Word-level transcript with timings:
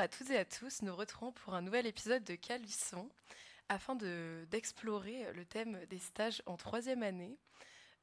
à 0.00 0.08
toutes 0.08 0.30
et 0.30 0.38
à 0.38 0.46
tous, 0.46 0.80
nous 0.80 0.96
retrouvons 0.96 1.30
pour 1.30 1.52
un 1.52 1.60
nouvel 1.60 1.86
épisode 1.86 2.24
de 2.24 2.34
Calisson 2.34 3.10
afin 3.68 3.94
d'explorer 4.50 5.30
le 5.34 5.44
thème 5.44 5.78
des 5.90 5.98
stages 5.98 6.42
en 6.46 6.56
troisième 6.56 7.02
année. 7.02 7.36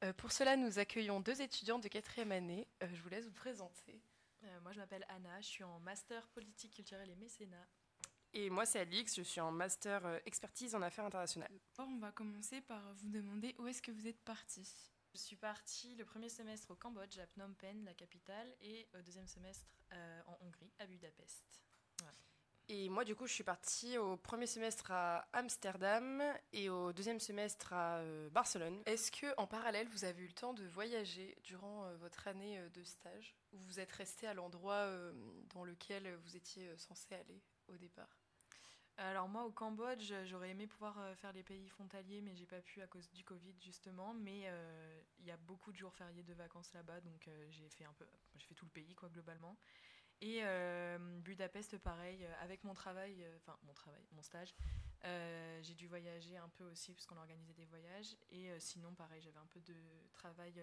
Euh, 0.04 0.12
pour 0.12 0.30
cela, 0.30 0.56
nous 0.56 0.78
accueillons 0.78 1.18
deux 1.18 1.42
étudiants 1.42 1.80
de 1.80 1.88
quatrième 1.88 2.30
année. 2.30 2.68
Euh, 2.84 2.88
je 2.94 3.02
vous 3.02 3.08
laisse 3.08 3.24
vous 3.24 3.32
présenter. 3.32 4.00
Euh, 4.44 4.60
moi, 4.60 4.70
je 4.72 4.78
m'appelle 4.78 5.04
Anna, 5.08 5.40
je 5.40 5.48
suis 5.48 5.64
en 5.64 5.80
master 5.80 6.28
politique 6.28 6.72
culturelle 6.72 7.10
et 7.10 7.16
mécénat. 7.16 7.66
Et 8.32 8.48
moi, 8.48 8.64
c'est 8.64 8.78
Alix, 8.78 9.16
je 9.16 9.22
suis 9.22 9.40
en 9.40 9.50
master 9.50 10.20
expertise 10.24 10.76
en 10.76 10.82
affaires 10.82 11.06
internationales. 11.06 11.50
on 11.78 11.98
va 11.98 12.12
commencer 12.12 12.60
par 12.60 12.94
vous 12.94 13.08
demander 13.08 13.56
où 13.58 13.66
est-ce 13.66 13.82
que 13.82 13.90
vous 13.90 14.06
êtes 14.06 14.22
parti 14.22 14.70
Je 15.14 15.18
suis 15.18 15.36
partie 15.36 15.96
le 15.96 16.04
premier 16.04 16.28
semestre 16.28 16.70
au 16.70 16.76
Cambodge, 16.76 17.18
à 17.18 17.26
Phnom 17.26 17.54
Penh, 17.54 17.84
la 17.84 17.94
capitale, 17.94 18.54
et 18.60 18.86
au 18.96 19.02
deuxième 19.02 19.26
semestre 19.26 19.66
en 20.26 20.38
Hongrie, 20.42 20.70
à 20.78 20.86
Budapest. 20.86 21.67
Et 22.70 22.90
moi, 22.90 23.02
du 23.02 23.14
coup, 23.16 23.26
je 23.26 23.32
suis 23.32 23.44
partie 23.44 23.96
au 23.96 24.18
premier 24.18 24.46
semestre 24.46 24.90
à 24.90 25.26
Amsterdam 25.32 26.22
et 26.52 26.68
au 26.68 26.92
deuxième 26.92 27.18
semestre 27.18 27.72
à 27.72 28.00
euh, 28.00 28.28
Barcelone. 28.28 28.82
Est-ce 28.84 29.10
que, 29.10 29.26
en 29.38 29.46
parallèle, 29.46 29.88
vous 29.88 30.04
avez 30.04 30.22
eu 30.22 30.26
le 30.26 30.34
temps 30.34 30.52
de 30.52 30.66
voyager 30.66 31.34
durant 31.44 31.86
euh, 31.86 31.96
votre 31.96 32.28
année 32.28 32.58
euh, 32.58 32.68
de 32.68 32.84
stage 32.84 33.34
ou 33.52 33.58
vous 33.58 33.80
êtes 33.80 33.92
resté 33.92 34.26
à 34.26 34.34
l'endroit 34.34 34.86
dans 35.54 35.64
lequel 35.64 36.14
vous 36.16 36.36
étiez 36.36 36.76
censé 36.76 37.14
aller 37.14 37.40
au 37.68 37.78
départ? 37.78 38.18
Alors 38.98 39.28
moi 39.28 39.44
au 39.44 39.50
Cambodge, 39.50 40.12
j'aurais 40.26 40.50
aimé 40.50 40.66
pouvoir 40.66 40.98
faire 41.16 41.32
les 41.32 41.44
pays 41.44 41.68
frontaliers, 41.68 42.20
mais 42.20 42.34
j'ai 42.34 42.46
pas 42.46 42.60
pu 42.60 42.82
à 42.82 42.86
cause 42.86 43.08
du 43.12 43.24
Covid 43.24 43.54
justement. 43.60 44.12
Mais 44.12 44.42
il 45.20 45.24
y 45.24 45.30
a 45.30 45.36
beaucoup 45.38 45.72
de 45.72 45.78
jours 45.78 45.94
fériés 45.94 46.24
de 46.24 46.34
vacances 46.34 46.72
là-bas, 46.74 47.00
donc 47.00 47.30
j'ai 47.48 47.70
fait 47.70 47.84
un 47.84 47.92
peu, 47.94 48.04
j'ai 48.34 48.44
fait 48.44 48.54
tout 48.54 48.66
le 48.66 48.72
pays 48.72 48.94
quoi 48.94 49.08
globalement. 49.08 49.56
Et 50.20 50.40
euh, 50.42 50.98
Budapest, 51.20 51.78
pareil, 51.78 52.24
euh, 52.24 52.34
avec 52.40 52.64
mon 52.64 52.74
travail, 52.74 53.22
euh, 53.22 53.36
enfin 53.36 53.56
mon 53.62 53.72
travail, 53.72 54.04
mon 54.12 54.22
stage, 54.22 54.54
j'ai 55.62 55.74
dû 55.74 55.86
voyager 55.86 56.36
un 56.36 56.48
peu 56.48 56.64
aussi 56.64 56.92
puisqu'on 56.92 57.16
organisait 57.16 57.54
des 57.54 57.66
voyages. 57.66 58.16
Et 58.30 58.50
sinon, 58.58 58.94
pareil, 58.94 59.22
j'avais 59.22 59.38
un 59.38 59.46
peu 59.46 59.60
de 59.60 59.76
travail 60.12 60.60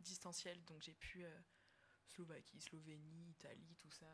distanciel, 0.00 0.62
donc 0.64 0.82
j'ai 0.82 0.94
pu 0.94 1.24
Slovaquie, 2.08 2.60
Slovénie, 2.60 3.30
Italie, 3.30 3.76
tout 3.78 3.90
ça, 3.90 4.06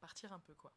partir 0.00 0.32
un 0.32 0.40
peu 0.40 0.54
quoi. 0.54 0.72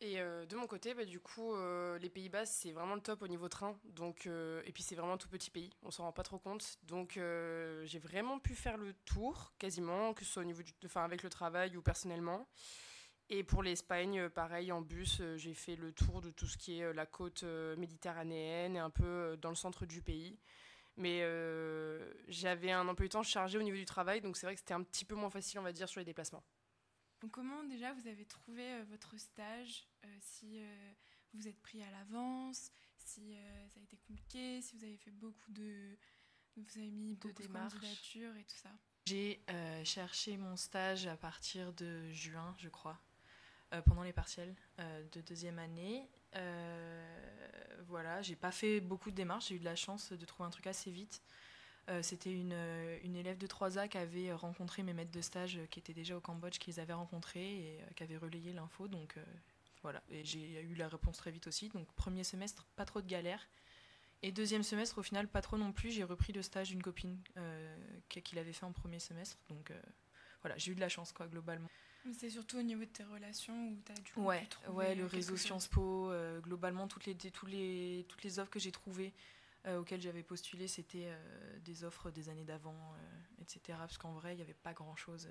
Et 0.00 0.20
euh, 0.20 0.46
de 0.46 0.54
mon 0.54 0.68
côté, 0.68 0.94
bah, 0.94 1.04
du 1.04 1.18
coup, 1.18 1.54
euh, 1.54 1.98
les 1.98 2.08
Pays-Bas, 2.08 2.46
c'est 2.46 2.70
vraiment 2.70 2.94
le 2.94 3.00
top 3.00 3.22
au 3.22 3.28
niveau 3.28 3.48
train. 3.48 3.76
Donc, 3.84 4.26
euh, 4.26 4.62
et 4.64 4.72
puis, 4.72 4.82
c'est 4.84 4.94
vraiment 4.94 5.14
un 5.14 5.18
tout 5.18 5.28
petit 5.28 5.50
pays, 5.50 5.70
on 5.82 5.90
s'en 5.90 6.04
rend 6.04 6.12
pas 6.12 6.22
trop 6.22 6.38
compte. 6.38 6.78
Donc, 6.84 7.18
j'ai 7.84 7.98
vraiment 7.98 8.38
pu 8.38 8.54
faire 8.54 8.76
le 8.76 8.92
tour, 9.04 9.52
quasiment, 9.58 10.14
que 10.14 10.24
ce 10.24 10.32
soit 10.32 10.42
au 10.42 10.46
niveau 10.46 10.62
du, 10.62 10.72
enfin, 10.84 11.04
avec 11.04 11.22
le 11.22 11.30
travail 11.30 11.76
ou 11.76 11.82
personnellement. 11.82 12.48
Et 13.30 13.42
pour 13.44 13.62
l'Espagne, 13.62 14.28
pareil, 14.30 14.72
en 14.72 14.80
bus, 14.80 15.20
j'ai 15.36 15.52
fait 15.52 15.76
le 15.76 15.92
tour 15.92 16.22
de 16.22 16.30
tout 16.30 16.46
ce 16.46 16.56
qui 16.56 16.78
est 16.78 16.92
la 16.94 17.04
côte 17.04 17.42
méditerranéenne 17.76 18.76
et 18.76 18.78
un 18.78 18.90
peu 18.90 19.36
dans 19.42 19.50
le 19.50 19.56
centre 19.56 19.84
du 19.84 20.00
pays. 20.00 20.38
Mais 20.96 21.20
j'avais 22.28 22.70
un 22.70 22.86
emploi 22.88 23.04
du 23.04 23.10
temps 23.10 23.22
chargé 23.24 23.58
au 23.58 23.62
niveau 23.62 23.76
du 23.76 23.84
travail, 23.84 24.20
donc 24.20 24.36
c'est 24.36 24.46
vrai 24.46 24.54
que 24.54 24.60
c'était 24.60 24.74
un 24.74 24.82
petit 24.82 25.04
peu 25.04 25.16
moins 25.16 25.30
facile, 25.30 25.58
on 25.58 25.62
va 25.62 25.72
dire, 25.72 25.88
sur 25.88 26.00
les 26.00 26.06
déplacements. 26.06 26.44
Donc 27.20 27.32
comment 27.32 27.64
déjà 27.64 27.92
vous 27.92 28.06
avez 28.06 28.24
trouvé 28.24 28.62
euh, 28.62 28.84
votre 28.90 29.18
stage 29.18 29.86
euh, 30.04 30.08
Si 30.20 30.60
euh, 30.60 30.92
vous 31.34 31.48
êtes 31.48 31.60
pris 31.60 31.82
à 31.82 31.90
l'avance, 31.90 32.70
si 32.98 33.34
ça 33.72 33.80
a 33.80 33.82
été 33.82 33.96
compliqué, 33.96 34.60
si 34.62 34.76
vous 34.76 34.84
avez 34.84 34.96
fait 34.96 35.10
beaucoup 35.10 35.50
de... 35.52 35.96
Vous 36.56 36.78
avez 36.78 36.90
mis 36.90 37.14
beaucoup 37.14 37.42
de, 37.42 37.46
candidatures 37.46 38.36
et 38.36 38.44
tout 38.44 38.56
ça? 38.56 38.70
J'ai 39.06 39.40
cherché 39.84 40.36
mon 40.36 40.56
stage 40.56 41.06
à 41.06 41.16
partir 41.16 41.72
de 41.72 42.10
juin, 42.10 42.54
je 42.58 42.68
crois, 42.68 43.00
pendant 43.86 44.02
les 44.02 44.12
partiels 44.12 44.54
de 45.12 45.20
deuxième 45.20 45.58
année. 45.60 46.10
voilà, 47.86 48.20
j'ai 48.22 48.34
pas 48.34 48.50
fait 48.50 48.80
beaucoup 48.80 49.12
de 49.12 49.16
démarches, 49.16 49.48
j'ai 49.48 49.54
eu 49.54 49.60
de 49.60 49.64
la 49.64 49.76
chance 49.76 50.12
de 50.12 50.26
trouver 50.26 50.48
un 50.48 50.50
truc 50.50 50.66
assez 50.66 50.90
vite. 50.90 51.22
Euh, 51.88 52.02
c'était 52.02 52.32
une, 52.32 52.52
euh, 52.52 52.98
une, 53.02 53.16
élève 53.16 53.38
de 53.38 53.46
3A 53.46 53.88
qui 53.88 53.96
avait 53.96 54.32
rencontré 54.32 54.82
mes 54.82 54.92
maîtres 54.92 55.10
de 55.10 55.20
stage 55.22 55.56
euh, 55.56 55.66
qui 55.66 55.78
étaient 55.78 55.94
déjà 55.94 56.16
au 56.16 56.20
Cambodge, 56.20 56.58
qui 56.58 56.70
les 56.70 56.80
avaient 56.80 56.92
rencontrés 56.92 57.40
et 57.40 57.80
qui 57.96 58.02
avait 58.02 58.18
relayé 58.18 58.52
l'info. 58.52 58.88
Donc 58.88 59.16
voilà, 59.82 60.02
et 60.10 60.24
j'ai 60.24 60.60
eu 60.60 60.74
la 60.74 60.88
réponse 60.88 61.16
très 61.16 61.30
vite 61.30 61.46
aussi. 61.46 61.68
Donc 61.70 61.90
premier 61.94 62.24
semestre, 62.24 62.66
pas 62.76 62.84
trop 62.84 63.00
de 63.00 63.06
galères. 63.06 63.48
Et 64.22 64.32
deuxième 64.32 64.64
semestre, 64.64 64.98
au 64.98 65.02
final, 65.02 65.28
pas 65.28 65.40
trop 65.40 65.56
non 65.56 65.72
plus. 65.72 65.90
J'ai 65.92 66.02
repris 66.02 66.32
le 66.32 66.42
stage 66.42 66.70
d'une 66.70 66.82
copine 66.82 67.18
qu'il 68.08 68.38
avait 68.38 68.52
fait 68.52 68.66
en 68.66 68.72
premier 68.72 68.98
semestre. 68.98 69.38
Donc 69.48 69.72
voilà, 70.42 70.58
j'ai 70.58 70.72
eu 70.72 70.74
de 70.74 70.80
la 70.80 70.88
chance, 70.88 71.12
quoi, 71.12 71.28
globalement. 71.28 71.68
C'est 72.18 72.30
surtout 72.30 72.58
au 72.58 72.62
niveau 72.62 72.80
de 72.80 72.90
tes 72.90 73.04
relations 73.04 73.68
où 73.68 73.82
tu 73.84 73.92
as 73.92 73.94
du 73.94 74.12
coup 74.12 74.22
ouais, 74.22 74.48
ouais, 74.70 74.94
le 74.94 75.06
réseau 75.06 75.36
Sciences 75.36 75.68
Po, 75.68 76.12
globalement, 76.42 76.88
toutes 76.88 77.06
les, 77.06 77.14
toutes, 77.14 77.48
les, 77.48 78.04
toutes 78.08 78.24
les 78.24 78.38
offres 78.40 78.50
que 78.50 78.58
j'ai 78.58 78.72
trouvées 78.72 79.14
auxquelles 79.66 80.00
j'avais 80.00 80.22
postulé, 80.22 80.68
c'était 80.68 81.06
euh, 81.06 81.58
des 81.60 81.84
offres 81.84 82.10
des 82.10 82.28
années 82.28 82.44
d'avant, 82.44 82.94
euh, 82.94 83.42
etc. 83.42 83.78
Parce 83.78 83.98
qu'en 83.98 84.12
vrai, 84.12 84.34
il 84.34 84.36
n'y 84.36 84.42
avait 84.42 84.54
pas 84.54 84.72
grand-chose. 84.72 85.28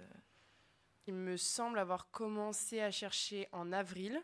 Il 1.07 1.13
me 1.13 1.37
semble 1.37 1.79
avoir 1.79 2.11
commencé 2.11 2.81
à 2.81 2.91
chercher 2.91 3.47
en 3.51 3.71
avril. 3.71 4.21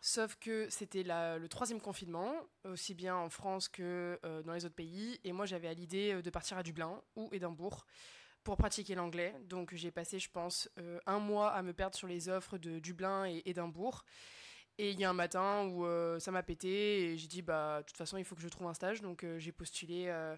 Sauf 0.00 0.36
que 0.36 0.68
c'était 0.68 1.04
le 1.04 1.46
troisième 1.46 1.80
confinement, 1.80 2.34
aussi 2.64 2.92
bien 2.92 3.14
en 3.14 3.28
France 3.28 3.68
que 3.68 4.18
dans 4.44 4.52
les 4.52 4.64
autres 4.64 4.74
pays. 4.74 5.20
Et 5.22 5.30
moi, 5.30 5.46
j'avais 5.46 5.68
à 5.68 5.74
l'idée 5.74 6.20
de 6.20 6.30
partir 6.30 6.56
à 6.56 6.64
Dublin 6.64 7.00
ou 7.14 7.28
Édimbourg 7.30 7.86
pour 8.42 8.56
pratiquer 8.56 8.96
l'anglais. 8.96 9.32
Donc 9.44 9.74
j'ai 9.76 9.92
passé, 9.92 10.18
je 10.18 10.28
pense, 10.28 10.68
un 11.06 11.20
mois 11.20 11.52
à 11.52 11.62
me 11.62 11.72
perdre 11.72 11.94
sur 11.94 12.08
les 12.08 12.28
offres 12.28 12.58
de 12.58 12.80
Dublin 12.80 13.26
et 13.26 13.42
Édimbourg. 13.44 14.04
Et 14.78 14.90
il 14.90 15.00
y 15.00 15.04
a 15.04 15.10
un 15.10 15.14
matin 15.14 15.64
où 15.66 15.84
euh, 15.84 16.18
ça 16.18 16.30
m'a 16.30 16.42
pété 16.42 17.12
et 17.12 17.16
j'ai 17.18 17.28
dit, 17.28 17.42
bah, 17.42 17.80
de 17.80 17.86
toute 17.86 17.96
façon, 17.96 18.16
il 18.16 18.24
faut 18.24 18.34
que 18.34 18.40
je 18.40 18.48
trouve 18.48 18.66
un 18.66 18.74
stage. 18.74 19.02
Donc 19.02 19.22
euh, 19.22 19.38
j'ai 19.38 19.52
postulé 19.52 20.06
euh, 20.08 20.36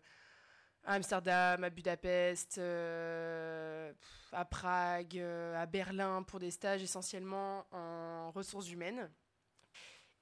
à 0.84 0.94
Amsterdam, 0.94 1.62
à 1.62 1.70
Budapest, 1.70 2.58
à 2.58 4.44
Prague, 4.44 5.18
à 5.18 5.66
Berlin 5.66 6.22
pour 6.24 6.40
des 6.40 6.50
stages 6.50 6.82
essentiellement 6.82 7.66
en 7.72 8.30
ressources 8.32 8.70
humaines. 8.70 9.10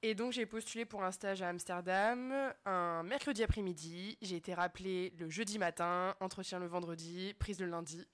Et 0.05 0.15
donc 0.15 0.33
j'ai 0.33 0.47
postulé 0.47 0.85
pour 0.85 1.05
un 1.05 1.13
stage 1.13 1.43
à 1.43 1.49
Amsterdam 1.49 2.53
un 2.65 3.03
mercredi 3.05 3.43
après-midi. 3.43 4.19
J'ai 4.21 4.37
été 4.37 4.53
rappelée 4.53 5.13
le 5.19 5.31
jeudi 5.31 5.59
matin, 5.59 6.17
entretien 6.21 6.59
le 6.59 6.67
vendredi, 6.67 7.35
prise 7.39 7.61
le 7.61 7.67
lundi. 7.67 8.07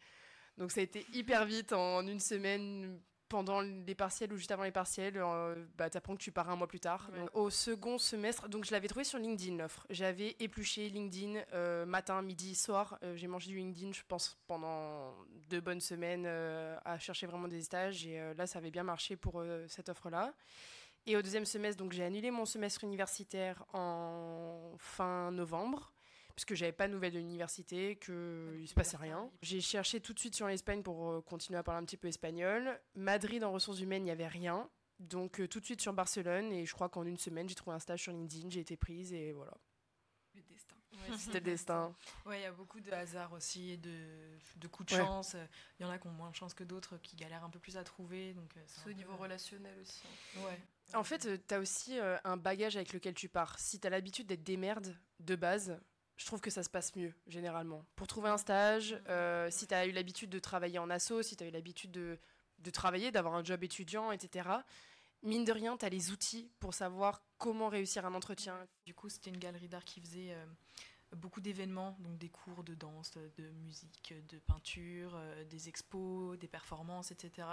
Donc 0.58 0.70
ça 0.70 0.80
a 0.80 0.82
été 0.82 1.06
hyper 1.12 1.44
vite 1.44 1.72
en 1.72 2.06
une 2.06 2.20
semaine 2.20 3.00
pendant 3.28 3.60
les 3.60 3.94
partiels 3.94 4.32
ou 4.32 4.36
juste 4.36 4.50
avant 4.50 4.62
les 4.62 4.72
partiels, 4.72 5.16
euh, 5.16 5.54
bah, 5.76 5.90
tu 5.90 5.96
apprends 5.96 6.14
que 6.14 6.22
tu 6.22 6.32
pars 6.32 6.48
un 6.50 6.56
mois 6.56 6.66
plus 6.66 6.80
tard. 6.80 7.10
au 7.34 7.50
second 7.50 7.98
semestre, 7.98 8.48
donc 8.48 8.64
je 8.64 8.72
l'avais 8.72 8.88
trouvé 8.88 9.04
sur 9.04 9.18
LinkedIn 9.18 9.56
l'offre. 9.56 9.86
J'avais 9.90 10.36
épluché 10.40 10.88
LinkedIn 10.88 11.40
euh, 11.52 11.86
matin, 11.86 12.22
midi, 12.22 12.54
soir. 12.54 12.98
Euh, 13.02 13.16
j'ai 13.16 13.26
mangé 13.26 13.48
du 13.48 13.58
LinkedIn, 13.58 13.92
je 13.92 14.02
pense, 14.06 14.38
pendant 14.46 15.14
deux 15.48 15.60
bonnes 15.60 15.80
semaines 15.80 16.26
à 16.26 16.98
chercher 16.98 17.26
vraiment 17.26 17.48
des 17.48 17.62
stages. 17.62 18.06
Et 18.06 18.18
là, 18.36 18.46
ça 18.46 18.58
avait 18.58 18.70
bien 18.70 18.82
marché 18.82 19.16
pour 19.16 19.42
cette 19.68 19.88
offre-là. 19.88 20.34
Et 21.06 21.16
au 21.16 21.22
deuxième 21.22 21.46
semestre, 21.46 21.82
donc 21.82 21.92
j'ai 21.92 22.04
annulé 22.04 22.30
mon 22.30 22.44
semestre 22.44 22.84
universitaire 22.84 23.64
en 23.72 24.74
fin 24.78 25.30
novembre 25.30 25.92
puisque 26.38 26.54
j'avais 26.54 26.70
pas 26.70 26.86
de 26.86 26.92
nouvelles 26.92 27.14
de 27.14 27.18
l'université, 27.18 27.96
qu'il 27.96 28.14
ne 28.14 28.64
se 28.64 28.72
passait 28.72 28.96
rien. 28.96 29.28
J'ai 29.42 29.60
cherché 29.60 30.00
tout 30.00 30.14
de 30.14 30.20
suite 30.20 30.36
sur 30.36 30.46
l'Espagne 30.46 30.84
pour 30.84 31.10
euh, 31.10 31.20
continuer 31.20 31.58
à 31.58 31.64
parler 31.64 31.82
un 31.82 31.84
petit 31.84 31.96
peu 31.96 32.06
espagnol. 32.06 32.80
Madrid 32.94 33.42
en 33.42 33.50
ressources 33.50 33.80
humaines, 33.80 34.02
il 34.02 34.04
n'y 34.04 34.12
avait 34.12 34.28
rien. 34.28 34.70
Donc 35.00 35.40
euh, 35.40 35.48
tout 35.48 35.58
de 35.58 35.64
suite 35.64 35.80
sur 35.80 35.92
Barcelone 35.92 36.52
et 36.52 36.64
je 36.64 36.72
crois 36.72 36.88
qu'en 36.88 37.04
une 37.04 37.16
semaine, 37.16 37.48
j'ai 37.48 37.56
trouvé 37.56 37.74
un 37.74 37.80
stage 37.80 38.02
sur 38.02 38.12
LinkedIn, 38.12 38.50
j'ai 38.50 38.60
été 38.60 38.76
prise 38.76 39.12
et 39.12 39.32
voilà. 39.32 39.50
Le 40.36 40.42
destin. 40.42 40.76
C'était 41.18 41.40
le 41.40 41.44
destin. 41.46 41.92
Ouais, 42.24 42.38
il 42.38 42.42
y 42.42 42.46
a 42.46 42.52
beaucoup 42.52 42.78
de 42.78 42.92
hasard 42.92 43.32
aussi 43.32 43.76
de, 43.78 44.06
de 44.58 44.68
coups 44.68 44.92
de 44.92 44.96
chance. 44.96 45.34
Il 45.80 45.82
y 45.82 45.86
en 45.86 45.90
a 45.90 45.98
qui 45.98 46.06
ont 46.06 46.12
moins 46.12 46.30
de 46.30 46.36
chance 46.36 46.54
que 46.54 46.62
d'autres, 46.62 46.98
qui 46.98 47.16
galèrent 47.16 47.42
un 47.42 47.50
peu 47.50 47.58
plus 47.58 47.76
à 47.76 47.82
trouver. 47.82 48.32
Donc 48.34 48.56
euh, 48.56 48.60
c'est 48.64 48.88
au 48.88 48.92
niveau 48.92 49.16
relationnel 49.16 49.74
aussi. 49.82 50.02
Hein. 50.36 50.42
Ouais. 50.44 50.60
En 50.94 51.02
fait, 51.02 51.44
tu 51.48 51.54
as 51.54 51.58
aussi 51.58 51.98
un 51.98 52.36
bagage 52.36 52.76
avec 52.76 52.92
lequel 52.92 53.14
tu 53.14 53.28
pars. 53.28 53.58
Si 53.58 53.80
tu 53.80 53.88
as 53.88 53.90
l'habitude 53.90 54.28
d'être 54.28 54.44
démerde 54.44 54.96
de 55.18 55.34
base, 55.34 55.80
je 56.18 56.26
trouve 56.26 56.40
que 56.40 56.50
ça 56.50 56.64
se 56.64 56.68
passe 56.68 56.96
mieux, 56.96 57.14
généralement. 57.28 57.84
Pour 57.94 58.08
trouver 58.08 58.28
un 58.28 58.38
stage, 58.38 59.00
euh, 59.08 59.48
si 59.52 59.68
tu 59.68 59.74
as 59.74 59.86
eu 59.86 59.92
l'habitude 59.92 60.28
de 60.28 60.40
travailler 60.40 60.80
en 60.80 60.90
asso, 60.90 61.22
si 61.22 61.36
tu 61.36 61.44
as 61.44 61.46
eu 61.46 61.52
l'habitude 61.52 61.92
de, 61.92 62.18
travailler, 62.72 63.12
d'avoir 63.12 63.34
un 63.34 63.44
job 63.44 63.62
étudiant, 63.62 64.10
etc., 64.10 64.50
mine 65.22 65.44
de 65.44 65.52
rien, 65.52 65.76
tu 65.76 65.86
as 65.86 65.88
les 65.88 66.10
outils 66.10 66.50
pour 66.58 66.74
savoir 66.74 67.22
comment 67.38 67.68
réussir 67.68 68.04
un 68.04 68.14
entretien. 68.14 68.58
Du 68.84 68.94
coup, 68.94 69.08
c'était 69.08 69.30
une 69.30 69.38
galerie 69.38 69.68
d'art 69.68 69.84
qui 69.84 70.00
faisait 70.00 70.32
euh, 70.32 70.44
beaucoup 71.16 71.40
d'événements, 71.40 71.96
donc 72.00 72.18
des 72.18 72.30
cours 72.30 72.64
de 72.64 72.74
danse, 72.74 73.12
de 73.12 73.48
musique, 73.50 74.12
de 74.28 74.38
peinture, 74.40 75.12
euh, 75.14 75.44
des 75.44 75.68
expos, 75.68 76.36
des 76.36 76.48
performances, 76.48 77.12
etc. 77.12 77.46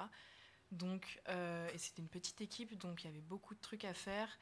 Donc, 0.72 1.22
et 1.28 1.78
c'était 1.78 2.02
une 2.02 2.10
petite 2.10 2.42
équipe, 2.42 2.76
donc 2.80 3.04
il 3.04 3.08
y 3.08 3.10
avait 3.12 3.22
beaucoup 3.22 3.54
de 3.54 3.62
trucs 3.62 3.86
à 3.86 3.94
faire. 3.94 4.40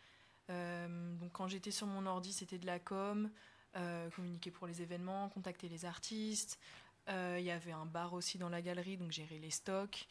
donc 0.48 1.34
quand 1.34 1.50
j'étais 1.50 1.70
sur 1.70 1.86
mon 1.86 2.06
ordi, 2.06 2.32
c'était 2.32 2.58
de 2.58 2.66
la 2.66 2.80
com, 2.80 3.30
euh, 3.76 4.10
communiquer 4.12 4.52
pour 4.52 4.68
les 4.68 4.84
événements, 4.84 5.30
contacter 5.30 5.68
les 5.68 5.86
artistes. 5.86 6.60
Euh, 7.10 7.38
il 7.40 7.46
y 7.46 7.50
avait 7.50 7.72
un 7.72 7.88
bar 7.88 8.14
aussi 8.14 8.38
dans 8.38 8.50
la 8.50 8.62
galerie, 8.62 8.98
donc 8.98 9.12
gérer 9.12 9.40
les 9.40 9.50
stocks. 9.50 10.08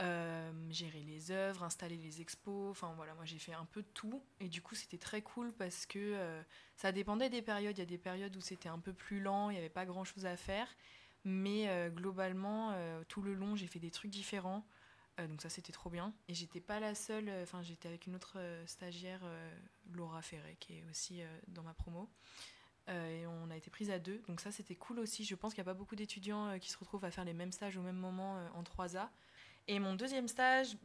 euh, 0.00 0.50
gérer 0.72 1.04
les 1.04 1.30
œuvres, 1.30 1.62
installer 1.62 1.96
les 1.96 2.20
expos. 2.20 2.70
Enfin 2.72 2.92
voilà, 2.96 3.14
moi 3.14 3.24
j'ai 3.24 3.38
fait 3.38 3.52
un 3.52 3.66
peu 3.66 3.82
de 3.82 3.88
tout. 3.94 4.20
Et 4.40 4.48
du 4.48 4.60
coup, 4.60 4.74
c'était 4.74 4.98
très 4.98 5.22
cool 5.22 5.52
parce 5.52 5.86
que 5.86 6.18
ça 6.74 6.90
dépendait 6.90 7.30
des 7.30 7.42
périodes. 7.42 7.76
Il 7.78 7.80
y 7.80 7.84
a 7.84 7.86
des 7.86 7.98
périodes 7.98 8.34
où 8.36 8.40
c'était 8.40 8.68
un 8.68 8.80
peu 8.80 8.92
plus 8.92 9.20
lent, 9.20 9.50
il 9.50 9.52
n'y 9.52 9.60
avait 9.60 9.68
pas 9.68 9.86
grand 9.86 10.02
chose 10.02 10.26
à 10.26 10.36
faire. 10.36 10.66
Mais 11.24 11.90
globalement, 11.94 12.74
tout 13.06 13.22
le 13.22 13.34
long, 13.34 13.54
j'ai 13.54 13.68
fait 13.68 13.78
des 13.78 13.92
trucs 13.92 14.10
différents. 14.10 14.66
donc 15.18 15.40
ça, 15.40 15.48
c'était 15.48 15.72
trop 15.72 15.90
bien. 15.90 16.12
Et 16.26 16.34
j'étais 16.34 16.60
pas 16.60 16.80
la 16.80 16.96
seule. 16.96 17.30
Enfin, 17.44 17.62
j'étais 17.62 17.86
avec 17.86 18.08
une 18.08 18.16
autre 18.16 18.36
stagiaire, 18.66 19.20
Laura 19.92 20.22
Ferret, 20.22 20.56
qui 20.58 20.78
est 20.78 20.84
aussi 20.90 21.22
dans 21.46 21.62
ma 21.62 21.72
promo. 21.72 22.10
Et 22.88 23.26
on 23.26 23.50
a 23.50 23.56
été 23.56 23.70
prise 23.70 23.90
à 23.90 23.98
deux. 23.98 24.22
Donc 24.28 24.40
ça, 24.40 24.50
c'était 24.50 24.74
cool 24.74 24.98
aussi. 24.98 25.24
Je 25.24 25.34
pense 25.34 25.54
qu'il 25.54 25.62
n'y 25.62 25.68
a 25.68 25.72
pas 25.72 25.78
beaucoup 25.78 25.96
d'étudiants 25.96 26.58
qui 26.58 26.70
se 26.70 26.78
retrouvent 26.78 27.04
à 27.04 27.10
faire 27.10 27.24
les 27.24 27.32
mêmes 27.32 27.52
stages 27.52 27.76
au 27.76 27.82
même 27.82 27.96
moment 27.96 28.36
en 28.54 28.62
3A. 28.62 29.08
Et 29.66 29.78
mon 29.78 29.94
deuxième 29.94 30.28
stage, 30.28 30.76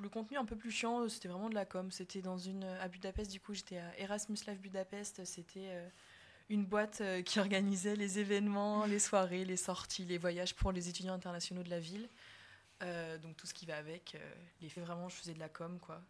le 0.00 0.08
contenu 0.08 0.36
un 0.36 0.44
peu 0.44 0.56
plus 0.56 0.70
chiant, 0.70 1.08
c'était 1.08 1.28
vraiment 1.28 1.48
de 1.48 1.54
la 1.54 1.64
com. 1.64 1.90
C'était 1.90 2.20
dans 2.20 2.36
une 2.36 2.64
à 2.64 2.88
Budapest, 2.88 3.30
du 3.30 3.40
coup, 3.40 3.54
j'étais 3.54 3.78
à 3.78 3.98
Erasmus 3.98 4.36
Live 4.46 4.60
Budapest. 4.60 5.24
C'était 5.24 5.68
euh, 5.68 5.88
une 6.50 6.66
boîte 6.66 7.00
euh, 7.00 7.22
qui 7.22 7.40
organisait 7.40 7.96
les 7.96 8.18
événements, 8.18 8.84
les 8.84 8.98
soirées, 8.98 9.46
les 9.46 9.56
sorties, 9.56 10.04
les 10.04 10.18
voyages 10.18 10.54
pour 10.54 10.72
les 10.72 10.88
étudiants 10.90 11.14
internationaux 11.14 11.62
de 11.62 11.70
la 11.70 11.80
ville. 11.80 12.08
Euh, 12.82 13.16
donc 13.18 13.36
tout 13.36 13.46
ce 13.46 13.54
qui 13.54 13.64
va 13.64 13.78
avec. 13.78 14.16
les 14.60 14.68
faits, 14.68 14.84
vraiment, 14.84 15.08
je 15.08 15.16
faisais 15.16 15.34
de 15.34 15.40
la 15.40 15.48
com, 15.48 15.78
quoi. 15.80 16.00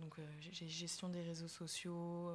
donc 0.00 0.14
j'ai 0.40 0.68
gestion 0.68 1.08
des 1.08 1.22
réseaux 1.22 1.48
sociaux, 1.48 2.32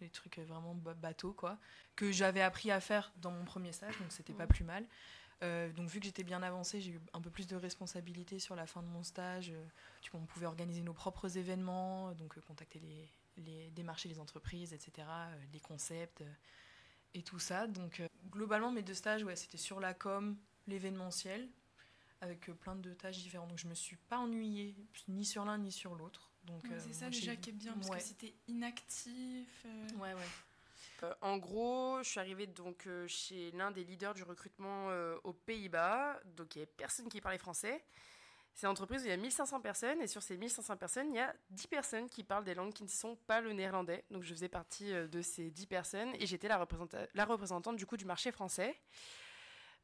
des 0.00 0.10
trucs 0.10 0.38
vraiment 0.38 0.74
bateaux, 0.74 1.32
quoi, 1.32 1.58
que 1.96 2.10
j'avais 2.10 2.42
appris 2.42 2.70
à 2.70 2.80
faire 2.80 3.12
dans 3.16 3.30
mon 3.30 3.44
premier 3.44 3.72
stage, 3.72 3.98
donc 3.98 4.10
c'était 4.10 4.32
pas 4.32 4.46
plus 4.46 4.64
mal. 4.64 4.86
Euh, 5.42 5.72
donc 5.72 5.88
vu 5.88 6.00
que 6.00 6.06
j'étais 6.06 6.22
bien 6.22 6.42
avancée, 6.42 6.80
j'ai 6.80 6.92
eu 6.92 7.00
un 7.14 7.20
peu 7.20 7.30
plus 7.30 7.46
de 7.46 7.56
responsabilités 7.56 8.38
sur 8.38 8.56
la 8.56 8.66
fin 8.66 8.82
de 8.82 8.88
mon 8.88 9.02
stage. 9.02 9.50
Euh, 9.50 9.64
on 10.12 10.26
pouvait 10.26 10.46
organiser 10.46 10.82
nos 10.82 10.92
propres 10.92 11.38
événements, 11.38 12.12
donc 12.12 12.36
euh, 12.36 12.40
contacter 12.42 12.78
les, 12.80 13.08
les, 13.38 13.70
démarcher 13.70 14.08
les 14.08 14.20
entreprises, 14.20 14.72
etc., 14.74 15.06
les 15.52 15.60
concepts 15.60 16.22
et 17.14 17.22
tout 17.22 17.38
ça. 17.38 17.66
Donc 17.66 18.02
globalement, 18.30 18.70
mes 18.70 18.82
deux 18.82 18.94
stages, 18.94 19.24
ouais, 19.24 19.36
c'était 19.36 19.56
sur 19.56 19.80
la 19.80 19.94
com, 19.94 20.36
l'événementiel, 20.66 21.48
avec 22.20 22.50
plein 22.60 22.76
de 22.76 22.92
tâches 22.92 23.18
différentes. 23.18 23.48
Donc 23.48 23.58
je 23.58 23.68
me 23.68 23.74
suis 23.74 23.96
pas 23.96 24.18
ennuyée 24.18 24.76
ni 25.08 25.24
sur 25.24 25.44
l'un 25.44 25.58
ni 25.58 25.72
sur 25.72 25.94
l'autre. 25.94 26.29
Donc 26.44 26.62
c'est 26.78 26.94
ça 26.94 27.10
déjà 27.10 27.36
qui 27.36 27.50
est 27.50 27.54
bien 27.54 27.74
parce 27.74 27.90
que 27.90 28.00
c'était 28.02 28.34
inactif. 28.48 29.66
Ouais 29.98 30.14
ouais. 30.14 30.28
Euh, 31.02 31.14
en 31.20 31.38
gros, 31.38 31.98
je 32.02 32.08
suis 32.08 32.20
arrivée 32.20 32.46
donc 32.46 32.86
euh, 32.86 33.06
chez 33.06 33.50
l'un 33.52 33.70
des 33.70 33.84
leaders 33.84 34.14
du 34.14 34.22
recrutement 34.22 34.88
euh, 34.90 35.16
aux 35.24 35.32
Pays-Bas, 35.32 36.20
donc 36.36 36.54
il 36.54 36.58
n'y 36.58 36.62
avait 36.62 36.72
personne 36.76 37.08
qui 37.08 37.20
parlait 37.20 37.38
français. 37.38 37.84
C'est 38.54 38.66
une 38.66 38.72
entreprise 38.72 39.02
où 39.02 39.06
il 39.06 39.10
y 39.10 39.12
a 39.12 39.16
1500 39.16 39.60
personnes 39.60 40.02
et 40.02 40.06
sur 40.06 40.22
ces 40.22 40.36
1500 40.36 40.76
personnes, 40.76 41.08
il 41.10 41.16
y 41.16 41.20
a 41.20 41.34
10 41.50 41.68
personnes 41.68 42.08
qui 42.08 42.24
parlent 42.24 42.44
des 42.44 42.54
langues 42.54 42.72
qui 42.72 42.82
ne 42.82 42.88
sont 42.88 43.16
pas 43.26 43.40
le 43.40 43.52
néerlandais. 43.52 44.04
Donc 44.10 44.22
je 44.24 44.34
faisais 44.34 44.48
partie 44.48 44.92
de 44.92 45.22
ces 45.22 45.50
10 45.50 45.66
personnes 45.66 46.12
et 46.18 46.26
j'étais 46.26 46.48
la, 46.48 46.58
représentante 47.24 47.76
du 47.76 47.86
coup 47.86 47.96
du 47.96 48.04
marché 48.04 48.32
français. 48.32 48.76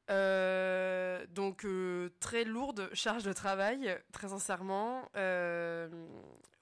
Donc 0.09 1.67
très 2.21 2.45
lourde 2.45 2.89
charge 2.93 3.25
de 3.25 3.33
travail, 3.33 3.99
très 4.13 4.29
sincèrement. 4.29 5.09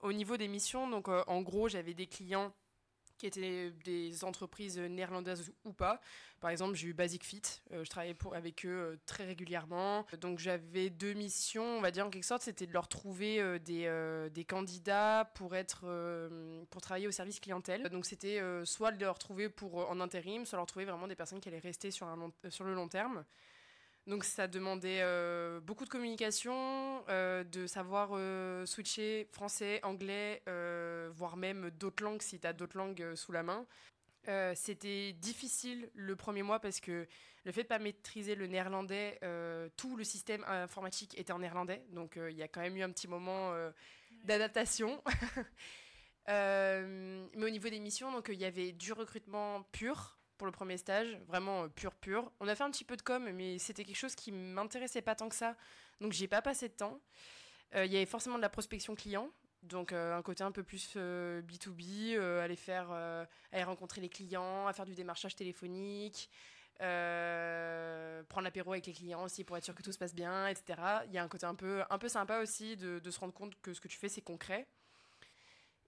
au 0.01 0.13
niveau 0.13 0.37
des 0.37 0.49
missions, 0.49 0.89
donc 0.89 1.09
en 1.09 1.43
gros 1.43 1.69
j'avais 1.69 1.95
des 1.95 2.07
clients 2.07 2.53
qui 3.25 3.41
étaient 3.41 3.71
des 3.85 4.23
entreprises 4.25 4.79
néerlandaises 4.79 5.51
ou 5.65 5.73
pas. 5.73 6.01
Par 6.41 6.51
exemple, 6.51 6.75
j'ai 6.75 6.89
eu 6.89 6.93
Basic 6.93 7.25
Fit, 7.25 7.41
euh, 7.73 7.83
je 7.85 7.89
travaillais 7.89 8.17
avec 8.35 8.67
eux 8.67 8.69
euh, 8.69 8.97
très 9.07 9.25
régulièrement. 9.25 10.05
Donc 10.21 10.39
j'avais 10.39 10.91
deux 10.91 11.15
missions, 11.15 11.65
on 11.65 11.81
va 11.81 11.91
dire 11.91 12.07
en 12.07 12.11
quelque 12.11 12.27
sorte, 12.27 12.43
c'était 12.43 12.67
de 12.67 12.73
leur 12.73 12.87
trouver 12.87 13.41
euh, 13.41 13.59
des, 13.59 13.91
des, 14.31 14.45
candidats 14.45 15.31
pour, 15.35 15.57
être, 15.57 15.87
pour 16.69 16.83
travailler 16.83 17.07
au 17.07 17.13
service 17.13 17.41
clientèle. 17.41 17.89
Donc 17.89 18.05
c'était 18.05 18.41
soit 18.65 18.93
de 18.93 19.03
leur 19.03 19.19
trouver 19.19 19.49
pour, 19.49 19.91
en 19.91 20.01
intérim, 20.01 20.45
soit 20.45 20.59
leur 20.59 20.67
trouver 20.67 20.85
vraiment 20.85 21.09
des 21.09 21.17
personnes 21.17 21.41
qui 21.41 21.49
allaient 21.49 21.59
rester 21.59 21.91
sur, 21.91 22.07
un 22.07 22.31
sur 22.51 22.65
le 22.65 22.75
long 22.75 22.89
terme. 22.89 23.25
Donc 24.07 24.25
ça 24.25 24.47
demandait 24.49 25.01
euh, 25.01 25.61
beaucoup 25.61 25.85
de 25.85 25.89
communication, 25.89 27.03
euh, 27.09 27.43
de 27.43 27.67
savoir 27.67 28.11
euh, 28.13 28.67
switcher 28.67 29.29
français, 29.33 29.81
anglais, 29.83 30.43
voire 31.15 31.37
même 31.37 31.71
d'autres 31.71 32.05
langues 32.05 32.21
si 32.21 32.39
tu 32.39 32.47
as 32.47 32.53
d'autres 32.53 32.77
langues 32.77 33.15
sous 33.15 33.33
la 33.33 33.43
main. 33.43 33.67
C'était 34.55 35.13
difficile 35.13 35.91
le 35.95 36.17
premier 36.17 36.43
mois 36.43 36.59
parce 36.59 36.81
que 36.81 37.07
le 37.45 37.53
fait 37.53 37.65
de 37.65 37.69
pas 37.69 37.79
maîtriser 37.79 38.35
le 38.35 38.47
néerlandais, 38.47 39.19
tout 39.77 39.97
le 39.97 40.05
système 40.05 40.45
informatique 40.45 41.19
était 41.19 41.33
en 41.33 41.41
néerlandais. 41.41 41.85
Donc 41.93 42.17
il 42.17 42.37
y 42.37 42.43
a 42.43 42.49
quand 42.49 42.63
même 42.63 42.77
eu 42.77 42.83
un 42.83 42.91
petit 42.91 43.09
moment 43.09 43.55
d'adaptation. 44.25 45.03
mais 46.27 47.45
au 47.45 47.51
niveau 47.51 47.69
des 47.69 47.81
missions, 47.81 48.13
donc 48.13 48.31
il 48.33 48.41
y 48.41 48.47
avait 48.47 48.73
du 48.73 48.93
recrutement 48.93 49.63
pur, 49.73 50.19
pour 50.37 50.47
le 50.47 50.53
premier 50.53 50.77
stage, 50.77 51.17
vraiment 51.27 51.65
euh, 51.65 51.69
pur 51.69 51.95
pur. 51.95 52.31
On 52.41 52.49
a 52.49 52.55
fait 52.55 52.65
un 52.65 52.71
petit 52.71 52.85
peu 52.85 52.97
de 52.97 53.03
com, 53.03 53.29
mais 53.33 53.59
c'était 53.59 53.85
quelque 53.85 53.97
chose 53.97 54.15
qui 54.15 54.33
m'intéressait 54.33 55.03
pas 55.03 55.15
tant 55.15 55.29
que 55.29 55.35
ça, 55.35 55.57
donc 56.01 56.13
j'ai 56.13 56.29
pas 56.29 56.43
passé 56.43 56.69
de 56.69 56.75
temps. 56.75 57.01
Euh, 57.75 57.87
il 57.87 57.93
y 57.93 57.97
avait 57.97 58.07
forcément 58.07 58.37
de 58.37 58.43
la 58.43 58.49
prospection 58.49 58.95
client, 58.95 59.31
donc 59.63 59.93
euh, 59.93 60.17
un 60.17 60.23
côté 60.23 60.45
un 60.45 60.53
peu 60.53 60.63
plus 60.63 60.97
B2B, 60.97 62.19
aller 62.19 62.57
faire, 62.57 62.91
aller 63.53 63.65
rencontrer 63.65 64.01
les 64.01 64.09
clients, 64.09 64.73
faire 64.73 64.85
du 64.85 64.95
démarchage 64.95 65.35
téléphonique, 65.35 66.31
prendre 66.79 68.43
l'apéro 68.43 68.73
avec 68.73 68.87
les 68.87 68.93
clients 68.93 69.25
aussi 69.25 69.45
pour 69.45 69.57
être 69.57 69.65
sûr 69.65 69.75
que 69.75 69.83
tout 69.83 69.93
se 69.93 69.99
passe 69.99 70.15
bien, 70.15 70.49
etc. 70.49 70.79
Il 71.07 71.13
y 71.13 71.19
a 71.19 71.23
un 71.23 71.29
côté 71.29 71.47
un 71.47 71.55
peu, 71.55 71.83
un 71.89 71.99
peu 71.99 72.09
sympa 72.09 72.41
aussi 72.41 72.77
de 72.77 73.11
se 73.11 73.19
rendre 73.19 73.35
compte 73.35 73.55
que 73.63 73.73
ce 73.73 73.81
que 73.81 73.89
tu 73.89 73.99
fais 73.99 74.09
c'est 74.09 74.23
concret. 74.23 74.67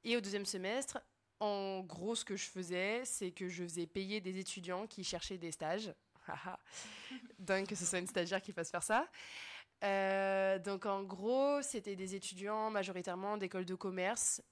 Et 0.04 0.16
au 0.16 0.20
deuxième 0.20 0.46
semestre, 0.46 1.00
en 1.40 1.80
gros, 1.80 2.14
ce 2.14 2.24
que 2.24 2.36
je 2.36 2.46
faisais, 2.46 3.04
c'est 3.04 3.30
que 3.30 3.48
je 3.48 3.62
faisais 3.64 3.86
payer 3.86 4.20
des 4.20 4.38
étudiants 4.38 4.86
qui 4.86 5.04
cherchaient 5.04 5.38
des 5.38 5.52
stages. 5.52 5.94
Dingue 7.38 7.66
que 7.66 7.74
ce 7.74 7.84
soit 7.84 7.98
une 7.98 8.06
stagiaire 8.06 8.42
qui 8.42 8.52
fasse 8.52 8.70
faire 8.70 8.82
ça. 8.82 9.06
Euh, 9.84 10.58
donc 10.58 10.86
en 10.86 11.02
gros, 11.02 11.60
c'était 11.62 11.96
des 11.96 12.14
étudiants 12.14 12.70
majoritairement 12.70 13.36
d'écoles 13.36 13.66
de 13.66 13.74
commerce 13.74 14.42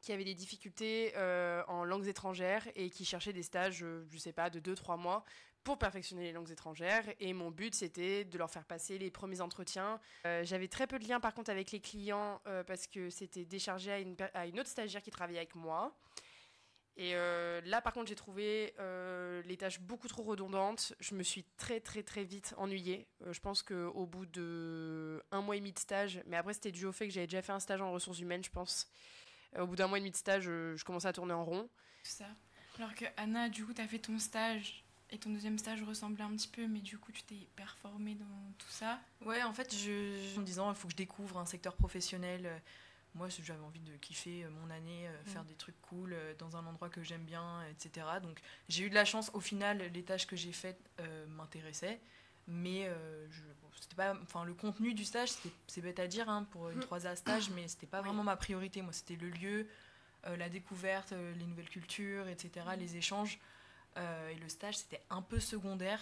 qui 0.00 0.12
avaient 0.12 0.24
des 0.24 0.34
difficultés 0.34 1.12
euh, 1.16 1.62
en 1.68 1.84
langues 1.84 2.06
étrangères 2.06 2.66
et 2.74 2.90
qui 2.90 3.04
cherchaient 3.04 3.32
des 3.32 3.42
stages, 3.42 3.82
euh, 3.82 4.06
je 4.10 4.18
sais 4.18 4.32
pas, 4.32 4.50
de 4.50 4.60
2-3 4.60 4.98
mois 4.98 5.24
pour 5.64 5.78
perfectionner 5.78 6.24
les 6.24 6.32
langues 6.32 6.50
étrangères. 6.50 7.04
Et 7.20 7.32
mon 7.32 7.50
but, 7.50 7.74
c'était 7.74 8.24
de 8.24 8.38
leur 8.38 8.50
faire 8.50 8.64
passer 8.64 8.98
les 8.98 9.10
premiers 9.10 9.40
entretiens. 9.40 10.00
Euh, 10.26 10.42
j'avais 10.44 10.68
très 10.68 10.86
peu 10.86 10.98
de 10.98 11.06
liens, 11.06 11.20
par 11.20 11.34
contre, 11.34 11.50
avec 11.50 11.70
les 11.70 11.80
clients 11.80 12.40
euh, 12.46 12.64
parce 12.64 12.86
que 12.86 13.10
c'était 13.10 13.44
déchargé 13.44 13.92
à 13.92 13.98
une, 14.46 14.60
autre 14.60 14.68
stagiaire 14.68 15.02
qui 15.02 15.10
travaillait 15.10 15.40
avec 15.40 15.54
moi. 15.54 15.96
Et 16.96 17.14
euh, 17.14 17.60
là, 17.64 17.80
par 17.80 17.92
contre, 17.92 18.08
j'ai 18.08 18.14
trouvé 18.14 18.74
les 19.44 19.56
tâches 19.56 19.80
beaucoup 19.80 20.08
trop 20.08 20.22
redondantes. 20.22 20.94
Je 21.00 21.14
me 21.14 21.22
suis 21.22 21.44
très, 21.56 21.80
très, 21.80 22.02
très 22.02 22.24
vite 22.24 22.54
ennuyée. 22.56 23.06
je 23.30 23.40
pense 23.40 23.62
qu'au 23.62 24.06
bout 24.06 24.26
de 24.26 25.22
un 25.30 25.40
mois 25.40 25.56
et 25.56 25.60
demi 25.60 25.72
de 25.72 25.78
stage, 25.78 26.22
mais 26.26 26.36
après, 26.36 26.54
c'était 26.54 26.72
dû 26.72 26.86
au 26.86 26.92
fait 26.92 27.06
que 27.06 27.12
j'avais 27.14 27.26
déjà 27.26 27.42
fait 27.42 27.52
un 27.52 27.60
stage 27.60 27.80
en 27.80 27.92
ressources 27.92 28.18
humaines, 28.18 28.44
je 28.44 28.50
pense. 28.50 28.90
au 29.58 29.66
bout 29.66 29.76
d'un 29.76 29.86
mois 29.86 29.98
et 29.98 30.00
demi 30.00 30.10
de 30.10 30.16
stage, 30.16 30.44
je 30.44 30.84
commençais 30.84 31.08
à 31.08 31.12
tourner 31.12 31.32
en 31.32 31.44
rond. 31.44 31.70
Ça. 32.02 32.26
Alors 32.76 32.94
que 32.94 33.04
Anna, 33.16 33.48
du 33.48 33.64
coup, 33.64 33.74
tu 33.74 33.80
as 33.82 33.88
fait 33.88 33.98
ton 33.98 34.18
stage 34.18 34.84
et 35.12 35.18
ton 35.18 35.30
deuxième 35.30 35.58
stage 35.58 35.82
ressemblait 35.82 36.22
un 36.22 36.30
petit 36.36 36.48
peu, 36.48 36.66
mais 36.66 36.80
du 36.80 36.96
coup, 36.96 37.10
tu 37.10 37.22
t'es 37.22 37.48
performé 37.56 38.14
dans 38.14 38.52
tout 38.58 38.70
ça 38.70 39.00
Ouais, 39.24 39.42
en 39.42 39.52
fait, 39.52 39.74
je, 39.74 40.36
en 40.36 40.40
me 40.40 40.46
disant, 40.46 40.70
il 40.70 40.76
faut 40.76 40.86
que 40.86 40.92
je 40.92 40.96
découvre 40.96 41.38
un 41.38 41.46
secteur 41.46 41.74
professionnel. 41.74 42.46
Euh, 42.46 42.58
moi, 43.16 43.28
j'avais 43.28 43.62
envie 43.64 43.80
de 43.80 43.96
kiffer 43.96 44.44
euh, 44.44 44.50
mon 44.50 44.70
année, 44.70 45.08
euh, 45.08 45.24
faire 45.24 45.42
mm. 45.42 45.48
des 45.48 45.54
trucs 45.54 45.80
cool 45.82 46.16
dans 46.38 46.56
un 46.56 46.64
endroit 46.64 46.88
que 46.88 47.02
j'aime 47.02 47.24
bien, 47.24 47.60
etc. 47.70 48.06
Donc, 48.22 48.40
j'ai 48.68 48.84
eu 48.84 48.90
de 48.90 48.94
la 48.94 49.04
chance. 49.04 49.32
Au 49.34 49.40
final, 49.40 49.78
les 49.92 50.02
tâches 50.04 50.28
que 50.28 50.36
j'ai 50.36 50.52
faites 50.52 50.80
m'intéressaient. 51.28 52.00
Mais 52.46 52.88
je, 53.30 53.42
c'était 53.80 53.96
pas, 53.96 54.14
enfin, 54.22 54.44
le 54.44 54.54
contenu 54.54 54.94
du 54.94 55.04
stage, 55.04 55.30
c'est 55.66 55.80
bête 55.80 55.98
à 55.98 56.06
dire 56.06 56.28
hein, 56.28 56.46
pour 56.50 56.70
une 56.70 56.80
3A 56.80 57.12
mm. 57.12 57.16
stage, 57.16 57.50
mais 57.50 57.66
c'était 57.66 57.86
pas 57.86 58.00
vraiment 58.00 58.22
ma 58.22 58.36
priorité. 58.36 58.80
Moi, 58.80 58.92
c'était 58.92 59.16
le 59.16 59.30
lieu, 59.30 59.66
la 60.24 60.48
découverte, 60.48 61.12
les 61.12 61.46
nouvelles 61.46 61.68
cultures, 61.68 62.28
etc., 62.28 62.64
mm. 62.76 62.78
les 62.78 62.96
échanges. 62.96 63.40
Euh, 63.96 64.30
et 64.30 64.36
le 64.36 64.48
stage, 64.48 64.78
c'était 64.78 65.02
un 65.10 65.22
peu 65.22 65.40
secondaire. 65.40 66.00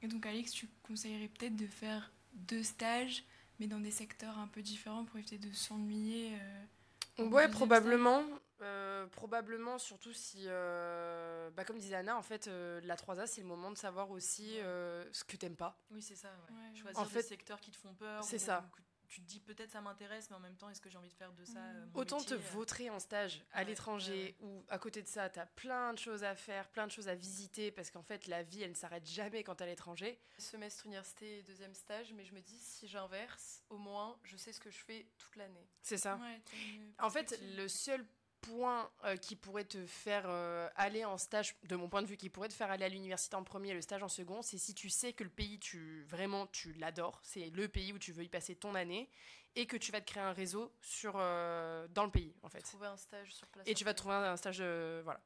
Et 0.00 0.08
donc, 0.08 0.24
Alex, 0.24 0.52
tu 0.52 0.68
conseillerais 0.82 1.28
peut-être 1.28 1.56
de 1.56 1.66
faire 1.66 2.12
deux 2.32 2.62
stages, 2.62 3.24
mais 3.60 3.66
dans 3.66 3.80
des 3.80 3.90
secteurs 3.90 4.38
un 4.38 4.46
peu 4.46 4.62
différents 4.62 5.04
pour 5.04 5.18
éviter 5.18 5.36
de 5.36 5.52
s'ennuyer 5.52 6.38
euh, 7.18 7.24
Ouais, 7.26 7.48
probablement. 7.48 8.24
Euh, 8.62 9.06
probablement, 9.08 9.76
surtout 9.78 10.14
si, 10.14 10.46
bah, 10.46 11.64
comme 11.66 11.78
disait 11.78 11.96
Anna, 11.96 12.16
en 12.16 12.22
fait, 12.22 12.46
la 12.46 12.96
3A, 12.96 13.26
c'est 13.26 13.42
le 13.42 13.46
moment 13.46 13.70
de 13.70 13.76
savoir 13.76 14.10
aussi 14.10 14.56
ce 15.12 15.24
que 15.24 15.36
t'aimes 15.36 15.56
pas. 15.56 15.78
Oui, 15.90 16.00
c'est 16.00 16.16
ça. 16.16 16.28
Ouais. 16.50 16.80
Choisir 16.80 17.00
en 17.00 17.04
fait, 17.04 17.22
des 17.22 17.28
secteurs 17.28 17.60
qui 17.60 17.70
te 17.70 17.76
font 17.76 17.92
peur. 17.92 18.24
C'est 18.24 18.38
ça 18.38 18.66
tu 19.12 19.20
te 19.20 19.26
dis 19.26 19.40
peut-être 19.40 19.70
ça 19.70 19.82
m'intéresse, 19.82 20.30
mais 20.30 20.36
en 20.36 20.40
même 20.40 20.56
temps, 20.56 20.70
est-ce 20.70 20.80
que 20.80 20.88
j'ai 20.88 20.96
envie 20.96 21.10
de 21.10 21.14
faire 21.14 21.32
de 21.34 21.44
ça 21.44 21.58
euh, 21.58 21.84
mon 21.92 22.00
Autant 22.00 22.16
te 22.16 22.32
métier, 22.32 22.36
euh, 22.36 22.50
vautrer 22.52 22.88
en 22.88 22.98
stage 22.98 23.44
à 23.52 23.58
Ouais, 23.58 23.66
l'étranger 23.66 24.34
ou 24.40 24.64
à 24.70 24.78
côté 24.78 25.02
de 25.02 25.06
ça, 25.06 25.28
t'as 25.28 25.44
plein 25.44 25.92
de 25.92 25.98
choses 25.98 26.24
à 26.24 26.34
faire, 26.34 26.66
plein 26.70 26.86
de 26.86 26.92
choses 26.92 27.08
à 27.08 27.14
visiter 27.14 27.70
parce 27.70 27.90
qu'en 27.90 28.02
fait 28.02 28.26
la 28.26 28.42
vie 28.42 28.62
elle 28.62 28.70
ne 28.70 28.74
s'arrête 28.76 29.06
jamais 29.06 29.44
quand 29.44 29.56
t'es 29.56 29.64
à 29.64 29.66
l'étranger. 29.66 30.18
Semestre 30.38 30.86
université 30.86 31.42
deuxième 31.42 31.74
stage, 31.74 32.14
mais 32.14 32.24
je 32.24 32.32
me 32.32 32.40
dis 32.40 32.58
si 32.58 32.88
j'inverse, 32.88 33.62
au 33.68 33.76
moins 33.76 34.18
je 34.24 34.38
sais 34.38 34.50
ce 34.52 34.60
que 34.60 34.70
je 34.70 34.78
fais 34.78 35.06
toute 35.18 35.36
l'année. 35.36 35.68
C'est 35.82 35.98
ça. 35.98 36.16
Ouais, 36.16 36.40
En 36.98 37.10
fait, 37.10 37.38
le 37.56 37.68
seul 37.68 38.06
point 38.42 38.90
euh, 39.04 39.16
qui 39.16 39.36
pourrait 39.36 39.64
te 39.64 39.86
faire 39.86 40.24
euh, 40.26 40.68
aller 40.76 41.04
en 41.04 41.16
stage, 41.16 41.56
de 41.64 41.76
mon 41.76 41.88
point 41.88 42.02
de 42.02 42.06
vue, 42.06 42.16
qui 42.16 42.28
pourrait 42.28 42.48
te 42.48 42.54
faire 42.54 42.70
aller 42.70 42.84
à 42.84 42.88
l'université 42.88 43.36
en 43.36 43.44
premier 43.44 43.70
et 43.70 43.74
le 43.74 43.80
stage 43.80 44.02
en 44.02 44.08
second, 44.08 44.42
c'est 44.42 44.58
si 44.58 44.74
tu 44.74 44.90
sais 44.90 45.12
que 45.12 45.24
le 45.24 45.30
pays, 45.30 45.58
tu 45.58 46.04
vraiment, 46.08 46.46
tu 46.48 46.72
l'adores, 46.74 47.20
c'est 47.22 47.50
le 47.50 47.68
pays 47.68 47.92
où 47.92 47.98
tu 47.98 48.12
veux 48.12 48.24
y 48.24 48.28
passer 48.28 48.54
ton 48.54 48.74
année, 48.74 49.08
et 49.54 49.66
que 49.66 49.76
tu 49.76 49.92
vas 49.92 50.00
te 50.00 50.10
créer 50.10 50.22
un 50.22 50.32
réseau 50.32 50.72
sur, 50.80 51.14
euh, 51.16 51.86
dans 51.88 52.04
le 52.04 52.10
pays, 52.10 52.34
en 52.42 52.48
fait. 52.48 52.60
Trouver 52.60 52.86
un 52.86 52.96
stage 52.96 53.34
sur 53.34 53.46
place. 53.48 53.66
Et 53.66 53.74
tu 53.74 53.84
vas 53.84 53.94
trouver 53.94 54.14
un, 54.14 54.32
un 54.32 54.36
stage. 54.36 54.60
Voilà. 54.60 55.20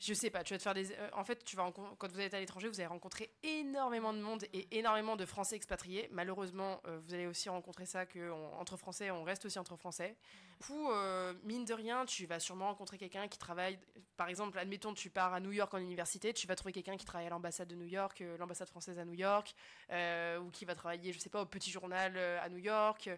Je 0.00 0.12
sais 0.12 0.30
pas, 0.30 0.44
tu 0.44 0.54
vas 0.54 0.58
te 0.58 0.62
faire 0.62 0.74
des... 0.74 0.92
euh, 0.92 1.08
en 1.12 1.24
fait, 1.24 1.44
tu 1.44 1.56
vas 1.56 1.70
quand 1.72 2.12
vous 2.12 2.20
êtes 2.20 2.34
à 2.34 2.40
l'étranger, 2.40 2.68
vous 2.68 2.80
allez 2.80 2.86
rencontrer 2.86 3.32
énormément 3.42 4.12
de 4.12 4.18
monde 4.20 4.44
et 4.52 4.66
énormément 4.76 5.16
de 5.16 5.24
Français 5.24 5.56
expatriés. 5.56 6.08
Malheureusement, 6.10 6.80
euh, 6.86 6.98
vous 6.98 7.14
allez 7.14 7.26
aussi 7.26 7.48
rencontrer 7.48 7.86
ça 7.86 8.04
que 8.04 8.30
on- 8.30 8.54
entre 8.60 8.76
Français, 8.76 9.10
on 9.10 9.24
reste 9.24 9.44
aussi 9.46 9.58
entre 9.58 9.76
Français. 9.76 10.16
Du 10.60 10.66
coup, 10.66 10.90
euh, 10.90 11.32
mine 11.44 11.64
de 11.64 11.74
rien, 11.74 12.04
tu 12.04 12.26
vas 12.26 12.40
sûrement 12.40 12.66
rencontrer 12.66 12.98
quelqu'un 12.98 13.28
qui 13.28 13.38
travaille... 13.38 13.78
Par 14.16 14.28
exemple, 14.28 14.58
admettons, 14.58 14.94
tu 14.94 15.10
pars 15.10 15.32
à 15.32 15.40
New 15.40 15.52
York 15.52 15.72
en 15.74 15.78
université, 15.78 16.32
tu 16.32 16.46
vas 16.46 16.54
trouver 16.54 16.72
quelqu'un 16.72 16.96
qui 16.96 17.04
travaille 17.04 17.26
à 17.26 17.30
l'ambassade 17.30 17.68
de 17.68 17.74
New 17.74 17.86
York, 17.86 18.22
l'ambassade 18.38 18.68
française 18.68 18.98
à 18.98 19.04
New 19.04 19.14
York, 19.14 19.54
euh, 19.90 20.38
ou 20.38 20.50
qui 20.50 20.64
va 20.64 20.74
travailler, 20.74 21.12
je 21.12 21.18
sais 21.18 21.30
pas, 21.30 21.42
au 21.42 21.46
Petit 21.46 21.70
Journal 21.70 22.16
à 22.16 22.48
New 22.48 22.58
York. 22.58 23.10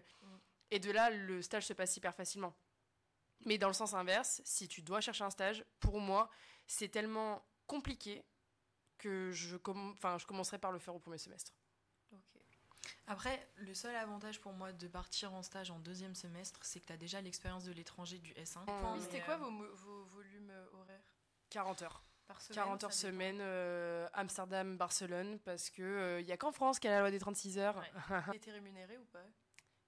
Et 0.71 0.79
de 0.79 0.91
là, 0.91 1.09
le 1.09 1.41
stage 1.41 1.65
se 1.65 1.73
passe 1.73 1.95
hyper 1.95 2.13
facilement. 2.13 2.53
Mais 3.45 3.57
dans 3.57 3.67
le 3.67 3.73
sens 3.73 3.93
inverse, 3.93 4.41
si 4.45 4.67
tu 4.67 4.81
dois 4.81 4.99
chercher 5.01 5.23
un 5.23 5.29
stage, 5.29 5.63
pour 5.79 5.99
moi, 5.99 6.29
c'est 6.65 6.89
tellement 6.89 7.43
compliqué 7.67 8.23
que 8.97 9.31
je, 9.31 9.57
enfin, 9.93 10.17
je 10.17 10.25
commencerai 10.25 10.57
par 10.57 10.71
le 10.71 10.79
faire 10.79 10.95
au 10.95 10.99
premier 10.99 11.17
semestre. 11.17 11.53
Ok. 12.11 12.19
Après, 13.05 13.47
le 13.57 13.73
seul 13.73 13.95
avantage 13.95 14.39
pour 14.41 14.53
moi 14.53 14.73
de 14.73 14.87
partir 14.87 15.33
en 15.33 15.43
stage 15.43 15.71
en 15.71 15.79
deuxième 15.79 16.15
semestre, 16.15 16.59
c'est 16.63 16.79
que 16.79 16.85
tu 16.87 16.93
as 16.93 16.97
déjà 16.97 17.21
l'expérience 17.21 17.63
de 17.65 17.71
l'étranger 17.71 18.17
du 18.17 18.33
S1. 18.33 18.59
Oui, 18.67 18.99
C'était 19.01 19.21
euh, 19.21 19.25
quoi 19.25 19.37
vos, 19.37 19.49
mo- 19.51 19.73
vos 19.75 20.03
volumes 20.05 20.49
euh, 20.49 20.65
horaires? 20.73 21.03
40 21.49 21.81
heures. 21.83 22.03
par 22.25 22.41
semaine 22.41 22.55
40 22.55 22.83
heures 22.83 22.93
semaine, 22.93 23.37
euh, 23.39 24.07
Amsterdam, 24.13 24.75
Barcelone, 24.77 25.39
parce 25.39 25.69
que 25.69 26.17
il 26.19 26.25
y 26.27 26.31
a 26.31 26.37
qu'en 26.37 26.51
France 26.51 26.79
qu'il 26.79 26.89
y 26.89 26.93
a 26.93 26.95
la 26.97 27.01
loi 27.01 27.11
des 27.11 27.19
36 27.19 27.57
heures. 27.59 27.81
T'as 28.09 28.33
été 28.33 28.51
rémunéré 28.51 28.97
ou 28.97 29.05
pas? 29.05 29.23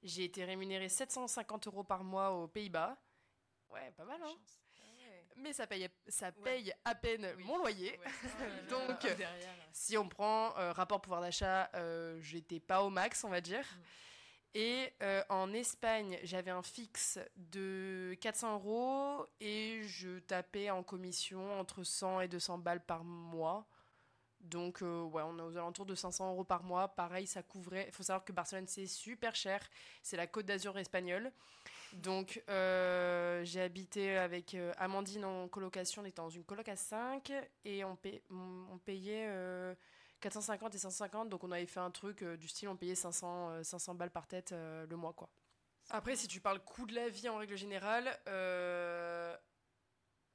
J'ai 0.03 0.23
été 0.23 0.45
rémunérée 0.45 0.87
750 0.87 1.67
euros 1.67 1.83
par 1.83 2.03
mois 2.05 2.31
aux 2.31 2.47
Pays-Bas. 2.47 2.97
Ouais, 3.69 3.91
pas 3.95 4.03
mal, 4.05 4.19
hein. 4.23 4.35
Ah 4.79 4.81
ouais. 4.99 5.25
Mais 5.37 5.53
ça 5.53 5.67
paye, 5.67 5.87
ça 6.07 6.27
Ouais. 6.27 6.43
paye 6.43 6.73
à 6.85 6.95
peine 6.95 7.27
Oui. 7.37 7.43
mon 7.43 7.57
loyer. 7.57 7.99
Ouais. 7.99 8.03
Donc, 8.69 9.01
derrière. 9.01 9.55
Si 9.71 9.97
on 9.97 10.07
prend 10.09 10.57
euh, 10.57 10.71
rapport 10.71 11.01
pouvoir 11.01 11.21
d'achat, 11.21 11.69
euh, 11.75 12.19
j'étais 12.21 12.59
pas 12.59 12.83
au 12.83 12.89
max, 12.89 13.23
on 13.23 13.29
va 13.29 13.41
dire. 13.41 13.65
Mm. 13.65 13.81
Et 14.55 14.93
euh, 15.03 15.23
en 15.29 15.53
Espagne, 15.53 16.17
j'avais 16.23 16.49
un 16.49 16.63
fixe 16.63 17.19
de 17.35 18.17
400 18.19 18.55
euros 18.55 19.27
et 19.39 19.81
je 19.83 20.17
tapais 20.19 20.71
en 20.71 20.81
commission 20.81 21.59
entre 21.59 21.83
100 21.83 22.21
et 22.21 22.27
200 22.27 22.57
balles 22.57 22.83
par 22.83 23.03
mois. 23.03 23.67
Donc, 24.41 24.81
euh, 24.81 25.03
ouais, 25.03 25.21
on 25.23 25.37
est 25.37 25.41
aux 25.43 25.57
alentours 25.57 25.85
de 25.85 25.93
500 25.93 26.31
euros 26.31 26.45
par 26.45 26.63
mois. 26.63 26.87
Pareil, 26.87 27.27
ça 27.27 27.43
couvrait. 27.43 27.85
Il 27.89 27.93
faut 27.93 28.03
savoir 28.03 28.23
que 28.25 28.31
Barcelone, 28.31 28.67
c'est 28.67 28.87
super 28.87 29.35
cher. 29.35 29.61
C'est 30.01 30.17
la 30.17 30.25
côte 30.27 30.45
d'Azur 30.47 30.77
espagnole. 30.79 31.31
Donc, 31.93 32.43
euh, 32.49 33.43
j'ai 33.43 33.61
habité 33.61 34.17
avec 34.17 34.53
euh, 34.53 34.73
Amandine 34.77 35.25
en 35.25 35.47
colocation. 35.47 36.01
On 36.01 36.05
était 36.05 36.21
dans 36.21 36.29
une 36.29 36.43
coloc 36.43 36.69
à 36.69 36.75
5 36.75 37.31
et 37.65 37.83
on, 37.83 37.95
payait 38.85 39.25
euh, 39.27 39.73
450 40.19 40.75
et 40.75 40.77
150. 40.77 41.29
Donc, 41.29 41.43
on 41.43 41.51
avait 41.51 41.65
fait 41.65 41.79
un 41.79 41.91
truc 41.91 42.21
euh, 42.21 42.37
du 42.37 42.47
style 42.47 42.69
on 42.69 42.75
payait 42.75 42.95
500, 42.95 43.49
euh, 43.49 43.63
500 43.63 43.95
balles 43.95 44.11
par 44.11 44.27
tête 44.27 44.51
euh, 44.51 44.85
le 44.87 44.95
mois, 44.95 45.13
quoi. 45.13 45.29
Après, 45.91 46.15
si 46.15 46.27
tu 46.27 46.39
parles 46.39 46.59
coût 46.59 46.85
de 46.85 46.93
la 46.93 47.09
vie 47.09 47.27
en 47.29 47.37
règle 47.37 47.57
générale, 47.57 48.15
euh, 48.27 49.35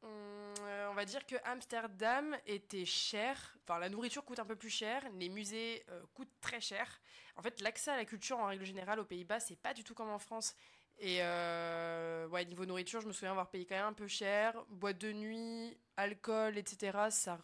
on, 0.03 0.55
euh, 0.63 0.91
va 0.95 1.05
dire 1.05 1.27
que 1.27 1.37
Amsterdam 1.45 2.37
était 2.47 2.85
cher. 2.85 3.57
Enfin, 3.63 3.79
la 3.79 3.89
nourriture 3.89 4.25
coûte 4.25 4.39
un 4.39 4.45
peu 4.45 4.57
plus 4.57 4.71
cher. 4.71 5.03
Les 5.19 5.29
musées 5.29 5.85
euh, 5.91 6.03
coûtent 6.15 6.41
très 6.41 6.61
cher. 6.61 7.01
En 7.37 7.43
fait, 7.43 7.61
l'accès 7.61 7.91
à 7.91 7.97
la 7.97 8.05
culture 8.05 8.39
en 8.39 8.47
règle 8.47 8.65
générale 8.65 9.01
aux 9.01 9.05
Pays-Bas, 9.05 9.41
c'est 9.41 9.57
pas 9.57 9.75
du 9.75 9.85
tout 9.85 9.95
comme 9.95 10.11
en 10.11 10.19
France. 10.19 10.55
Et 10.99 11.19
euh, 11.21 12.29
ouais, 12.29 12.45
niveau 12.45 12.67
nourriture, 12.67 13.01
je 13.01 13.07
me 13.07 13.13
souviens 13.13 13.33
avoir 13.33 13.51
payé 13.51 13.67
quand 13.67 13.75
même 13.75 13.87
un 13.87 13.93
peu 13.93 14.07
cher. 14.07 14.65
Boîte 14.69 14.99
de 14.99 15.13
nuit, 15.13 15.77
alcool, 15.97 16.57
etc. 16.57 17.11
Ça, 17.11 17.39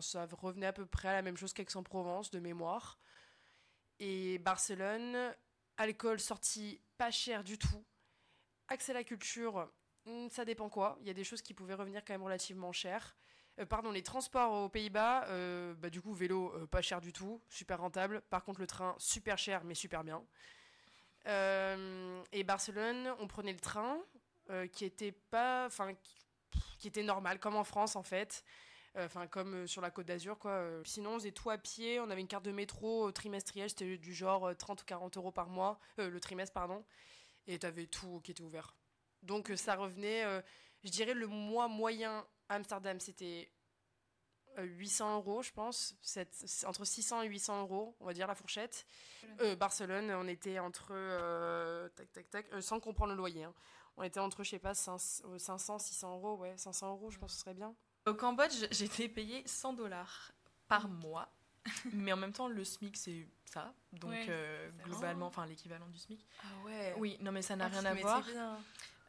ça 0.00 0.26
revenait 0.32 0.66
à 0.66 0.72
peu 0.72 0.86
près 0.86 1.08
à 1.08 1.12
la 1.12 1.22
même 1.22 1.36
chose 1.36 1.52
qu'Aix-en-Provence, 1.52 2.30
de 2.30 2.40
mémoire. 2.40 2.98
Et 4.00 4.38
Barcelone, 4.38 5.34
alcool 5.76 6.20
sorti 6.20 6.80
pas 6.96 7.10
cher 7.10 7.44
du 7.44 7.58
tout. 7.58 7.84
Accès 8.68 8.92
à 8.92 8.94
la 8.94 9.04
culture, 9.04 9.70
hmm, 10.06 10.28
ça 10.28 10.44
dépend 10.44 10.68
quoi. 10.68 10.98
Il 11.00 11.06
y 11.06 11.10
a 11.10 11.14
des 11.14 11.24
choses 11.24 11.42
qui 11.42 11.54
pouvaient 11.54 11.74
revenir 11.74 12.04
quand 12.04 12.14
même 12.14 12.22
relativement 12.22 12.72
cher. 12.72 13.16
Euh, 13.58 13.66
pardon, 13.66 13.90
les 13.90 14.02
transports 14.02 14.52
aux 14.52 14.68
Pays-Bas, 14.68 15.26
euh, 15.28 15.74
bah, 15.74 15.90
du 15.90 16.00
coup, 16.00 16.14
vélo, 16.14 16.66
pas 16.68 16.82
cher 16.82 17.00
du 17.00 17.12
tout, 17.12 17.42
super 17.48 17.80
rentable. 17.80 18.22
Par 18.30 18.44
contre, 18.44 18.60
le 18.60 18.66
train, 18.66 18.94
super 18.98 19.36
cher, 19.36 19.64
mais 19.64 19.74
super 19.74 20.04
bien. 20.04 20.24
Euh, 21.28 22.22
et 22.32 22.42
Barcelone, 22.42 23.14
on 23.20 23.26
prenait 23.26 23.52
le 23.52 23.60
train, 23.60 23.98
euh, 24.50 24.66
qui 24.66 24.84
était 24.84 25.12
pas. 25.12 25.66
Enfin, 25.66 25.94
qui, 26.78 26.88
était 26.88 27.02
normal, 27.02 27.38
comme 27.38 27.56
en 27.56 27.64
France 27.64 27.96
en 27.96 28.02
fait. 28.02 28.44
Euh, 28.96 29.04
Enfin, 29.04 29.26
comme 29.26 29.66
sur 29.66 29.82
la 29.82 29.90
côte 29.90 30.06
d'Azur, 30.06 30.38
quoi. 30.38 30.64
Sinon, 30.84 31.10
on 31.10 31.18
faisait 31.18 31.32
tout 31.32 31.50
à 31.50 31.58
pied. 31.58 32.00
On 32.00 32.10
avait 32.10 32.20
une 32.20 32.28
carte 32.28 32.44
de 32.44 32.52
métro 32.52 33.12
trimestrielle, 33.12 33.68
c'était 33.68 33.98
du 33.98 34.14
genre 34.14 34.46
euh, 34.46 34.54
30 34.54 34.82
ou 34.82 34.84
40 34.86 35.16
euros 35.18 35.30
par 35.30 35.48
mois, 35.48 35.78
le 35.98 36.18
trimestre, 36.18 36.54
pardon. 36.54 36.84
Et 37.46 37.58
t'avais 37.58 37.86
tout 37.86 38.20
qui 38.24 38.30
était 38.32 38.42
ouvert. 38.42 38.74
Donc, 39.22 39.52
ça 39.56 39.74
revenait, 39.74 40.24
je 40.84 40.90
dirais, 40.90 41.14
le 41.14 41.26
mois 41.26 41.68
moyen 41.68 42.26
Amsterdam, 42.48 43.00
c'était 43.00 43.50
800 44.62 45.16
euros, 45.16 45.42
je 45.42 45.52
pense. 45.52 45.94
Entre 46.66 46.84
600 46.84 47.22
et 47.22 47.26
800 47.28 47.60
euros, 47.62 47.96
on 48.00 48.06
va 48.06 48.12
dire 48.12 48.26
la 48.26 48.34
fourchette. 48.34 48.86
Euh, 49.40 49.56
Barcelone, 49.56 50.10
on 50.12 50.26
était 50.28 50.58
entre. 50.58 50.88
euh, 50.92 51.88
tac, 51.90 52.12
tac, 52.12 52.30
tac, 52.30 52.46
euh, 52.52 52.60
sans 52.60 52.80
comprendre 52.80 53.12
le 53.12 53.16
loyer. 53.18 53.44
hein. 53.44 53.54
On 53.96 54.02
était 54.04 54.20
entre, 54.20 54.44
je 54.44 54.50
sais 54.50 54.58
pas, 54.60 54.74
500, 54.74 55.24
euh, 55.28 55.38
500, 55.38 55.78
600 55.78 56.14
euros. 56.16 56.36
Ouais, 56.36 56.56
500 56.56 56.90
euros, 56.92 57.10
je 57.10 57.18
pense 57.18 57.32
que 57.32 57.36
ce 57.36 57.40
serait 57.40 57.54
bien. 57.54 57.74
Au 58.06 58.14
Cambodge, 58.14 58.52
j'étais 58.70 59.08
payée 59.08 59.42
100 59.46 59.72
dollars 59.74 60.32
par 60.68 60.88
mois. 60.88 61.28
Mais 61.92 62.12
en 62.12 62.16
même 62.16 62.32
temps, 62.32 62.48
le 62.48 62.64
SMIC, 62.64 62.96
c'est 62.96 63.26
ça. 63.44 63.74
Donc, 63.92 64.10
Ouais, 64.10 64.26
euh, 64.28 64.70
globalement, 64.84 65.26
enfin, 65.26 65.44
l'équivalent 65.46 65.88
du 65.88 65.98
SMIC. 65.98 66.24
Ah 66.42 66.46
ouais. 66.64 66.94
Oui, 66.98 67.16
non, 67.20 67.32
mais 67.32 67.42
ça 67.42 67.56
n'a 67.56 67.64
Ah, 67.66 67.68
rien 67.68 67.84
à 67.84 67.94
te 67.94 68.00
voir. 68.00 68.22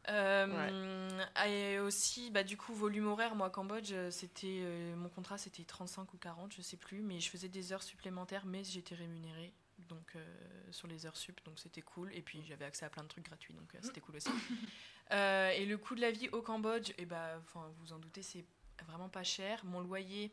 Euh, 0.09 1.09
Et 1.45 1.79
aussi, 1.79 2.31
bah, 2.31 2.43
du 2.43 2.57
coup, 2.57 2.73
volume 2.73 3.07
horaire, 3.07 3.35
moi, 3.35 3.49
Cambodge, 3.49 3.91
euh, 3.91 4.11
c'était 4.11 4.61
euh, 4.61 4.95
mon 4.95 5.09
contrat, 5.09 5.37
c'était 5.37 5.63
35 5.63 6.13
ou 6.13 6.17
40, 6.17 6.53
je 6.53 6.61
sais 6.61 6.77
plus, 6.77 7.01
mais 7.01 7.19
je 7.19 7.29
faisais 7.29 7.49
des 7.49 7.73
heures 7.73 7.83
supplémentaires, 7.83 8.45
mais 8.45 8.63
j'étais 8.63 8.95
rémunérée 8.95 9.53
donc 9.87 10.15
euh, 10.15 10.25
sur 10.71 10.87
les 10.87 11.05
heures 11.05 11.17
sup, 11.17 11.39
donc 11.45 11.57
c'était 11.57 11.81
cool. 11.81 12.13
Et 12.13 12.21
puis 12.21 12.43
j'avais 12.47 12.65
accès 12.65 12.85
à 12.85 12.89
plein 12.89 13.03
de 13.03 13.07
trucs 13.07 13.25
gratuits, 13.25 13.53
donc 13.53 13.73
c'était 13.81 14.01
cool 14.01 14.17
aussi. 14.17 14.29
Et 15.11 15.65
le 15.65 15.77
coût 15.77 15.95
de 15.95 16.01
la 16.01 16.11
vie 16.11 16.29
au 16.29 16.43
Cambodge, 16.43 16.91
et 16.99 17.05
bah, 17.05 17.41
enfin, 17.41 17.65
vous 17.67 17.85
vous 17.85 17.93
en 17.93 17.97
doutez, 17.97 18.21
c'est 18.21 18.45
vraiment 18.85 19.09
pas 19.09 19.23
cher. 19.23 19.65
Mon 19.65 19.79
loyer, 19.79 20.31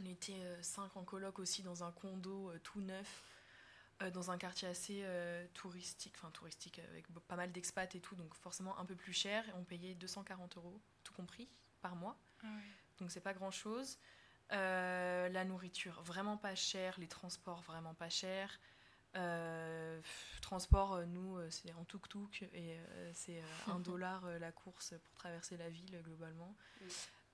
on 0.00 0.06
était 0.06 0.40
5 0.60 0.96
en 0.96 1.04
coloc 1.04 1.38
aussi 1.38 1.62
dans 1.62 1.84
un 1.84 1.92
condo 1.92 2.52
tout 2.64 2.80
neuf 2.80 3.22
dans 4.12 4.30
un 4.30 4.38
quartier 4.38 4.68
assez 4.68 5.02
euh, 5.04 5.46
touristique, 5.54 6.14
enfin 6.16 6.30
touristique 6.30 6.80
avec 6.90 7.06
pas 7.28 7.36
mal 7.36 7.52
d'expats 7.52 7.94
et 7.94 8.00
tout, 8.00 8.16
donc 8.16 8.34
forcément 8.34 8.78
un 8.78 8.84
peu 8.84 8.96
plus 8.96 9.12
cher. 9.12 9.48
Et 9.48 9.52
on 9.54 9.64
payait 9.64 9.94
240 9.94 10.56
euros, 10.56 10.80
tout 11.04 11.14
compris, 11.14 11.48
par 11.80 11.94
mois. 11.96 12.16
Ah. 12.42 12.46
Donc 12.98 13.10
c'est 13.10 13.20
pas 13.20 13.34
grand 13.34 13.50
chose. 13.50 13.98
la 14.50 15.44
nourriture, 15.44 16.02
vraiment 16.02 16.36
pas 16.36 16.54
cher. 16.54 16.98
Les 16.98 17.08
transports, 17.08 17.62
vraiment 17.62 17.94
pas 17.94 18.08
cher. 18.10 18.58
Euh, 19.16 20.00
transport, 20.40 20.94
euh, 20.94 21.04
nous, 21.04 21.36
euh, 21.36 21.50
c'est 21.50 21.72
en 21.74 21.84
tuk-tuk 21.84 22.42
et 22.54 22.78
euh, 22.78 23.10
c'est 23.14 23.40
euh, 23.42 23.72
un 23.72 23.78
dollar 23.80 24.24
euh, 24.24 24.38
la 24.38 24.52
course 24.52 24.94
pour 25.04 25.14
traverser 25.14 25.56
la 25.56 25.68
ville 25.68 25.94
euh, 25.94 26.02
globalement. 26.02 26.54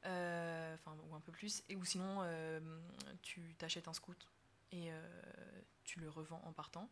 Euh, 0.04 0.74
Enfin, 0.74 0.96
ou 1.08 1.14
un 1.14 1.20
peu 1.20 1.32
plus. 1.32 1.62
Et, 1.68 1.76
ou 1.76 1.84
sinon, 1.84 2.20
euh, 2.22 2.60
tu 3.22 3.54
t'achètes 3.58 3.88
un 3.88 3.92
scoot 3.92 4.28
et 4.72 4.90
euh, 4.90 5.00
tu 5.84 6.00
le 6.00 6.08
revends 6.08 6.42
en 6.44 6.52
partant. 6.52 6.88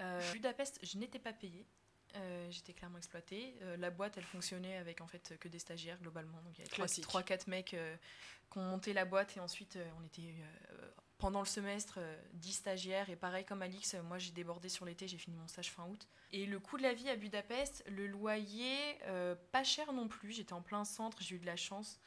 Euh, 0.00 0.32
Budapest, 0.32 0.78
je 0.82 0.98
n'étais 0.98 1.18
pas 1.18 1.32
payée. 1.32 1.66
Euh, 2.16 2.50
J'étais 2.50 2.72
clairement 2.72 2.98
exploitée. 2.98 3.54
La 3.78 3.90
boîte, 3.90 4.16
elle 4.16 4.24
fonctionnait 4.24 4.76
avec 4.76 5.00
en 5.00 5.06
fait 5.06 5.36
que 5.38 5.48
des 5.48 5.58
stagiaires 5.58 5.98
globalement. 5.98 6.40
Donc 6.42 6.56
il 6.56 6.58
y 6.58 6.62
avait 6.62 6.70
Classique. 6.70 7.04
3-4 7.04 7.50
mecs 7.50 7.74
euh, 7.74 7.96
qu'on 8.48 8.62
montait 8.62 8.92
la 8.92 9.04
boîte 9.04 9.36
et 9.36 9.40
ensuite 9.40 9.78
on 10.00 10.04
était 10.04 10.34
pendant 11.18 11.40
le 11.40 11.46
semestre 11.46 11.98
10 12.34 12.52
stagiaires 12.52 13.10
et 13.10 13.16
pareil 13.16 13.44
comme 13.44 13.60
Alix, 13.60 13.94
moi 14.04 14.18
j'ai 14.18 14.30
débordé 14.30 14.68
sur 14.68 14.84
l'été, 14.84 15.08
j'ai 15.08 15.18
fini 15.18 15.36
mon 15.36 15.48
stage 15.48 15.70
fin 15.70 15.84
août. 15.84 16.06
Et 16.30 16.46
le 16.46 16.60
coût 16.60 16.78
de 16.78 16.82
la 16.82 16.94
vie 16.94 17.10
à 17.10 17.16
Budapest, 17.16 17.84
le 17.88 18.06
loyer, 18.06 18.98
pas 19.52 19.64
cher 19.64 19.92
non 19.92 20.08
plus, 20.08 20.32
j'étais 20.32 20.52
en 20.54 20.62
plein 20.62 20.84
centre, 20.84 21.18
j'ai 21.20 21.34
eu 21.34 21.38
de 21.40 21.46
la 21.46 21.56
chance. 21.56 22.00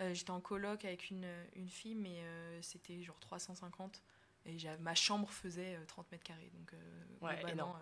j'étais 0.00 0.32
en 0.32 0.40
coloc 0.40 0.84
avec 0.84 1.08
une, 1.10 1.26
une 1.54 1.70
fille, 1.70 1.94
mais 1.94 2.20
c'était 2.60 3.02
genre 3.02 3.20
350 3.20 4.02
et 4.46 4.56
ma 4.80 4.94
chambre 4.94 5.30
faisait 5.30 5.78
30 5.86 6.10
mètres 6.12 6.24
carrés. 6.24 6.50
Donc, 6.54 6.72
ouais, 7.20 7.50
énorme. 7.50 7.78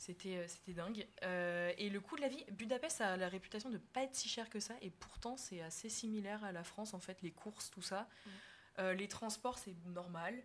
C'était, 0.00 0.38
euh, 0.38 0.48
c'était 0.48 0.72
dingue. 0.72 1.06
Euh, 1.24 1.74
et 1.76 1.90
le 1.90 2.00
coût 2.00 2.16
de 2.16 2.22
la 2.22 2.28
vie, 2.28 2.42
Budapest 2.52 3.02
a 3.02 3.18
la 3.18 3.28
réputation 3.28 3.68
de 3.68 3.76
pas 3.76 4.02
être 4.02 4.14
si 4.14 4.30
cher 4.30 4.48
que 4.48 4.58
ça, 4.58 4.72
et 4.80 4.88
pourtant 4.88 5.36
c'est 5.36 5.60
assez 5.60 5.90
similaire 5.90 6.42
à 6.42 6.52
la 6.52 6.64
France, 6.64 6.94
en 6.94 7.00
fait, 7.00 7.20
les 7.20 7.32
courses, 7.32 7.70
tout 7.70 7.82
ça. 7.82 8.08
Mm. 8.24 8.30
Euh, 8.78 8.94
les 8.94 9.08
transports, 9.08 9.58
c'est 9.58 9.76
normal. 9.84 10.42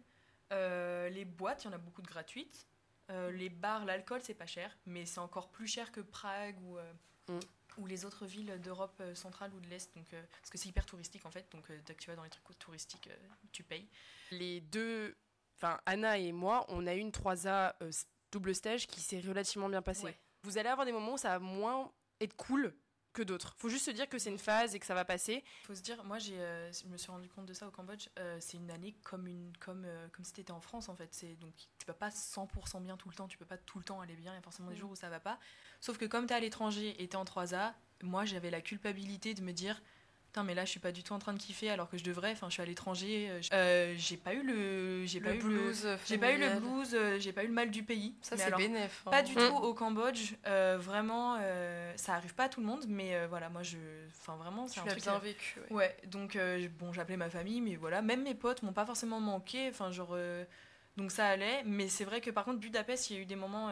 les 0.52 1.24
boîtes, 1.24 1.64
il 1.64 1.68
y 1.68 1.70
en 1.70 1.74
a 1.74 1.78
beaucoup 1.78 2.02
de 2.02 2.08
gratuites. 2.08 2.68
Mm. 3.08 3.28
Les 3.30 3.48
bars, 3.48 3.86
l'alcool, 3.86 4.20
c'est 4.22 4.34
pas 4.34 4.46
cher, 4.46 4.78
mais 4.86 5.06
c'est 5.06 5.20
encore 5.20 5.50
plus 5.50 5.68
cher 5.68 5.94
que 5.94 6.02
Prague 6.02 6.62
ou, 6.62 6.78
mm. 7.30 7.40
ou 7.78 7.86
les 7.86 8.04
autres 8.04 8.26
villes 8.26 8.60
d'Europe 8.62 9.02
centrale 9.14 9.54
ou 9.54 9.62
de 9.62 9.70
l'Est, 9.70 9.96
donc, 9.96 10.08
parce 10.10 10.50
que 10.50 10.58
c'est 10.58 10.68
hyper 10.68 10.86
touristique 10.86 11.26
en 11.26 11.32
fait, 11.32 11.50
donc 11.54 11.72
dès 11.86 11.96
que 11.96 12.02
tu 12.02 12.10
vas 12.10 12.18
dans 12.18 12.26
les 12.26 12.30
trucs 12.30 12.60
touristiques, 12.60 13.10
tu 13.54 13.64
payes. 13.64 13.88
Les 14.32 14.60
deux, 14.60 15.16
enfin 15.58 15.80
Anna 15.86 16.18
et 16.18 16.32
moi, 16.32 16.66
on 16.70 16.88
a 16.88 16.94
une 16.94 17.10
3A 17.10 17.74
double 18.32 18.54
stage 18.54 18.88
qui 18.88 19.02
s'est 19.02 19.22
relativement 19.22 19.70
bien 19.70 19.82
passé. 19.82 20.16
Vous 20.44 20.58
allez 20.58 20.70
avoir 20.70 20.86
des 20.86 20.92
moments 20.92 21.14
où 21.14 21.18
ça 21.18 21.30
va 21.30 21.40
moins 21.40 21.92
être 22.20 22.36
cool 22.36 22.74
que 23.16 23.24
d'autres. 23.24 23.56
Faut 23.58 23.70
juste 23.70 23.86
se 23.86 23.92
dire 23.92 24.08
que 24.08 24.20
c'est 24.20 24.30
une 24.30 24.38
phase 24.38 24.76
et 24.76 24.80
que 24.80 24.86
ça 24.86 24.94
va 24.94 25.06
passer. 25.06 25.44
Faut 25.64 25.74
se 25.74 25.82
dire, 25.82 26.04
moi 26.04 26.20
j'ai, 26.20 26.38
euh, 26.38 26.72
je 26.72 26.86
me 26.88 26.98
suis 26.98 27.10
rendu 27.10 27.30
compte 27.30 27.46
de 27.46 27.54
ça 27.54 27.68
au 27.68 27.72
Cambodge. 27.72 28.10
Euh, 28.20 28.38
c'est 28.40 28.58
une 28.58 28.70
année 28.70 28.94
comme 29.04 29.26
une, 29.26 29.54
comme, 29.58 29.86
euh, 29.86 30.08
comme 30.12 30.24
si 30.24 30.34
t'étais 30.34 30.52
en 30.52 30.60
France 30.60 30.90
en 30.90 30.96
fait. 30.96 31.10
C'est 31.14 31.36
donc 31.38 31.54
tu 31.80 31.86
vas 31.88 31.94
pas 31.94 32.10
100% 32.10 32.82
bien 32.84 32.98
tout 32.98 33.10
le 33.10 33.16
temps. 33.16 33.28
Tu 33.28 33.38
peux 33.38 33.46
pas 33.46 33.58
tout 33.58 33.80
le 33.80 33.86
temps 33.86 34.02
aller 34.02 34.16
bien. 34.16 34.34
Il 34.34 34.36
y 34.36 34.38
a 34.38 34.42
forcément 34.42 34.70
des 34.70 34.76
mm. 34.76 34.80
jours 34.80 34.92
où 34.92 34.96
ça 34.96 35.10
va 35.10 35.20
pas. 35.20 35.40
Sauf 35.80 35.98
que 35.98 36.06
comme 36.06 36.28
t'es 36.28 36.36
à 36.36 36.40
l'étranger 36.40 37.02
et 37.02 37.08
t'es 37.08 37.16
en 37.16 37.24
3A, 37.24 37.74
moi 38.04 38.26
j'avais 38.26 38.52
la 38.52 38.62
culpabilité 38.62 39.34
de 39.34 39.42
me 39.42 39.54
dire 39.54 39.82
mais 40.44 40.54
là 40.54 40.66
je 40.66 40.72
suis 40.72 40.80
pas 40.80 40.92
du 40.92 41.04
tout 41.04 41.14
en 41.14 41.20
train 41.20 41.34
de 41.34 41.40
kiffer 41.40 41.70
alors 41.70 41.90
que 41.90 41.98
je 41.98 42.04
devrais 42.04 42.32
enfin 42.32 42.48
je 42.48 42.54
suis 42.54 42.62
à 42.62 42.66
l'étranger 42.66 43.28
euh, 43.30 43.42
euh, 43.54 43.96
j'ai 43.98 44.18
pas 44.18 44.34
eu 44.34 44.44
le 44.44 45.06
j'ai 45.06 45.20
pas 45.20 45.34
eu 45.34 45.40
blues 45.40 45.88
j'ai 46.06 46.18
pas 46.18 46.32
eu 46.32 46.38
le 46.38 46.60
blues 46.60 46.94
euh, 46.94 47.20
j'ai 47.20 47.32
pas 47.32 47.44
eu 47.44 47.48
le 47.48 47.54
mal 47.54 47.72
du 47.72 47.84
pays 47.84 48.16
ça 48.22 48.38
c'est 48.38 48.56
bénéf 48.56 49.04
hein. 49.06 49.12
pas 49.12 49.24
du 49.24 49.34
mm. 49.34 49.36
tout 49.36 49.56
au 49.56 49.74
Cambodge 49.74 50.34
vraiment 50.44 51.40
ça 51.96 52.14
arrive 52.14 52.36
pas 52.36 52.46
à 52.46 52.50
tout 52.50 52.62
le 52.62 52.68
monde 52.68 52.86
mais 52.88 53.26
voilà 53.28 53.50
moi 53.50 53.64
je 53.64 53.78
enfin 54.20 54.36
vraiment 54.36 54.68
c'est 54.68 54.80
un 54.80 54.86
truc 54.86 55.04
bien 55.04 55.20
vécu 55.20 55.60
ouais, 55.70 55.96
donc 56.08 56.38
bon 56.80 56.94
j'appelais 56.94 57.18
ma 57.18 57.30
famille 57.30 57.62
mais 57.62 57.76
voilà 57.76 58.02
même 58.02 58.24
mes 58.24 58.36
potes 58.36 58.64
m'ont 58.64 58.74
pas 58.74 58.86
forcément 58.86 59.20
manqué 59.20 59.70
enfin 59.70 59.92
genre 59.92 60.18
donc 60.98 61.12
ça 61.12 61.28
allait 61.28 61.64
mais 61.66 61.88
c'est 61.88 62.06
vrai 62.06 62.22
que 62.22 62.32
par 62.32 62.46
contre 62.46 62.60
Budapest 62.60 63.10
il 63.10 63.16
y 63.16 63.20
a 63.20 63.22
eu 63.22 63.26
des 63.26 63.36
moments 63.36 63.72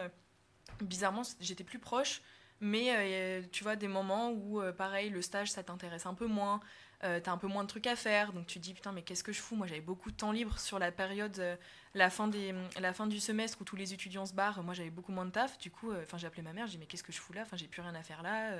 bizarrement 0.81 1.23
j'étais 1.39 1.63
plus 1.63 1.79
proche 1.79 2.21
mais 2.61 2.93
euh, 2.95 3.41
tu 3.51 3.63
vois, 3.63 3.75
des 3.75 3.87
moments 3.87 4.31
où, 4.31 4.61
euh, 4.61 4.71
pareil, 4.71 5.09
le 5.09 5.21
stage, 5.21 5.51
ça 5.51 5.63
t'intéresse 5.63 6.05
un 6.05 6.13
peu 6.13 6.27
moins, 6.27 6.59
euh, 7.03 7.19
t'as 7.19 7.31
un 7.31 7.37
peu 7.37 7.47
moins 7.47 7.63
de 7.63 7.67
trucs 7.67 7.87
à 7.87 7.95
faire, 7.95 8.33
donc 8.33 8.47
tu 8.47 8.59
te 8.59 8.63
dis, 8.63 8.73
putain, 8.73 8.91
mais 8.91 9.01
qu'est-ce 9.01 9.23
que 9.23 9.33
je 9.33 9.41
fous? 9.41 9.55
Moi, 9.55 9.67
j'avais 9.67 9.81
beaucoup 9.81 10.11
de 10.11 10.15
temps 10.15 10.31
libre 10.31 10.59
sur 10.59 10.79
la 10.79 10.91
période, 10.91 11.57
la, 11.93 12.09
fin 12.09 12.27
des, 12.27 12.53
la 12.79 12.93
fin 12.93 13.07
du 13.07 13.19
semestre 13.19 13.59
où 13.61 13.63
tous 13.63 13.75
les 13.75 13.93
étudiants 13.93 14.25
se 14.25 14.33
barrent. 14.33 14.63
Moi, 14.63 14.73
j'avais 14.73 14.89
beaucoup 14.89 15.11
moins 15.11 15.25
de 15.25 15.31
taf. 15.31 15.57
Du 15.57 15.71
coup, 15.71 15.93
enfin 15.93 16.17
j'ai 16.17 16.27
appelé 16.27 16.41
ma 16.41 16.53
mère, 16.53 16.67
j'ai 16.67 16.73
dit, 16.73 16.77
mais 16.79 16.85
qu'est-ce 16.85 17.03
que 17.03 17.11
je 17.11 17.19
fous 17.19 17.33
là? 17.33 17.41
Enfin, 17.41 17.57
j'ai 17.57 17.67
plus 17.67 17.81
rien 17.81 17.95
à 17.95 18.03
faire 18.03 18.23
là. 18.23 18.55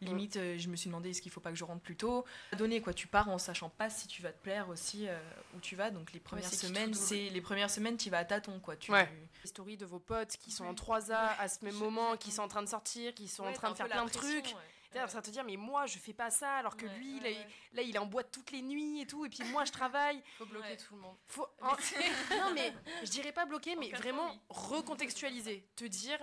Limite, 0.00 0.36
euh, 0.36 0.58
je 0.58 0.68
me 0.68 0.76
suis 0.76 0.88
demandé 0.88 1.10
est-ce 1.10 1.20
qu'il 1.20 1.32
faut 1.32 1.40
pas 1.40 1.50
que 1.50 1.56
je 1.56 1.64
rentre 1.64 1.82
plus 1.82 1.96
tôt? 1.96 2.24
Donner 2.56 2.80
quoi, 2.80 2.94
tu 2.94 3.06
pars 3.06 3.28
en 3.28 3.38
sachant 3.38 3.68
pas 3.68 3.90
si 3.90 4.06
tu 4.06 4.22
vas 4.22 4.32
te 4.32 4.40
plaire 4.40 4.68
aussi 4.68 5.08
euh, 5.08 5.18
où 5.56 5.60
tu 5.60 5.76
vas. 5.76 5.90
Donc 5.90 6.12
les 6.12 6.20
premières 6.20 6.52
semaines, 6.52 6.94
c'est 6.94 7.28
les 7.30 7.40
premières 7.40 7.70
semaines, 7.70 7.96
tu 7.96 8.10
vas 8.10 8.18
à 8.18 8.24
tâtons 8.24 8.60
quoi. 8.60 8.76
Tu, 8.76 8.92
ouais. 8.92 9.08
Les 9.42 9.48
stories 9.48 9.76
de 9.76 9.86
vos 9.86 9.98
potes 9.98 10.36
qui 10.36 10.50
sont 10.50 10.64
en 10.64 10.74
3A 10.74 11.36
à 11.38 11.48
ce 11.48 11.64
même 11.64 11.74
moment, 11.74 12.16
qui 12.16 12.30
sont 12.30 12.42
en 12.42 12.48
train 12.48 12.62
de 12.62 12.68
sortir, 12.68 13.14
qui 13.14 13.28
sont 13.28 13.44
en 13.44 13.52
train 13.52 13.70
de 13.70 13.76
faire 13.76 13.88
plein 13.88 14.04
de 14.04 14.10
trucs. 14.10 14.54
T'es 14.90 15.02
en 15.02 15.06
train 15.06 15.20
de 15.20 15.26
te 15.26 15.30
dire, 15.30 15.44
mais 15.44 15.56
moi, 15.56 15.84
je 15.84 15.98
fais 15.98 16.14
pas 16.14 16.30
ça, 16.30 16.50
alors 16.56 16.76
que 16.76 16.86
lui, 16.86 17.20
là, 17.20 17.82
il 17.82 17.94
est 17.94 17.98
en 17.98 18.06
boîte 18.06 18.30
toutes 18.32 18.50
les 18.52 18.62
nuits 18.62 19.02
et 19.02 19.06
tout, 19.06 19.26
et 19.26 19.28
puis 19.28 19.44
moi, 19.50 19.64
je 19.66 19.72
travaille. 19.72 20.22
Faut 20.38 20.46
bloquer 20.46 20.76
tout 20.78 20.94
le 20.94 21.00
monde. 21.02 21.16
Faut... 21.26 21.46
non, 21.60 22.54
mais 22.54 22.72
je 23.02 23.10
dirais 23.10 23.32
pas 23.32 23.44
bloquer, 23.44 23.76
mais 23.76 23.90
vraiment 23.90 24.34
recontextualiser. 24.48 25.66
Te 25.76 25.84
dire, 25.84 26.18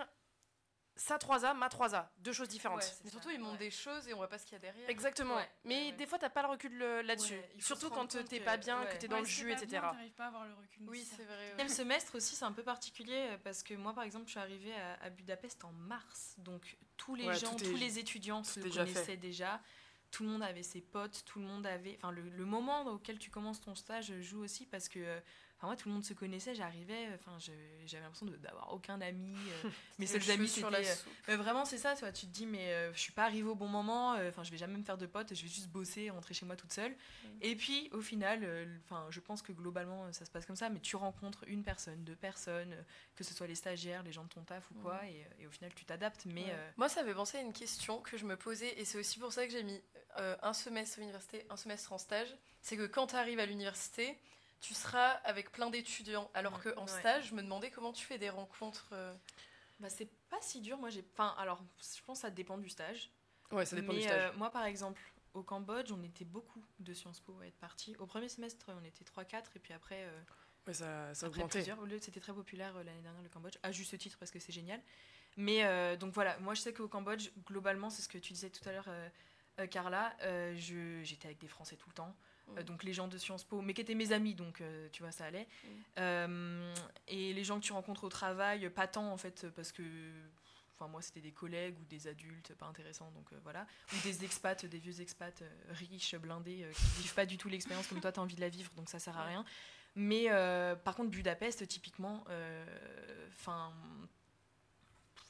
sa 0.96 1.18
3A, 1.18 1.54
ma 1.54 1.68
3A, 1.68 2.06
deux 2.18 2.32
choses 2.32 2.48
différentes. 2.48 2.98
mais 3.04 3.10
surtout, 3.10 3.30
ils 3.30 3.38
montrent 3.38 3.58
des 3.58 3.70
choses 3.70 4.08
et 4.08 4.14
on 4.14 4.16
voit 4.16 4.28
pas 4.28 4.38
ce 4.38 4.44
qu'il 4.44 4.54
y 4.54 4.56
a 4.56 4.60
derrière. 4.60 4.88
Exactement. 4.88 5.36
mais 5.64 5.92
des 5.92 6.06
fois, 6.06 6.18
t'as 6.18 6.30
pas 6.30 6.42
le 6.42 6.48
recul 6.48 6.76
là-dessus. 6.78 7.40
surtout 7.58 7.90
quand 7.90 8.06
t'es 8.06 8.40
pas 8.40 8.56
bien, 8.56 8.84
que 8.86 8.96
t'es 8.96 9.08
dans 9.08 9.20
le 9.20 9.24
jus, 9.24 9.52
etc. 9.52 9.82
pas 10.16 10.24
à 10.24 10.26
avoir 10.28 10.44
le 10.46 10.54
recul. 10.54 10.88
Oui, 10.88 11.04
c'est 11.04 11.24
vrai. 11.24 11.54
Le 11.62 11.68
semestre 11.68 12.14
aussi, 12.16 12.34
c'est 12.34 12.44
un 12.44 12.52
peu 12.52 12.62
particulier 12.62 13.28
euh, 13.30 13.38
parce 13.42 13.62
que 13.62 13.74
moi, 13.74 13.92
par 13.92 14.04
exemple, 14.04 14.26
je 14.26 14.30
suis 14.30 14.40
arrivée 14.40 14.74
à, 15.02 15.10
Budapest 15.10 15.64
en 15.64 15.72
mars. 15.72 16.34
Donc, 16.38 16.76
tous 16.96 17.14
les 17.14 17.34
gens, 17.34 17.54
tous 17.56 17.76
les 17.76 17.98
étudiants 17.98 18.44
se 18.44 18.60
connaissaient 18.60 19.16
déjà. 19.16 19.60
Tout 20.10 20.22
le 20.22 20.30
monde 20.30 20.42
avait 20.42 20.62
ses 20.62 20.80
potes, 20.80 21.24
tout 21.26 21.40
le 21.40 21.44
monde 21.44 21.66
avait. 21.66 21.96
Enfin, 21.98 22.12
le, 22.12 22.22
le 22.22 22.44
moment 22.44 22.86
auquel 22.86 23.18
tu 23.18 23.30
commences 23.30 23.60
ton 23.60 23.74
stage 23.74 24.12
joue 24.20 24.40
aussi 24.40 24.64
parce 24.64 24.88
que 24.88 25.00
euh, 25.00 25.20
Enfin, 25.56 25.68
moi, 25.68 25.76
tout 25.76 25.88
le 25.88 25.94
monde 25.94 26.04
se 26.04 26.12
connaissait, 26.12 26.54
j'arrivais, 26.54 27.08
enfin, 27.14 27.38
j'avais 27.38 28.02
l'impression 28.02 28.26
d'avoir 28.26 28.74
aucun 28.74 29.00
ami. 29.00 29.34
Euh, 29.64 29.70
mes 29.98 30.06
seuls 30.06 30.30
amis, 30.30 30.48
c'était. 30.48 30.66
Euh, 30.66 30.94
mais 31.28 31.36
vraiment, 31.36 31.64
c'est 31.64 31.78
ça, 31.78 31.94
tu, 31.94 32.00
vois, 32.00 32.12
tu 32.12 32.26
te 32.26 32.30
dis, 32.30 32.44
mais 32.44 32.74
euh, 32.74 32.92
je 32.92 32.98
suis 32.98 33.12
pas 33.12 33.24
arrivée 33.24 33.48
au 33.48 33.54
bon 33.54 33.68
moment, 33.68 34.16
enfin, 34.28 34.42
je 34.44 34.50
vais 34.50 34.58
jamais 34.58 34.76
me 34.76 34.84
faire 34.84 34.98
de 34.98 35.06
potes, 35.06 35.34
je 35.34 35.42
vais 35.42 35.48
juste 35.48 35.68
bosser, 35.68 36.10
rentrer 36.10 36.34
chez 36.34 36.44
moi 36.44 36.56
toute 36.56 36.74
seule. 36.74 36.94
Et 37.40 37.56
puis, 37.56 37.88
au 37.92 38.02
final, 38.02 38.68
enfin, 38.84 39.06
je 39.08 39.20
pense 39.20 39.40
que 39.40 39.52
globalement, 39.52 40.12
ça 40.12 40.26
se 40.26 40.30
passe 40.30 40.44
comme 40.44 40.56
ça, 40.56 40.68
mais 40.68 40.80
tu 40.80 40.96
rencontres 40.96 41.44
une 41.46 41.64
personne, 41.64 42.04
deux 42.04 42.16
personnes, 42.16 42.76
que 43.14 43.24
ce 43.24 43.32
soit 43.32 43.46
les 43.46 43.54
stagiaires, 43.54 44.02
les 44.02 44.12
gens 44.12 44.24
de 44.24 44.28
ton 44.28 44.42
taf 44.42 44.70
ou 44.70 44.74
quoi, 44.82 45.00
et, 45.06 45.46
au 45.46 45.50
final, 45.50 45.72
tu 45.74 45.86
t'adaptes. 45.86 46.26
Mais. 46.26 46.54
Moi, 46.76 46.90
ça 46.90 47.02
fait 47.02 47.14
penser 47.14 47.38
à 47.38 47.40
une 47.40 47.54
question 47.54 48.02
que 48.02 48.18
je 48.18 48.26
me 48.26 48.36
posais, 48.36 48.78
et 48.78 48.84
c'est 48.84 48.98
aussi 48.98 49.18
pour 49.18 49.32
ça 49.32 49.46
que 49.46 49.52
j'ai 49.52 49.62
mis 49.62 49.80
un 50.18 50.52
semestre 50.52 50.98
à 50.98 51.00
l'université, 51.00 51.46
un 51.48 51.56
semestre 51.56 51.94
en 51.94 51.98
stage. 51.98 52.28
C'est 52.60 52.76
que 52.76 52.86
quand 52.86 53.06
tu 53.06 53.16
arrives 53.16 53.38
à 53.38 53.46
l'université, 53.46 54.18
tu 54.60 54.74
seras 54.74 55.10
avec 55.24 55.52
plein 55.52 55.70
d'étudiants. 55.70 56.30
Alors 56.34 56.62
qu'en 56.62 56.86
stage, 56.86 57.28
je 57.28 57.34
me 57.34 57.42
demandais 57.42 57.70
comment 57.70 57.92
tu 57.92 58.04
fais 58.04 58.18
des 58.18 58.30
rencontres. 58.30 58.88
Euh. 58.92 59.14
Bah, 59.80 59.90
c'est 59.90 60.10
pas 60.28 60.40
si 60.40 60.60
dur. 60.60 60.78
Moi, 60.78 60.90
j'ai. 60.90 61.04
Enfin, 61.12 61.34
alors, 61.38 61.62
je 61.80 62.02
pense 62.02 62.18
que 62.18 62.22
ça 62.22 62.30
dépend 62.30 62.58
du 62.58 62.68
stage. 62.68 63.10
Ouais, 63.52 63.66
ça 63.66 63.76
dépend 63.76 63.92
du 63.92 64.02
stage. 64.02 64.32
Euh, 64.32 64.36
moi, 64.36 64.50
par 64.50 64.64
exemple, 64.64 65.00
au 65.34 65.42
Cambodge, 65.42 65.92
on 65.92 66.02
était 66.02 66.24
beaucoup 66.24 66.64
de 66.78 66.94
Sciences 66.94 67.20
Po 67.20 67.38
à 67.40 67.46
être 67.46 67.58
partis. 67.58 67.94
Au 67.98 68.06
premier 68.06 68.28
semestre, 68.28 68.66
on 68.68 68.84
était 68.84 69.04
3-4, 69.04 69.44
et 69.54 69.58
puis 69.58 69.72
après. 69.72 70.04
Euh, 70.04 70.20
ouais, 70.66 70.74
ça, 70.74 71.14
ça 71.14 71.28
augmentait. 71.28 71.64
C'était 72.00 72.20
très 72.20 72.32
populaire 72.32 72.74
l'année 72.74 73.02
dernière, 73.02 73.22
le 73.22 73.28
Cambodge, 73.28 73.58
à 73.62 73.72
juste 73.72 73.96
titre, 73.98 74.16
parce 74.18 74.30
que 74.30 74.38
c'est 74.38 74.52
génial. 74.52 74.80
Mais 75.36 75.96
donc 75.98 76.14
voilà, 76.14 76.38
moi, 76.38 76.54
je 76.54 76.62
sais 76.62 76.72
qu'au 76.72 76.88
Cambodge, 76.88 77.28
globalement, 77.44 77.90
c'est 77.90 78.00
ce 78.00 78.08
que 78.08 78.18
tu 78.18 78.32
disais 78.32 78.48
tout 78.48 78.66
à 78.66 78.72
l'heure, 78.72 78.88
Carla, 79.70 80.16
j'étais 80.54 81.26
avec 81.26 81.38
des 81.38 81.48
Français 81.48 81.76
tout 81.76 81.90
le 81.90 81.94
temps. 81.94 82.16
Euh, 82.56 82.62
donc 82.62 82.84
les 82.84 82.92
gens 82.92 83.08
de 83.08 83.18
Sciences 83.18 83.44
Po, 83.44 83.60
mais 83.60 83.74
qui 83.74 83.80
étaient 83.80 83.94
mes 83.94 84.12
amis, 84.12 84.34
donc 84.34 84.60
euh, 84.60 84.88
tu 84.92 85.02
vois, 85.02 85.12
ça 85.12 85.24
allait. 85.24 85.46
Euh, 85.98 86.74
et 87.08 87.32
les 87.32 87.44
gens 87.44 87.58
que 87.58 87.64
tu 87.64 87.72
rencontres 87.72 88.04
au 88.04 88.08
travail, 88.08 88.68
pas 88.70 88.86
tant 88.86 89.10
en 89.10 89.16
fait, 89.16 89.46
parce 89.54 89.72
que 89.72 89.82
enfin 90.74 90.88
moi 90.88 91.00
c'était 91.00 91.22
des 91.22 91.32
collègues 91.32 91.78
ou 91.80 91.84
des 91.86 92.06
adultes 92.06 92.54
pas 92.54 92.66
intéressants 92.66 93.10
donc 93.12 93.32
voilà. 93.42 93.66
Ou 93.94 93.96
des 94.02 94.24
expats 94.24 94.66
des 94.66 94.78
vieux 94.78 95.00
expats 95.00 95.42
riches 95.70 96.16
blindés 96.16 96.68
qui 96.74 97.02
vivent 97.02 97.14
pas 97.14 97.24
du 97.24 97.38
tout 97.38 97.48
l'expérience 97.48 97.86
comme 97.86 98.00
toi 98.00 98.12
tu 98.12 98.20
as 98.20 98.22
envie 98.22 98.36
de 98.36 98.42
la 98.42 98.50
vivre 98.50 98.70
donc 98.76 98.90
ça 98.90 98.98
sert 98.98 99.16
à 99.16 99.24
rien. 99.24 99.44
Mais 99.94 100.26
par 100.84 100.94
contre 100.94 101.10
Budapest 101.10 101.66
typiquement 101.66 102.24
enfin 103.32 103.72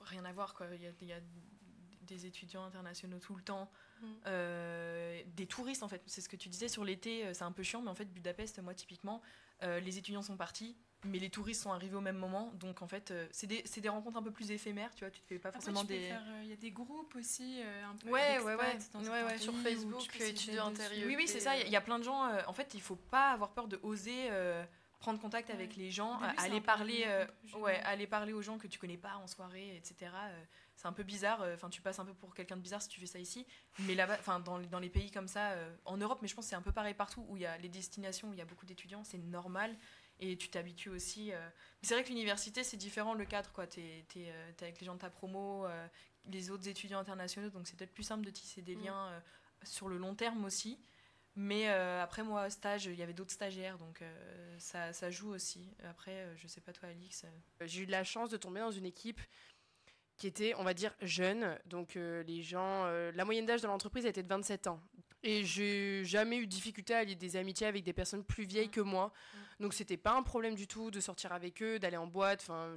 rien 0.01 0.25
à 0.25 0.33
voir 0.33 0.53
quoi. 0.55 0.67
Il 0.75 1.07
y 1.07 1.13
a, 1.13 1.21
des 2.07 2.27
étudiants 2.27 2.65
internationaux 2.65 3.19
tout 3.19 3.35
le 3.35 3.43
temps 3.43 3.71
Mm. 4.01 4.07
Euh, 4.27 5.23
des 5.37 5.47
touristes 5.47 5.83
en 5.83 5.89
fait. 5.89 6.03
C'est 6.07 6.21
ce 6.21 6.29
que 6.29 6.37
tu 6.37 6.49
disais 6.49 6.69
sur 6.69 6.85
l'été, 6.85 7.27
euh, 7.27 7.35
c'est 7.35 7.45
un 7.45 7.53
peu 7.53 7.63
chiant, 7.63 7.83
mais 7.83 7.91
en 7.91 7.95
fait 7.95 8.07
Budapest, 8.07 8.61
moi 8.61 8.75
typiquement, 8.75 9.23
euh, 9.63 9.81
les 9.81 9.99
étudiants 9.99 10.23
sont 10.23 10.37
partis, 10.37 10.77
mais 11.05 11.19
les 11.19 11.31
touristes 11.31 11.63
sont 11.63 11.73
arrivés 11.73 11.97
au 11.97 12.01
même 12.01 12.19
moment, 12.19 12.53
donc 12.55 12.83
en 12.83 12.87
fait 12.87 13.13
c'est 13.31 13.47
des, 13.47 13.63
des, 13.63 13.89
rencontres 13.89 14.19
un 14.19 14.23
peu 14.23 14.31
plus 14.31 14.51
éphémères, 14.51 14.95
tu 14.95 15.05
vois, 15.05 15.11
tu 15.11 15.21
te 15.21 15.27
fais 15.27 15.39
pas 15.39 15.53
forcément 15.53 15.85
des. 15.85 16.13
Il 16.43 16.49
y 16.49 16.53
a 16.53 16.57
des 16.57 16.71
groupes 16.71 17.15
aussi, 17.17 17.61
un 17.63 17.97
peu. 17.97 18.11
Ouais, 18.11 18.39
ouais, 18.41 18.55
ouais, 18.55 19.39
sur 19.39 19.55
Facebook, 19.55 20.21
étudiants 20.21 20.67
intérieurs. 20.67 21.07
Oui, 21.07 21.17
oui, 21.17 21.29
c'est 21.29 21.41
ça. 21.41 21.57
Il 21.57 21.71
y, 21.71 21.77
a 21.77 21.81
plein 21.81 21.99
de 21.99 22.05
gens. 22.05 22.29
en 22.47 22.53
fait, 22.53 22.75
il 22.75 22.83
faut 22.83 22.97
pas 22.97 23.31
avoir 23.31 23.51
peur 23.53 23.69
de 23.69 23.79
oser 23.83 24.31
prendre 24.99 25.21
contact 25.21 25.51
avec 25.51 25.77
les 25.77 25.91
gens, 25.91 26.19
aller 26.39 26.61
parler, 26.61 27.07
ouais, 27.59 27.81
aller 27.85 28.07
parler 28.07 28.33
aux 28.33 28.43
gens 28.43 28.59
que 28.59 28.67
tu 28.67 28.79
connais 28.79 28.97
pas 28.99 29.17
en 29.17 29.27
soirée, 29.27 29.77
etc 29.77 30.11
c'est 30.77 30.87
un 30.87 30.93
peu 30.93 31.03
bizarre. 31.03 31.43
Euh, 31.43 31.55
enfin, 31.55 31.71
tu 31.71 31.81
passes 31.81 31.99
un 31.99 32.05
peu 32.05 32.15
pour 32.15 32.35
quelqu'un 32.35 32.57
de 32.57 32.61
bizarre 32.61 32.83
si 32.83 32.89
tu 32.89 33.01
fais 33.01 33.07
ça 33.07 33.19
ici. 33.19 33.47
Mais 33.81 33.95
là-bas, 33.95 34.17
enfin, 34.21 34.41
dans, 34.41 34.59
dans, 34.61 34.79
les 34.79 34.91
pays 34.91 35.11
comme 35.11 35.29
ça, 35.29 35.53
euh, 35.53 35.75
en 35.85 35.97
Europe, 35.97 36.21
mais 36.23 36.29
je 36.29 36.35
pense 36.35 36.45
que 36.45 36.51
c'est 36.51 36.57
un 36.57 36.63
peu 36.63 36.73
pareil 36.73 36.95
partout 36.95 37.25
où 37.29 37.37
il 37.37 37.43
y 37.43 37.47
a 37.47 37.57
les 37.59 37.69
destinations 37.69 38.29
où 38.29 38.33
il 38.33 38.39
y 38.39 38.43
a 38.43 38.45
beaucoup 38.45 38.67
d'étudiants, 38.67 39.03
c'est 39.03 39.19
normal. 39.19 39.77
Et 40.21 40.39
tu 40.39 40.49
t'habitues 40.49 40.91
aussi. 40.91 41.33
Euh. 41.33 41.49
C'est 41.83 41.95
vrai 41.95 42.05
que 42.05 42.09
l'université, 42.09 42.63
c'est 42.63 42.77
différent 42.77 43.15
le 43.15 43.25
cadre. 43.25 43.51
Tu 43.67 43.81
es, 43.81 44.33
avec 44.61 44.81
les 44.81 44.87
gens 44.87 44.95
de 44.95 45.01
ta 45.01 45.11
promo, 45.11 45.67
les 46.27 46.51
autres 46.51 46.69
étudiants 46.69 46.99
internationaux, 46.99 47.51
donc 47.51 47.67
c'est 47.67 47.77
peut-être 47.77 47.93
plus 47.93 48.03
simple 48.03 48.25
de 48.25 48.31
tisser 48.31 48.63
des 48.63 48.77
mm. 48.77 48.85
liens 48.85 49.23
sur 49.63 49.89
le 49.89 49.99
long 49.99 50.15
terme 50.15 50.45
aussi. 50.45 50.79
Mais 51.39 51.69
euh, 51.69 52.03
après, 52.03 52.23
moi, 52.23 52.49
stage, 52.49 52.87
il 52.87 52.95
y 52.95 53.03
avait 53.03 53.13
d'autres 53.13 53.33
stagiaires, 53.33 53.77
donc 53.77 54.01
euh, 54.01 54.57
ça, 54.59 54.95
ça, 54.95 55.11
joue 55.11 55.29
aussi. 55.29 55.71
Après, 55.85 56.13
euh, 56.13 56.35
je 56.37 56.49
sais 56.49 56.63
pas 56.63 56.73
toi, 56.73 56.89
Alix. 56.89 57.27
J'ai 57.61 57.83
eu 57.83 57.87
de 57.87 57.91
la 57.91 58.05
chance 58.05 58.31
de 58.31 58.39
tomber 58.39 58.61
dans 58.61 58.71
une 58.71 58.87
équipe 58.87 59.21
qui 60.17 60.27
était, 60.27 60.55
on 60.59 60.65
va 60.65 60.75
dire, 60.75 60.95
jeune. 61.03 61.59
Donc 61.67 61.95
les 61.95 62.43
gens, 62.43 62.87
la 63.15 63.25
moyenne 63.25 63.47
d'âge 63.47 63.63
de 63.63 63.67
l'entreprise 63.67 64.07
était 64.07 64.23
de 64.23 64.29
27 64.29 64.67
ans. 64.67 64.81
Et 65.23 65.45
j'ai 65.45 66.05
jamais 66.05 66.37
eu 66.37 66.47
de 66.47 66.51
difficulté 66.51 66.95
à 66.95 67.03
lier 67.03 67.17
des 67.17 67.37
amitiés 67.37 67.67
avec 67.67 67.83
des 67.83 67.93
personnes 67.93 68.25
plus 68.25 68.45
vieilles 68.45 68.69
que 68.69 68.81
moi. 68.81 69.13
Donc 69.59 69.73
c'était 69.73 69.97
pas 69.97 70.13
un 70.13 70.23
problème 70.23 70.55
du 70.55 70.67
tout 70.67 70.91
de 70.91 71.01
sortir 71.01 71.33
avec 71.33 71.63
eux, 71.63 71.79
d'aller 71.79 71.97
en 71.97 72.07
boîte. 72.07 72.41
Enfin, 72.43 72.75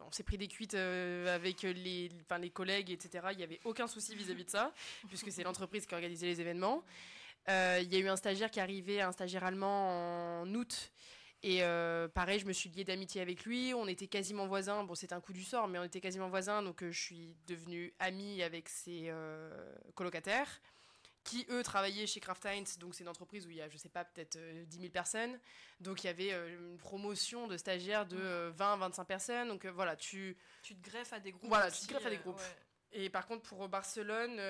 on 0.00 0.12
s'est 0.12 0.22
pris 0.22 0.38
des 0.38 0.48
cuites 0.48 0.74
avec 0.74 1.62
les, 1.62 2.10
enfin, 2.22 2.38
les 2.38 2.50
collègues, 2.50 2.90
etc. 2.90 3.26
Il 3.32 3.38
n'y 3.38 3.44
avait 3.44 3.60
aucun 3.64 3.86
souci 3.86 4.14
vis-à-vis 4.14 4.44
de 4.44 4.50
ça, 4.50 4.72
puisque 5.08 5.30
c'est 5.30 5.42
l'entreprise 5.42 5.86
qui 5.86 5.94
organisait 5.94 6.26
les 6.26 6.40
événements. 6.40 6.84
Euh, 7.48 7.80
il 7.82 7.92
y 7.92 7.96
a 7.96 7.98
eu 7.98 8.08
un 8.08 8.16
stagiaire 8.16 8.50
qui 8.50 8.58
est 8.58 8.62
arrivé, 8.62 9.02
un 9.02 9.12
stagiaire 9.12 9.44
allemand 9.44 10.40
en 10.42 10.54
août. 10.54 10.92
Et 11.46 11.62
euh, 11.62 12.08
pareil, 12.08 12.38
je 12.38 12.46
me 12.46 12.54
suis 12.54 12.70
liée 12.70 12.84
d'amitié 12.84 13.20
avec 13.20 13.44
lui. 13.44 13.74
On 13.74 13.86
était 13.86 14.06
quasiment 14.06 14.46
voisins. 14.46 14.82
Bon, 14.82 14.94
c'était 14.94 15.12
un 15.12 15.20
coup 15.20 15.34
du 15.34 15.44
sort, 15.44 15.68
mais 15.68 15.78
on 15.78 15.84
était 15.84 16.00
quasiment 16.00 16.30
voisins. 16.30 16.62
Donc, 16.62 16.82
euh, 16.82 16.90
je 16.90 16.98
suis 16.98 17.36
devenue 17.46 17.92
amie 17.98 18.42
avec 18.42 18.70
ses 18.70 19.12
colocataires, 19.94 20.62
qui 21.22 21.44
eux 21.50 21.62
travaillaient 21.62 22.06
chez 22.06 22.18
Kraft 22.18 22.46
Heinz. 22.46 22.78
Donc, 22.78 22.94
c'est 22.94 23.04
une 23.04 23.10
entreprise 23.10 23.46
où 23.46 23.50
il 23.50 23.56
y 23.56 23.60
a, 23.60 23.68
je 23.68 23.76
sais 23.76 23.90
pas, 23.90 24.06
peut-être 24.06 24.38
10 24.38 24.78
000 24.78 24.90
personnes. 24.90 25.38
Donc, 25.80 26.02
il 26.02 26.06
y 26.06 26.10
avait 26.10 26.30
une 26.30 26.78
promotion 26.78 27.46
de 27.46 27.58
stagiaires 27.58 28.06
de 28.06 28.48
20, 28.48 28.78
25 28.78 29.04
personnes. 29.04 29.48
Donc, 29.48 29.66
voilà, 29.66 29.96
tu. 29.96 30.38
Tu 30.62 30.74
te 30.74 30.88
greffes 30.88 31.12
à 31.12 31.20
des 31.20 31.32
groupes. 31.32 31.50
Voilà, 31.50 31.70
tu 31.70 31.86
te 31.86 31.92
greffes 31.92 32.06
à 32.06 32.10
des 32.10 32.16
groupes. 32.16 32.40
Et 32.92 33.10
par 33.10 33.26
contre, 33.26 33.42
pour 33.42 33.68
Barcelone, 33.68 34.40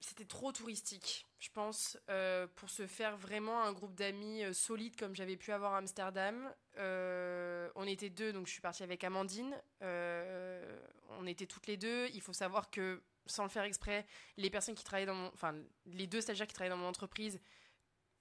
c'était 0.00 0.24
trop 0.24 0.52
touristique, 0.52 1.26
je 1.38 1.48
pense, 1.50 1.98
euh, 2.10 2.46
pour 2.56 2.70
se 2.70 2.86
faire 2.86 3.16
vraiment 3.16 3.62
un 3.62 3.72
groupe 3.72 3.94
d'amis 3.94 4.44
euh, 4.44 4.52
solide 4.52 4.96
comme 4.96 5.14
j'avais 5.14 5.36
pu 5.36 5.52
avoir 5.52 5.74
à 5.74 5.78
Amsterdam. 5.78 6.52
Euh, 6.78 7.68
on 7.74 7.86
était 7.86 8.10
deux, 8.10 8.32
donc 8.32 8.46
je 8.46 8.52
suis 8.52 8.60
partie 8.60 8.82
avec 8.82 9.04
Amandine. 9.04 9.56
on 9.80 11.26
était 11.26 11.46
toutes 11.46 11.66
les 11.66 11.76
deux. 11.76 12.08
Il 12.12 12.20
faut 12.20 12.32
savoir 12.32 12.70
que, 12.70 13.02
sans 13.26 13.42
le 13.42 13.48
faire 13.48 13.64
exprès, 13.64 14.06
les 14.36 14.50
personnes 14.50 14.74
qui 14.74 14.84
travaillaient 14.84 15.06
dans 15.06 15.14
mon, 15.14 15.28
enfin, 15.28 15.54
les 15.86 16.06
deux 16.06 16.20
stagiaires 16.20 16.46
qui 16.46 16.54
travaillaient 16.54 16.74
dans 16.74 16.80
mon 16.80 16.88
entreprise 16.88 17.40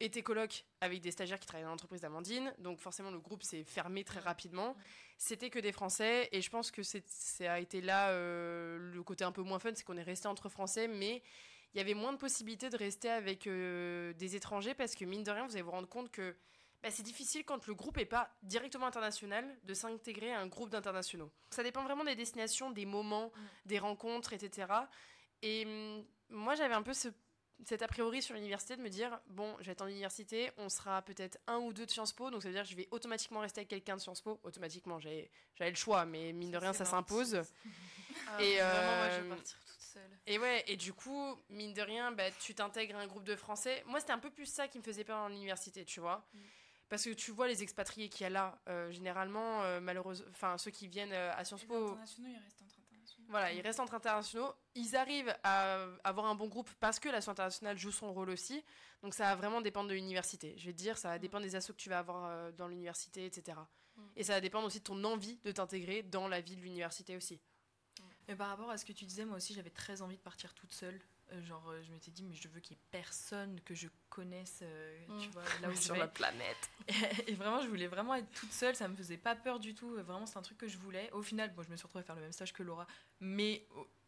étaient 0.02 0.24
colocs 0.24 0.66
avec 0.82 1.02
des 1.02 1.12
stagiaires 1.12 1.40
qui 1.40 1.48
travaillaient 1.48 1.66
dans 1.66 1.72
l'entreprise 1.72 2.02
d'Amandine. 2.02 2.54
Donc 2.60 2.80
forcément, 2.80 3.12
le 3.12 3.20
groupe 3.20 3.44
s'est 3.44 3.64
fermé 3.64 4.04
très 4.04 4.20
rapidement. 4.20 4.76
C'était 5.18 5.50
que 5.50 5.60
des 5.60 5.72
Français, 5.72 6.30
et 6.32 6.42
je 6.42 6.50
pense 6.50 6.72
que 6.72 6.84
ça 6.84 7.54
a 7.54 7.60
été 7.60 7.82
là 7.82 8.12
le 8.12 9.02
côté 9.04 9.24
un 9.24 9.32
peu 9.32 9.42
moins 9.42 9.60
fun, 9.60 9.72
c'est 9.74 9.84
qu'on 9.84 9.98
est 9.98 10.04
resté 10.04 10.28
entre 10.28 10.50
Français, 10.50 10.88
mais 10.88 11.22
il 11.76 11.80
y 11.80 11.82
avait 11.82 11.94
moins 11.94 12.14
de 12.14 12.18
possibilités 12.18 12.70
de 12.70 12.78
rester 12.78 13.10
avec 13.10 13.48
euh, 13.48 14.14
des 14.14 14.38
étrangers 14.38 14.74
parce 14.74 14.96
que 14.96 15.04
mine 15.04 15.24
de 15.24 15.32
rien, 15.32 15.46
vous 15.46 15.52
allez 15.54 15.62
vous 15.62 15.72
rendre 15.72 15.90
compte 15.90 16.10
que 16.10 16.34
bah, 16.82 16.90
c'est 16.90 17.04
difficile 17.04 17.44
quand 17.44 17.68
le 17.68 17.74
groupe 17.74 17.98
n'est 17.98 18.06
pas 18.06 18.32
directement 18.44 18.86
international 18.86 19.46
de 19.66 19.74
s'intégrer 19.74 20.32
à 20.32 20.40
un 20.40 20.48
groupe 20.48 20.70
d'internationaux. 20.70 21.30
Ça 21.50 21.64
dépend 21.64 21.84
vraiment 21.84 22.06
des 22.06 22.16
destinations, 22.16 22.72
des 22.72 22.86
moments, 22.86 23.28
mm. 23.28 23.42
des 23.66 23.80
rencontres, 23.80 24.32
etc. 24.32 24.72
Et 25.42 25.66
hum, 25.66 26.06
moi, 26.30 26.56
j'avais 26.56 26.76
un 26.76 26.82
peu 26.82 26.94
ce, 26.94 27.10
cet 27.66 27.82
a 27.82 27.88
priori 27.90 28.22
sur 28.22 28.36
l'université 28.36 28.78
de 28.78 28.82
me 28.82 28.90
dire 28.90 29.20
bon, 29.28 29.54
je 29.60 29.66
vais 29.66 29.74
être 29.74 29.82
en 29.82 29.88
université, 29.88 30.52
on 30.58 30.70
sera 30.70 31.02
peut-être 31.02 31.38
un 31.46 31.58
ou 31.58 31.74
deux 31.74 31.86
de 31.86 31.92
Sciences 31.92 32.14
Po, 32.14 32.32
donc 32.32 32.42
ça 32.42 32.48
veut 32.48 32.54
dire 32.54 32.64
que 32.64 32.70
je 32.70 32.76
vais 32.78 32.88
automatiquement 32.92 33.42
rester 33.42 33.60
avec 33.60 33.68
quelqu'un 33.68 33.98
de 33.98 34.02
Sciences 34.02 34.22
Po. 34.22 34.40
Automatiquement, 34.44 34.98
j'avais 35.02 35.30
le 35.60 35.76
choix, 35.76 36.06
mais 36.06 36.32
mine 36.32 36.52
de 36.52 36.58
rien, 36.58 36.72
ça 36.72 36.86
s'impose. 36.86 37.42
Ah, 38.28 38.42
et 38.42 38.56
vraiment, 38.56 38.96
moi, 38.96 39.10
je 39.10 39.22
vais 39.22 39.32
euh, 39.32 39.36
et 40.28 40.40
ouais, 40.40 40.64
et 40.68 40.76
du 40.76 40.94
coup, 40.94 41.36
mine 41.50 41.74
de 41.74 41.82
rien, 41.82 42.12
bah, 42.12 42.32
tu 42.40 42.56
t'intègres 42.56 42.96
à 42.98 43.02
un 43.02 43.08
groupe 43.08 43.24
de 43.24 43.36
Français. 43.36 43.84
Moi, 43.88 44.00
c'était 44.00 44.14
un 44.14 44.20
peu 44.20 44.32
plus 44.32 44.48
ça 44.48 44.68
qui 44.68 44.78
me 44.80 44.84
faisait 44.84 45.04
peur 45.04 45.20
dans 45.20 45.30
l'université, 45.30 45.86
tu 45.86 46.00
vois. 46.00 46.26
Mm. 46.34 46.40
Parce 46.90 47.04
que 47.04 47.10
tu 47.12 47.32
vois 47.32 47.48
les 47.48 47.64
expatriés 47.64 48.10
qu'il 48.10 48.22
y 48.22 48.28
a 48.28 48.30
là, 48.30 48.60
euh, 48.70 48.92
généralement, 48.92 49.64
euh, 49.64 49.80
malheureusement, 49.80 50.28
enfin, 50.32 50.58
ceux 50.58 50.72
qui 50.72 50.88
viennent 50.88 51.14
euh, 51.14 51.34
à 51.36 51.44
Sciences 51.44 51.64
Po. 51.64 51.74
Les 51.74 51.86
internationaux, 51.86 52.30
ils 52.30 52.44
restent 52.44 52.62
entre 52.62 52.80
internationaux. 52.80 53.28
Voilà, 53.30 53.54
ils 53.54 53.62
restent 53.62 53.80
entre 53.80 53.94
internationaux. 53.96 54.54
Ils 54.76 54.96
arrivent 54.96 55.36
à 55.44 55.88
avoir 56.04 56.28
un 56.28 56.36
bon 56.36 56.48
groupe 56.48 56.70
parce 56.80 57.00
que 57.00 57.10
l'association 57.10 57.32
internationale 57.32 57.78
joue 57.78 57.92
son 57.92 58.14
rôle 58.14 58.30
aussi. 58.30 58.64
Donc 59.02 59.14
ça 59.14 59.24
va 59.24 59.36
vraiment 59.36 59.62
dépendre 59.62 59.90
de 59.90 59.96
l'université. 59.96 60.54
Je 60.58 60.68
vais 60.68 60.74
te 60.74 60.78
dire, 60.78 60.98
ça 60.98 61.10
va 61.10 61.18
mm. 61.18 61.22
dépendre 61.22 61.44
des 61.44 61.56
assos 61.56 61.74
que 61.74 61.80
tu 61.80 61.90
vas 61.90 62.00
avoir 62.00 62.54
dans 62.54 62.68
l'université, 62.68 63.26
etc. 63.26 63.58
Mm. 63.96 64.02
Et 64.18 64.24
ça 64.24 64.34
va 64.34 64.42
dépendre 64.42 64.68
aussi 64.68 64.80
de 64.80 64.84
ton 64.84 65.04
envie 65.06 65.40
de 65.44 65.52
t'intégrer 65.52 66.04
dans 66.04 66.28
la 66.28 66.42
vie 66.42 66.56
de 66.56 66.62
l'université 66.62 67.16
aussi. 67.16 67.40
Par 68.38 68.50
rapport 68.50 68.70
à 68.70 68.78
ce 68.78 68.86
que 68.86 68.94
tu 68.94 69.06
disais, 69.06 69.26
moi 69.26 69.38
aussi 69.38 69.54
j'avais 69.54 69.70
très 69.70 70.02
envie 70.02 70.18
de 70.18 70.22
partir 70.22 70.54
toute 70.54 70.74
seule. 70.74 71.00
Euh, 71.32 71.42
genre, 71.44 71.68
euh, 71.70 71.82
je 71.82 71.92
m'étais 71.92 72.12
dit, 72.12 72.24
mais 72.24 72.36
je 72.36 72.48
veux 72.48 72.60
qu'il 72.60 72.76
y 72.76 72.80
ait 72.80 72.84
personne 72.92 73.60
que 73.62 73.74
je 73.74 73.88
connaisse, 74.10 74.60
euh, 74.62 75.06
tu 75.20 75.28
mm. 75.28 75.32
vois, 75.32 75.44
là 75.62 75.70
où 75.70 75.76
Sur 75.76 75.96
la 75.96 76.08
planète. 76.08 76.70
Et, 77.28 77.34
vraiment, 77.34 77.62
je 77.62 77.68
voulais 77.68 77.88
vraiment 77.88 78.14
être 78.16 78.30
toute 78.32 78.52
seule, 78.52 78.76
ça 78.76 78.88
me 78.88 78.96
faisait 78.96 79.18
pas 79.18 79.36
peur 79.36 79.60
du 79.60 79.74
tout. 79.74 79.90
Vraiment, 79.90 80.28
c'est 80.28 80.38
un 80.38 80.44
truc 80.44 80.58
que 80.58 80.68
je 80.68 80.78
voulais. 80.78 81.10
Au 81.14 81.24
final, 81.24 81.52
bon, 81.54 81.64
je 81.64 81.70
me 81.70 81.76
suis 81.76 81.84
retrouvée 81.84 82.04
à 82.04 82.06
faire 82.06 82.16
le 82.16 82.22
même 82.22 82.32
stage 82.32 82.54
que 82.54 82.62
Laura, 82.62 82.86
mais 83.20 83.66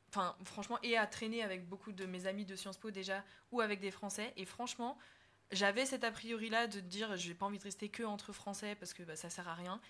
enfin, 0.09 0.35
franchement, 0.43 0.77
et 0.83 0.95
à 0.95 1.07
traîner 1.07 1.41
avec 1.41 1.67
beaucoup 1.67 1.91
de 1.91 2.05
mes 2.05 2.27
amis 2.27 2.45
de 2.45 2.55
Sciences 2.55 2.77
Po 2.77 2.91
déjà, 2.91 3.23
ou 3.51 3.61
avec 3.61 3.79
des 3.79 3.91
Français. 3.91 4.31
Et 4.37 4.45
franchement, 4.45 4.97
j'avais 5.51 5.85
cet 5.85 6.03
a 6.03 6.11
priori 6.11 6.49
là 6.49 6.67
de 6.67 6.79
dire, 6.79 7.15
j'ai 7.15 7.33
pas 7.33 7.47
envie 7.47 7.57
de 7.57 7.63
rester 7.63 7.89
que 7.89 8.03
entre 8.03 8.31
Français 8.31 8.75
parce 8.75 8.93
que 8.93 9.01
bah, 9.03 9.15
ça 9.15 9.29
sert 9.29 9.47
à 9.47 9.55
rien 9.55 9.81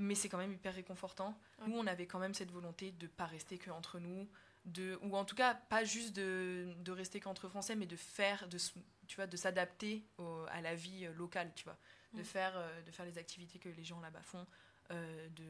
mais 0.00 0.14
c'est 0.14 0.28
quand 0.28 0.38
même 0.38 0.52
hyper 0.52 0.74
réconfortant. 0.74 1.38
Nous, 1.66 1.76
on 1.76 1.86
avait 1.86 2.06
quand 2.06 2.18
même 2.18 2.34
cette 2.34 2.50
volonté 2.50 2.92
de 2.92 3.06
pas 3.06 3.26
rester 3.26 3.58
que 3.58 3.70
entre 3.70 3.98
nous, 3.98 4.28
de, 4.64 4.98
ou 5.02 5.16
en 5.16 5.24
tout 5.24 5.36
cas 5.36 5.54
pas 5.54 5.84
juste 5.84 6.16
de, 6.16 6.72
de 6.78 6.92
rester 6.92 7.20
qu'entre 7.20 7.48
Français, 7.48 7.76
mais 7.76 7.86
de 7.86 7.96
faire, 7.96 8.48
de, 8.48 8.58
tu 9.06 9.16
vois, 9.16 9.26
de 9.26 9.36
s'adapter 9.36 10.04
à 10.48 10.60
la 10.60 10.74
vie 10.74 11.06
euh, 11.06 11.12
locale, 11.12 11.52
tu 11.54 11.64
vois, 11.64 11.78
de, 12.14 12.22
mm. 12.22 12.24
faire, 12.24 12.52
euh, 12.56 12.82
de 12.82 12.90
faire 12.90 13.04
les 13.04 13.18
activités 13.18 13.58
que 13.58 13.68
les 13.68 13.84
gens 13.84 14.00
là-bas 14.00 14.22
font. 14.22 14.46
Euh, 14.90 15.28
de 15.28 15.44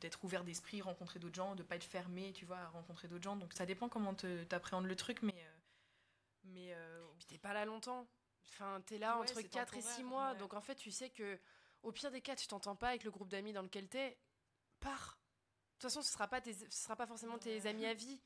d'être 0.00 0.22
ouvert 0.22 0.44
d'esprit, 0.44 0.80
rencontrer 0.80 1.18
d'autres 1.18 1.34
gens, 1.34 1.56
de 1.56 1.64
pas 1.64 1.74
être 1.74 1.82
fermé, 1.82 2.32
tu 2.32 2.44
vois, 2.44 2.58
à 2.58 2.68
rencontrer 2.68 3.08
d'autres 3.08 3.24
gens. 3.24 3.34
Donc 3.34 3.52
ça 3.52 3.66
dépend 3.66 3.88
comment 3.88 4.14
tu 4.14 4.26
appréhendes 4.52 4.86
le 4.86 4.94
truc, 4.94 5.20
mais. 5.22 5.34
mais 6.44 6.76
Puis 7.18 7.26
t'es 7.26 7.38
pas 7.38 7.52
là 7.52 7.64
longtemps. 7.64 8.06
Enfin, 8.50 8.80
t'es 8.86 8.98
là 8.98 9.18
entre 9.18 9.40
4 9.40 9.76
et 9.76 9.80
6 9.82 10.04
mois. 10.04 10.34
Donc 10.34 10.54
en 10.54 10.60
fait, 10.60 10.76
tu 10.76 10.92
sais 10.92 11.10
que 11.10 11.40
au 11.82 11.92
pire 11.92 12.10
des 12.10 12.20
cas, 12.20 12.36
tu 12.36 12.46
t'entends 12.46 12.76
pas 12.76 12.88
avec 12.88 13.04
le 13.04 13.10
groupe 13.10 13.28
d'amis 13.28 13.52
dans 13.52 13.62
lequel 13.62 13.88
t'es, 13.88 14.18
pars. 14.80 15.18
De 15.18 15.82
toute 15.82 15.90
façon, 15.90 16.02
ce 16.02 16.12
sera 16.12 16.26
pas 16.26 16.40
ce 16.42 16.52
sera 16.70 16.96
pas 16.96 17.06
forcément 17.06 17.38
tes 17.38 17.66
amis 17.66 17.86
à 17.86 17.94
vie. 17.94 18.20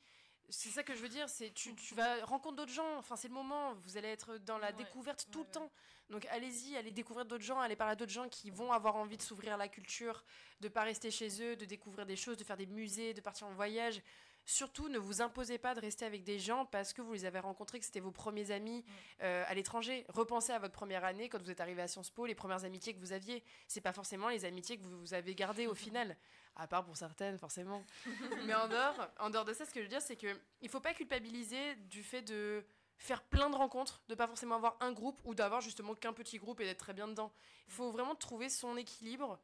C'est 0.49 0.69
ça 0.69 0.83
que 0.83 0.93
je 0.93 1.01
veux 1.01 1.09
dire, 1.09 1.29
c'est 1.29 1.51
tu, 1.53 1.73
tu 1.75 1.95
vas 1.95 2.23
rencontrer 2.25 2.57
d'autres 2.57 2.73
gens. 2.73 2.97
Enfin, 2.97 3.15
c'est 3.15 3.27
le 3.27 3.33
moment. 3.33 3.73
Vous 3.75 3.97
allez 3.97 4.09
être 4.09 4.37
dans 4.39 4.57
la 4.57 4.71
découverte 4.71 5.27
tout 5.31 5.43
le 5.43 5.49
temps. 5.49 5.71
Donc 6.09 6.25
allez-y, 6.27 6.75
allez 6.75 6.91
découvrir 6.91 7.25
d'autres 7.25 7.43
gens, 7.43 7.59
allez 7.59 7.75
parler 7.75 7.93
à 7.93 7.95
d'autres 7.95 8.11
gens 8.11 8.27
qui 8.27 8.51
vont 8.51 8.71
avoir 8.71 8.95
envie 8.95 9.17
de 9.17 9.21
s'ouvrir 9.21 9.53
à 9.53 9.57
la 9.57 9.67
culture, 9.67 10.23
de 10.59 10.67
pas 10.67 10.83
rester 10.83 11.11
chez 11.11 11.41
eux, 11.41 11.55
de 11.55 11.65
découvrir 11.65 12.05
des 12.05 12.15
choses, 12.15 12.37
de 12.37 12.43
faire 12.43 12.57
des 12.57 12.65
musées, 12.65 13.13
de 13.13 13.21
partir 13.21 13.47
en 13.47 13.53
voyage. 13.53 14.01
Surtout, 14.45 14.89
ne 14.89 14.97
vous 14.97 15.21
imposez 15.21 15.57
pas 15.57 15.73
de 15.73 15.79
rester 15.79 16.05
avec 16.05 16.23
des 16.23 16.37
gens 16.37 16.65
parce 16.65 16.91
que 16.91 17.01
vous 17.01 17.13
les 17.13 17.25
avez 17.25 17.39
rencontrés, 17.39 17.79
que 17.79 17.85
c'était 17.85 18.01
vos 18.01 18.11
premiers 18.11 18.51
amis 18.51 18.83
euh, 19.21 19.43
à 19.47 19.53
l'étranger. 19.53 20.05
Repensez 20.09 20.51
à 20.51 20.59
votre 20.59 20.73
première 20.73 21.05
année 21.05 21.29
quand 21.29 21.41
vous 21.41 21.51
êtes 21.51 21.61
arrivé 21.61 21.81
à 21.81 21.87
Sciences 21.87 22.09
Po, 22.09 22.25
les 22.25 22.35
premières 22.35 22.65
amitiés 22.65 22.93
que 22.93 22.99
vous 22.99 23.13
aviez. 23.13 23.43
C'est 23.67 23.81
pas 23.81 23.93
forcément 23.93 24.27
les 24.27 24.43
amitiés 24.43 24.77
que 24.77 24.83
vous, 24.83 25.13
avez 25.13 25.33
gardées 25.33 25.67
au 25.67 25.75
final, 25.75 26.17
à 26.55 26.67
part 26.67 26.83
pour 26.83 26.97
certaines 26.97 27.37
forcément. 27.37 27.85
Mais 28.45 28.53
en 28.53 28.67
dehors, 28.67 29.07
en 29.19 29.29
dehors 29.29 29.45
de 29.45 29.53
ça, 29.53 29.65
ce 29.65 29.71
que 29.71 29.79
je 29.79 29.85
veux 29.85 29.89
dire, 29.89 30.01
c'est 30.01 30.17
que 30.17 30.35
il 30.61 30.69
faut 30.69 30.81
pas 30.81 30.93
culpabiliser 30.93 31.75
du 31.75 32.03
fait 32.03 32.21
de 32.21 32.65
faire 32.97 33.23
plein 33.23 33.49
de 33.49 33.55
rencontres, 33.55 34.01
de 34.07 34.15
pas 34.15 34.27
forcément 34.27 34.55
avoir 34.55 34.77
un 34.81 34.91
groupe 34.91 35.19
ou 35.25 35.35
d'avoir 35.35 35.61
justement 35.61 35.95
qu'un 35.95 36.13
petit 36.13 36.37
groupe 36.37 36.59
et 36.59 36.65
d'être 36.65 36.79
très 36.79 36.93
bien 36.93 37.07
dedans. 37.07 37.31
Il 37.67 37.73
faut 37.73 37.91
vraiment 37.91 38.15
trouver 38.15 38.49
son 38.49 38.77
équilibre 38.77 39.39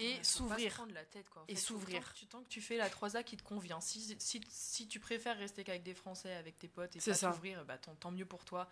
et 0.00 0.24
s'ouvrir. 0.24 0.86
tête, 1.10 1.28
quoi. 1.28 1.44
et 1.48 1.56
s'ouvrir. 1.56 2.12
Tu 2.14 2.26
tant 2.26 2.42
que 2.42 2.48
tu 2.48 2.60
fais 2.60 2.76
la 2.76 2.88
3A 2.88 3.24
qui 3.24 3.36
te 3.36 3.42
convient. 3.42 3.80
Si, 3.80 4.16
si, 4.18 4.40
si 4.48 4.88
tu 4.88 5.00
préfères 5.00 5.36
rester 5.36 5.64
qu'avec 5.64 5.82
des 5.82 5.94
Français, 5.94 6.34
avec 6.34 6.58
tes 6.58 6.68
potes 6.68 6.96
et 6.96 7.00
pas 7.00 7.14
t'ouvrir, 7.14 7.64
bah, 7.64 7.78
tant, 7.78 8.10
mieux 8.10 8.26
pour 8.26 8.44
toi. 8.44 8.68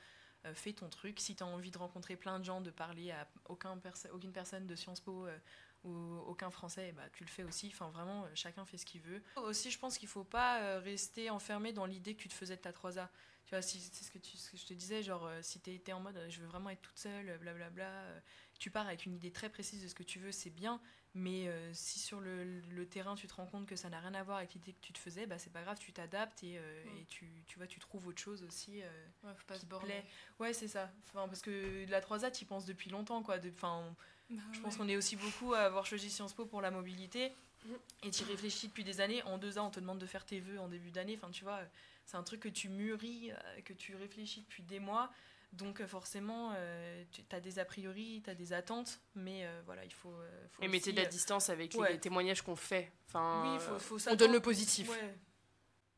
Euh, 0.46 0.54
fais 0.54 0.72
ton 0.72 0.88
truc. 0.88 1.18
Si 1.20 1.34
tu 1.34 1.42
as 1.42 1.46
envie 1.46 1.70
de 1.70 1.78
rencontrer 1.78 2.16
plein 2.16 2.38
de 2.38 2.44
gens, 2.44 2.60
de 2.60 2.70
parler 2.70 3.10
à 3.10 3.28
aucun 3.48 3.80
aucune 4.12 4.32
personne 4.32 4.66
de 4.66 4.76
Sciences 4.76 5.00
Po 5.00 5.26
euh, 5.26 5.36
ou 5.84 5.90
aucun 6.26 6.50
Français, 6.50 6.92
bah, 6.92 7.02
tu 7.12 7.24
le 7.24 7.28
fais 7.28 7.42
aussi. 7.42 7.70
Enfin, 7.72 7.90
vraiment, 7.90 8.24
euh, 8.24 8.28
chacun 8.34 8.64
fait 8.64 8.78
ce 8.78 8.86
qu'il 8.86 9.00
veut. 9.00 9.22
Aussi, 9.36 9.70
je 9.70 9.78
pense 9.78 9.98
qu'il 9.98 10.08
faut 10.08 10.24
pas 10.24 10.78
rester 10.78 11.30
enfermé 11.30 11.72
dans 11.72 11.86
l'idée 11.86 12.14
que 12.14 12.22
tu 12.22 12.28
te 12.28 12.34
faisais 12.34 12.56
de 12.56 12.62
ta 12.62 12.70
3A. 12.70 13.08
Tu 13.46 13.54
vois, 13.54 13.62
si, 13.62 13.80
c'est 13.80 14.04
ce 14.04 14.10
que, 14.10 14.18
tu, 14.18 14.36
ce 14.36 14.50
que 14.50 14.56
je 14.58 14.66
te 14.66 14.74
disais, 14.74 15.02
genre, 15.02 15.28
si 15.40 15.58
tu 15.58 15.72
étais 15.72 15.92
en 15.92 16.00
mode 16.00 16.20
je 16.28 16.40
veux 16.40 16.46
vraiment 16.46 16.68
être 16.68 16.82
toute 16.82 16.98
seule, 16.98 17.38
blablabla, 17.38 17.70
bla, 17.70 17.90
bla, 17.90 18.22
tu 18.58 18.70
pars 18.70 18.86
avec 18.86 19.06
une 19.06 19.14
idée 19.14 19.30
très 19.30 19.48
précise 19.48 19.82
de 19.82 19.88
ce 19.88 19.94
que 19.94 20.02
tu 20.02 20.18
veux, 20.18 20.32
c'est 20.32 20.50
bien, 20.50 20.80
mais 21.14 21.48
euh, 21.48 21.70
si 21.72 21.98
sur 21.98 22.20
le, 22.20 22.44
le, 22.44 22.86
terrain 22.86 23.14
tu 23.14 23.26
te 23.26 23.34
rends 23.34 23.46
compte 23.46 23.66
que 23.66 23.76
ça 23.76 23.88
n'a 23.88 23.98
rien 23.98 24.14
à 24.14 24.22
voir 24.22 24.38
avec 24.38 24.54
l'idée 24.54 24.72
que 24.72 24.80
tu 24.80 24.92
te 24.92 24.98
faisais, 24.98 25.26
bah 25.26 25.38
c'est 25.38 25.52
pas 25.52 25.62
grave, 25.62 25.78
tu 25.78 25.92
t'adaptes 25.92 26.44
et, 26.44 26.58
euh, 26.58 26.84
et, 27.00 27.04
tu, 27.06 27.26
tu, 27.46 27.58
vois, 27.58 27.66
tu 27.66 27.80
trouves 27.80 28.06
autre 28.06 28.20
chose 28.20 28.42
aussi. 28.44 28.82
Euh, 28.82 29.06
ouais, 29.24 29.32
faut 29.34 29.46
pas 29.46 29.58
se 29.58 29.66
borner. 29.66 29.86
Plaît. 29.86 30.04
Ouais, 30.38 30.52
c'est 30.52 30.68
ça. 30.68 30.90
Enfin, 31.08 31.26
parce 31.26 31.40
que 31.40 31.86
la 31.88 32.00
3A, 32.00 32.30
tu 32.30 32.42
y 32.42 32.46
penses 32.46 32.66
depuis 32.66 32.90
longtemps. 32.90 33.22
Quoi. 33.22 33.38
Enfin, 33.54 33.94
bah 34.30 34.42
je 34.52 34.60
pense 34.60 34.76
qu'on 34.76 34.88
est 34.88 34.96
aussi 34.96 35.16
beaucoup 35.16 35.54
à 35.54 35.60
avoir 35.60 35.86
choisi 35.86 36.10
Sciences 36.10 36.34
Po 36.34 36.44
pour 36.44 36.60
la 36.60 36.70
mobilité. 36.70 37.32
Mm. 37.64 37.72
Et 38.04 38.10
tu 38.10 38.22
y 38.22 38.26
réfléchis 38.26 38.68
depuis 38.68 38.84
des 38.84 39.00
années. 39.00 39.22
En 39.24 39.38
deux 39.38 39.58
ans, 39.58 39.68
on 39.68 39.70
te 39.70 39.80
demande 39.80 39.98
de 39.98 40.06
faire 40.06 40.26
tes 40.26 40.40
vœux 40.40 40.60
en 40.60 40.68
début 40.68 40.90
d'année. 40.90 41.18
Enfin, 41.20 41.30
tu 41.30 41.42
vois, 41.42 41.60
c'est 42.04 42.16
un 42.16 42.22
truc 42.22 42.40
que 42.40 42.48
tu 42.48 42.68
mûris, 42.68 43.32
que 43.64 43.72
tu 43.72 43.96
réfléchis 43.96 44.42
depuis 44.42 44.62
des 44.62 44.78
mois. 44.78 45.10
Donc 45.52 45.80
euh, 45.80 45.86
forcément, 45.86 46.52
euh, 46.56 47.04
tu 47.10 47.22
as 47.30 47.40
des 47.40 47.58
a 47.58 47.64
priori, 47.64 48.20
tu 48.22 48.30
as 48.30 48.34
des 48.34 48.52
attentes, 48.52 49.00
mais 49.14 49.46
euh, 49.46 49.62
voilà, 49.64 49.84
il 49.84 49.92
faut... 49.92 50.12
euh, 50.12 50.48
faut 50.50 50.62
Et 50.62 50.68
mettez 50.68 50.92
de 50.92 51.00
la 51.00 51.06
distance 51.06 51.48
avec 51.48 51.74
ouais. 51.74 51.92
les 51.92 51.98
témoignages 52.00 52.42
qu'on 52.42 52.54
fait. 52.56 52.92
Enfin, 53.06 53.54
Oui, 53.54 53.60
faut, 53.60 53.78
faut 53.98 54.10
on 54.10 54.14
donne 54.14 54.32
le 54.32 54.40
positif. 54.40 54.90
Ouais, 54.90 55.16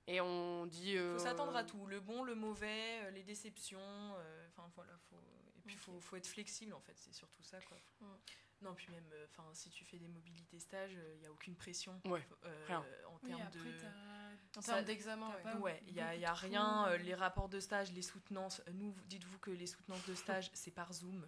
Et 0.07 0.21
on 0.21 0.67
dit. 0.67 0.97
euh, 0.97 1.15
faut 1.19 1.25
s'attendre 1.25 1.57
à 1.57 1.65
tout, 1.65 1.85
le 1.87 2.01
bon, 2.01 2.23
le 2.23 2.35
mauvais, 2.37 3.11
les 3.11 3.25
déceptions, 3.25 3.79
euh, 3.81 4.47
enfin 4.49 4.71
voilà, 4.77 4.93
faut... 5.11 5.17
Et 5.59 5.63
puis 5.67 5.77
faut, 5.77 5.99
faut 6.01 6.17
être 6.17 6.27
flexible 6.29 6.73
en 6.73 6.81
fait, 6.81 6.95
c'est 6.97 7.13
surtout 7.13 7.43
ça 7.43 7.59
quoi. 7.61 7.77
Mm. 8.01 8.07
Non, 8.63 8.75
puis 8.75 8.89
même, 8.91 9.11
euh, 9.15 9.27
enfin, 9.31 9.49
si 9.55 9.71
tu 9.71 9.85
fais 9.85 9.99
des 9.99 10.07
mobilités 10.09 10.59
stages, 10.61 10.93
il 10.93 11.21
n'y 11.21 11.27
a 11.27 11.33
aucune 11.33 11.57
pression 11.57 11.99
Ouais, 12.05 12.23
euh, 12.45 12.65
rien. 12.67 12.85
en 13.09 13.19
Oui, 13.23 13.31
termes 13.31 13.43
après, 13.43 13.73
de... 13.73 14.30
En 14.57 14.61
termes 14.63 14.85
d'examen, 14.85 15.29
ouais. 15.45 15.53
Ouais, 15.61 15.83
il 15.87 15.95
n'y 15.95 16.01
a, 16.01 16.35
rien. 16.35 16.89
euh, 16.89 16.97
les 16.99 17.15
rapports 17.15 17.49
de 17.49 17.61
stage, 17.61 17.93
les 17.93 18.03
soutenances. 18.03 18.61
Nous, 18.73 18.91
vous- 18.91 19.05
dites-vous 19.05 19.39
que 19.39 19.51
les 19.53 19.67
soutenances 19.67 20.05
de 20.07 20.15
stage, 20.15 20.51
c'est 20.55 20.71
par 20.73 20.93
Zoom. 20.93 21.27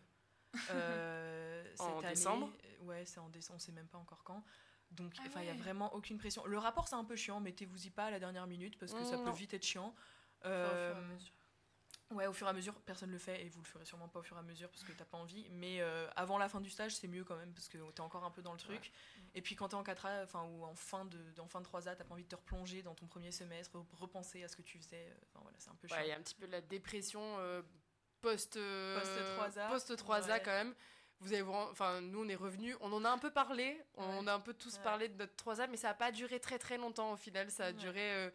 Euh, 0.71 1.65
En 1.79 1.99
année, 2.01 2.09
décembre 2.11 2.51
euh, 2.65 2.85
Ouais, 2.85 3.05
c'est 3.07 3.21
en 3.21 3.29
décembre, 3.31 3.57
on 3.57 3.61
sait 3.61 3.73
même 3.73 3.87
pas 3.87 3.99
encore 3.99 4.23
quand. 4.25 4.45
Donc, 4.91 5.15
Ah 5.19 5.23
enfin, 5.27 5.41
il 5.41 5.45
n'y 5.45 5.49
a 5.51 5.53
ouais. 5.53 5.59
vraiment 5.59 5.95
aucune 5.95 6.19
pression. 6.19 6.45
Le 6.45 6.59
rapport, 6.59 6.89
c'est 6.89 6.95
un 6.97 7.05
peu 7.05 7.17
chiant, 7.17 7.41
mettez-vous-y 7.41 7.89
pas 7.91 8.07
à 8.07 8.11
la 8.11 8.19
dernière 8.19 8.47
minute 8.47 8.79
parce 8.79 8.93
que 8.93 9.03
ça 9.05 9.17
Mm, 9.17 9.21
peut 9.21 9.27
non. 9.27 9.33
vite 9.33 9.55
être 9.55 9.65
chiant. 9.65 9.95
Enfin, 10.41 10.51
Euh, 10.51 10.95
mesure. 11.15 11.33
Ouais, 12.13 12.27
au 12.27 12.33
fur 12.33 12.47
et 12.47 12.51
à 12.51 12.53
mesure, 12.53 12.75
personne 12.83 13.11
le 13.11 13.19
fait 13.19 13.45
et 13.45 13.49
vous 13.49 13.61
le 13.61 13.67
ferez 13.67 13.85
sûrement 13.85 14.09
pas 14.09 14.21
au 14.21 14.23
fur 14.23 14.37
et 14.37 14.41
à 14.41 14.43
mesure 14.43 14.69
parce 14.71 14.85
que 14.85 14.93
t'as 14.93 15.05
pas 15.05 15.19
envie. 15.19 15.47
Mais 15.51 15.81
euh, 15.81 16.07
avant 16.17 16.39
la 16.39 16.49
fin 16.49 16.61
du 16.61 16.71
stage, 16.71 16.95
c'est 16.95 17.09
mieux 17.09 17.25
quand 17.25 17.37
même 17.37 17.53
parce 17.53 17.69
que 17.69 17.79
t'es 17.93 18.01
encore 18.01 18.25
un 18.25 18.31
peu 18.31 18.43
dans 18.43 18.53
le 18.53 18.59
truc. 18.59 18.93
Et 19.35 19.41
puis 19.43 19.55
quand 19.57 19.69
t'es 19.69 19.75
en 19.75 19.83
4A, 19.83 20.23
enfin, 20.25 20.45
ou 20.45 20.65
en 20.65 20.75
fin 20.75 21.05
de, 21.07 21.19
en 21.41 21.49
fin 21.49 21.61
de 21.61 21.67
3A, 21.67 21.97
t'as 21.97 22.05
pas 22.05 22.15
envie 22.15 22.25
de 22.25 22.29
te 22.29 22.37
replonger 22.37 22.83
dans 22.83 22.95
ton 22.95 23.07
premier 23.07 23.33
semestre, 23.33 23.77
repenser 23.93 24.43
à 24.45 24.49
ce 24.49 24.57
que 24.57 24.63
tu 24.63 24.79
faisais. 24.79 25.07
euh, 25.11 25.15
Enfin 25.29 25.41
voilà, 25.43 25.57
c'est 25.59 25.71
un 25.71 25.75
peu 25.77 25.89
chiant. 25.89 25.97
Ouais, 25.97 26.07
il 26.07 26.09
y 26.11 26.13
a 26.13 26.17
un 26.17 26.23
petit 26.23 26.35
peu 26.35 26.47
de 26.47 26.53
la 26.53 26.61
dépression 26.61 27.21
euh, 27.39 27.63
post 28.21 28.57
euh, 28.57 29.01
Post-3A. 29.01 29.69
post 29.71 29.97
3A 29.97 30.31
Ouais. 30.33 30.43
quand 30.45 30.51
même. 30.53 30.75
Vous 31.21 31.33
avez 31.33 31.43
enfin 31.43 32.01
nous 32.01 32.25
on 32.25 32.29
est 32.29 32.35
revenus, 32.35 32.77
on 32.81 32.93
en 32.93 33.05
a 33.05 33.09
un 33.09 33.19
peu 33.19 33.31
parlé, 33.31 33.81
on 33.95 34.27
a 34.27 34.35
un 34.35 34.41
peu 34.41 34.53
tous 34.55 34.79
parlé 34.79 35.09
de 35.09 35.15
notre 35.17 35.35
3A 35.37 35.69
mais 35.71 35.77
ça 35.77 35.91
a 35.91 35.95
pas 35.95 36.11
duré 36.11 36.41
très 36.41 36.59
très 36.59 36.79
longtemps 36.79 37.13
au 37.13 37.17
final, 37.17 37.49
ça 37.49 37.67
a 37.67 37.73
duré 37.73 38.33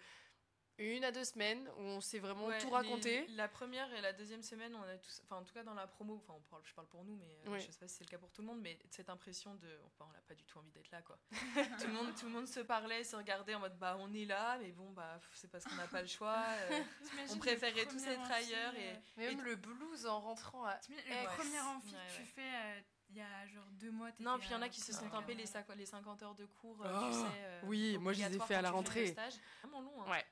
une 0.79 1.03
à 1.03 1.11
deux 1.11 1.23
semaines 1.23 1.67
où 1.77 1.81
on 1.81 2.01
s'est 2.01 2.19
vraiment 2.19 2.45
Ouais, 2.45 2.57
tout 2.59 2.67
les- 2.67 2.73
raconté. 2.73 3.27
la 3.29 3.47
première 3.47 3.91
et 3.93 4.01
la 4.01 4.13
deuxième 4.13 4.43
semaine, 4.43 4.75
on 4.75 4.81
a 4.83 4.97
tous, 4.97 5.21
enfin 5.23 5.37
en 5.37 5.43
tout 5.43 5.53
cas 5.53 5.63
dans 5.63 5.73
la 5.73 5.87
promo, 5.87 6.15
enfin 6.15 6.33
on 6.37 6.41
parle, 6.49 6.61
je 6.65 6.73
parle 6.73 6.87
pour 6.87 7.03
nous, 7.03 7.15
mais 7.15 7.37
euh, 7.47 7.51
Ouais. 7.51 7.59
je 7.59 7.71
sais 7.71 7.79
pas 7.79 7.87
si 7.87 7.95
c'est 7.95 8.03
le 8.03 8.09
cas 8.09 8.17
pour 8.19 8.31
tout 8.31 8.41
le 8.41 8.47
monde, 8.47 8.59
mais 8.61 8.77
cette 8.91 9.09
impression 9.09 9.55
de, 9.55 9.67
enfin, 9.85 10.05
on 10.09 10.13
n'a 10.13 10.21
pas 10.21 10.35
du 10.35 10.43
tout 10.45 10.59
envie 10.59 10.71
d'être 10.71 10.91
là 10.91 11.01
quoi. 11.01 11.17
tout 11.81 11.87
le 11.87 11.93
monde, 11.93 12.13
tout 12.15 12.25
le 12.25 12.31
monde 12.31 12.47
se 12.47 12.59
parlait, 12.59 13.03
se 13.03 13.15
regardait 13.15 13.55
en 13.55 13.59
mode 13.59 13.77
bah 13.79 13.97
on 13.99 14.13
est 14.13 14.25
là, 14.25 14.57
mais 14.59 14.71
bon 14.71 14.91
bah 14.91 15.19
c'est 15.33 15.49
parce 15.49 15.63
qu'on 15.63 15.75
n'a 15.75 15.87
pas 15.87 16.01
le 16.01 16.07
choix. 16.07 16.43
euh, 16.71 16.79
on 17.31 17.37
préférait 17.39 17.85
tous 17.87 18.05
être 18.05 18.31
ailleurs 18.31 18.75
et- 18.75 18.91
euh, 18.91 18.95
Mais 19.17 19.27
même 19.29 19.39
et- 19.39 19.43
le 19.43 19.55
blues 19.55 20.05
en 20.05 20.19
rentrant 20.19 20.63
à. 20.65 20.79
Le 20.89 21.35
premier 21.37 21.59
amphi 21.59 21.91
que 21.93 22.15
tu 22.17 22.23
fais 22.23 22.41
euh, 22.41 22.79
il 23.09 23.15
y 23.15 23.21
a 23.21 23.47
genre 23.47 23.63
deux 23.71 23.89
mois. 23.89 24.09
non, 24.19 24.37
puis 24.37 24.49
il 24.49 24.51
y 24.51 24.55
en 24.55 24.61
a 24.61 24.67
qui 24.67 24.81
se 24.81 24.91
première 24.91 25.11
sont 25.11 25.17
tapés 25.21 25.33
les, 25.33 25.45
les 25.77 25.85
50 25.85 26.23
heures 26.23 26.35
de 26.35 26.45
cours, 26.45 26.77
Oh, 26.81 27.05
tu 27.09 27.13
sais. 27.17 27.61
oui, 27.63 27.97
moi, 27.99 28.11
je 28.11 28.21
les 28.21 28.35
ai 28.35 28.39
fait 28.41 28.55
à 28.55 28.61
la 28.61 28.69
rentrée. 28.71 29.07
stage. 29.07 29.35
Vraiment 29.63 29.79
long. 29.79 30.03
hein. 30.03 30.11
Ouais. 30.11 30.25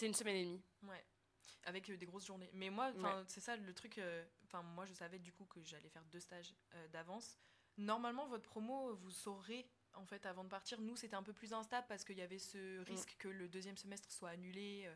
C'est 0.00 0.06
une 0.06 0.14
semaine 0.14 0.36
et 0.36 0.44
demie. 0.46 0.62
Ouais. 0.84 1.04
Avec 1.64 1.90
euh, 1.90 1.96
des 1.98 2.06
grosses 2.06 2.24
journées. 2.26 2.48
Mais 2.54 2.70
moi, 2.70 2.90
Ouais. 2.92 3.22
c'est 3.26 3.40
ça 3.40 3.54
le 3.54 3.74
truc. 3.74 3.98
euh, 3.98 4.24
Enfin, 4.44 4.62
moi, 4.62 4.86
je 4.86 4.94
savais 4.94 5.18
du 5.18 5.30
coup 5.30 5.44
que 5.44 5.62
j'allais 5.62 5.90
faire 5.90 6.04
deux 6.06 6.20
stages 6.20 6.54
euh, 6.74 6.88
d'avance. 6.88 7.36
Normalement, 7.76 8.26
votre 8.26 8.44
promo, 8.48 8.94
vous 8.94 9.10
saurez 9.10 9.68
en 9.92 10.06
fait 10.06 10.24
avant 10.24 10.42
de 10.42 10.48
partir. 10.48 10.80
Nous, 10.80 10.96
c'était 10.96 11.16
un 11.16 11.22
peu 11.22 11.34
plus 11.34 11.52
instable 11.52 11.86
parce 11.86 12.04
qu'il 12.04 12.16
y 12.16 12.22
avait 12.22 12.38
ce 12.38 12.78
risque 12.80 13.14
que 13.18 13.28
le 13.28 13.46
deuxième 13.46 13.76
semestre 13.76 14.10
soit 14.10 14.30
annulé 14.30 14.84
euh, 14.86 14.94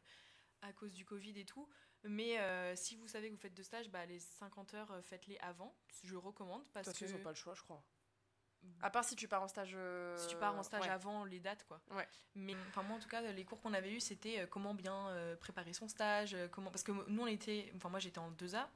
à 0.63 0.73
cause 0.73 0.95
du 0.95 1.05
Covid 1.05 1.39
et 1.39 1.45
tout. 1.45 1.69
Mais 2.05 2.39
euh, 2.41 2.75
si 2.75 2.97
vous 2.97 3.07
savez 3.07 3.29
que 3.29 3.35
vous 3.35 3.41
faites 3.41 3.53
deux 3.55 3.63
stages, 3.63 3.91
bah, 3.91 4.07
les 4.07 4.19
50 4.21 4.73
heures, 4.73 5.05
faites-les 5.05 5.37
avant. 5.41 5.77
Je 6.03 6.17
recommande 6.17 6.65
De 6.65 6.69
parce 6.71 6.99
que 6.99 7.05
ils 7.05 7.15
ont 7.15 7.19
pas 7.23 7.29
le 7.29 7.35
choix, 7.37 7.55
je 7.55 7.63
crois. 7.63 7.85
À 8.83 8.91
part 8.91 9.05
si 9.05 9.17
tu 9.17 9.29
pars 9.29 9.43
en 9.43 9.49
stage. 9.49 9.73
euh, 9.75 10.17
si 10.17 10.29
tu 10.29 10.37
pars 10.37 10.57
en 10.57 10.63
stage 10.63 10.83
ouais. 10.83 10.89
avant 10.89 11.25
les 11.25 11.41
dates 11.41 11.65
quoi. 11.67 11.81
Ouais. 11.93 12.07
Mais 12.35 12.55
enfin 12.69 12.83
moi 12.83 12.97
en 12.97 13.01
tout 13.01 13.09
cas 13.09 13.21
les 13.21 13.45
cours 13.45 13.61
qu'on 13.61 13.73
avait 13.73 13.93
eu 13.93 14.01
c'était 14.01 14.41
euh, 14.41 14.47
comment 14.47 14.75
bien 14.75 15.09
euh, 15.09 15.37
préparer 15.37 15.73
son 15.73 15.89
stage, 15.89 16.37
comment 16.51 16.71
parce 16.71 16.83
que 16.83 16.93
nous 17.09 17.23
on 17.23 17.27
était 17.27 17.73
enfin 17.77 17.89
moi 17.89 17.99
j'étais 17.99 18.19
en 18.19 18.31
2A 18.33 18.67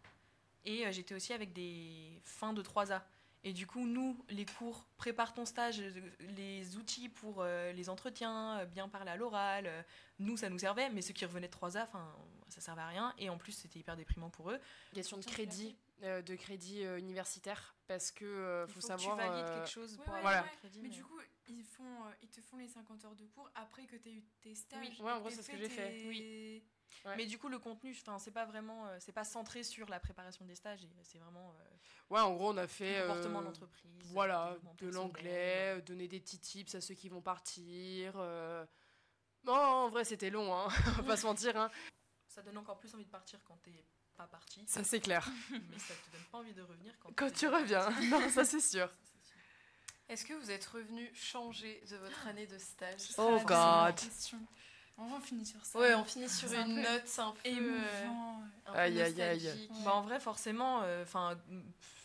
et 0.64 0.90
j'étais 0.92 1.14
aussi 1.14 1.32
avec 1.32 1.52
des 1.52 2.20
fins 2.24 2.52
de 2.52 2.62
3A. 2.62 3.02
Et 3.44 3.52
du 3.52 3.66
coup, 3.66 3.86
nous, 3.86 4.22
les 4.28 4.44
cours, 4.44 4.84
prépare 4.96 5.32
ton 5.32 5.44
stage, 5.44 5.80
les 6.20 6.76
outils 6.76 7.08
pour 7.08 7.36
euh, 7.38 7.72
les 7.72 7.88
entretiens, 7.88 8.64
bien 8.66 8.88
parler 8.88 9.10
à 9.10 9.16
l'oral, 9.16 9.66
euh, 9.66 9.82
nous, 10.18 10.36
ça 10.36 10.50
nous 10.50 10.58
servait, 10.58 10.90
mais 10.90 11.02
ceux 11.02 11.14
qui 11.14 11.24
revenaient 11.24 11.48
de 11.48 11.52
3A, 11.52 11.84
enfin, 11.84 12.12
ça 12.48 12.60
servait 12.60 12.82
à 12.82 12.88
rien. 12.88 13.14
Et 13.18 13.30
en 13.30 13.38
plus, 13.38 13.52
c'était 13.52 13.78
hyper 13.78 13.96
déprimant 13.96 14.28
pour 14.28 14.50
eux. 14.50 14.58
Question 14.92 15.18
de 15.18 15.24
crédit, 15.24 15.76
euh, 16.02 16.22
de 16.22 16.34
crédit 16.36 16.84
euh, 16.84 16.98
universitaire, 16.98 17.74
parce 17.86 18.10
que 18.12 18.24
euh, 18.24 18.64
Il 18.68 18.72
faut, 18.74 18.80
faut 18.80 18.86
savoir. 18.86 19.16
que 19.16 19.22
tu 19.22 19.28
valides 19.28 19.46
euh, 19.48 19.54
quelque 19.58 19.70
chose 19.70 19.96
Ouais, 19.98 20.04
pour 20.04 20.12
ouais, 20.14 20.18
avoir 20.20 20.32
Voilà. 20.34 20.48
crédit. 20.58 20.80
Mais 20.82 20.88
du 20.88 21.04
coup, 21.04 21.18
ils, 21.46 21.64
font, 21.64 21.84
euh, 21.84 22.10
ils 22.22 22.28
te 22.28 22.40
font 22.40 22.56
les 22.56 22.68
50 22.68 23.04
heures 23.04 23.16
de 23.16 23.26
cours 23.26 23.50
après 23.54 23.86
que 23.86 23.96
tu 23.96 24.08
aies 24.08 24.12
eu 24.14 24.24
tes 24.40 24.54
stages. 24.54 25.00
Ouais, 25.00 25.12
en 25.12 25.20
gros, 25.20 25.30
c'est 25.30 25.42
ce 25.42 25.50
que 25.50 25.56
j'ai 25.56 25.68
fait. 25.68 26.62
Mais 27.16 27.26
du 27.26 27.38
coup, 27.38 27.48
le 27.48 27.58
contenu, 27.58 27.90
enfin, 27.92 28.18
c'est 28.18 28.30
pas 28.30 28.46
vraiment, 28.46 28.86
euh, 28.86 28.96
c'est 29.00 29.12
pas 29.12 29.24
centré 29.24 29.62
sur 29.62 29.88
la 29.88 30.00
préparation 30.00 30.44
des 30.44 30.54
stages, 30.54 30.86
c'est 31.02 31.18
vraiment 31.18 31.50
euh, 31.60 31.64
Ouais, 32.10 32.20
en 32.20 32.34
gros, 32.34 32.50
on 32.52 32.56
a 32.56 32.66
fait. 32.66 33.00
le 33.00 33.06
comportement 33.08 33.38
euh, 33.38 33.42
de 33.42 33.46
l'entreprise. 33.46 33.90
euh, 34.06 34.08
Voilà, 34.12 34.56
de 34.78 34.88
l'anglais, 34.88 35.76
euh, 35.76 35.80
donner 35.82 36.08
des 36.08 36.18
petits 36.20 36.38
tips 36.38 36.74
à 36.74 36.80
ceux 36.80 36.94
qui 36.94 37.08
vont 37.08 37.20
partir. 37.20 38.14
euh. 38.16 38.64
Non, 39.44 39.52
en 39.54 39.88
vrai, 39.90 40.04
c'était 40.04 40.30
long, 40.30 40.52
hein. 40.54 40.68
on 40.98 41.02
va 41.02 41.02
pas 41.02 41.16
se 41.16 41.26
mentir. 41.26 41.56
Hein. 41.56 41.70
Ça 42.26 42.42
donne 42.42 42.58
encore 42.58 42.78
plus 42.78 42.92
envie 42.94 43.04
de 43.04 43.10
partir 43.10 43.42
quand 43.44 43.56
t'es 43.62 43.84
pas 44.18 44.26
parti, 44.26 44.62
Ça, 44.66 44.84
c'est 44.84 45.00
clair. 45.00 45.26
mais 45.50 45.78
ça 45.78 45.94
te 45.94 46.12
donne 46.12 46.24
pas 46.30 46.38
envie 46.38 46.52
de 46.52 46.62
revenir 46.62 46.92
quand, 47.16 47.32
tu 47.32 47.48
reviens, 47.48 47.88
non, 48.10 48.28
ça 48.28 48.44
c'est 48.44 48.60
sûr. 48.60 48.90
Est-ce 50.08 50.24
que 50.24 50.32
vous 50.34 50.50
êtes 50.50 50.64
revenu 50.66 51.10
changer 51.14 51.82
de 51.90 51.96
votre 51.96 52.26
année 52.26 52.46
de 52.46 52.58
stage 52.58 53.00
Oh 53.18 53.38
God. 53.44 53.94
On 55.00 55.06
va 55.06 55.20
finir 55.20 55.46
sur 55.46 55.64
ça. 55.64 55.78
Ouais, 55.78 55.94
on 55.94 56.04
finit 56.04 56.28
sur 56.28 56.50
un 56.52 56.66
une 56.66 56.74
peu 56.76 56.82
note 56.82 57.18
un 57.18 57.30
peu, 57.32 57.38
euh, 57.48 57.52
émouvant. 58.04 58.42
un 58.66 58.72
peu 58.72 58.78
Aïe, 58.78 59.00
aïe. 59.00 59.68
Bah, 59.84 59.94
en 59.94 60.02
vrai, 60.02 60.18
forcément, 60.18 60.82
enfin, 61.02 61.38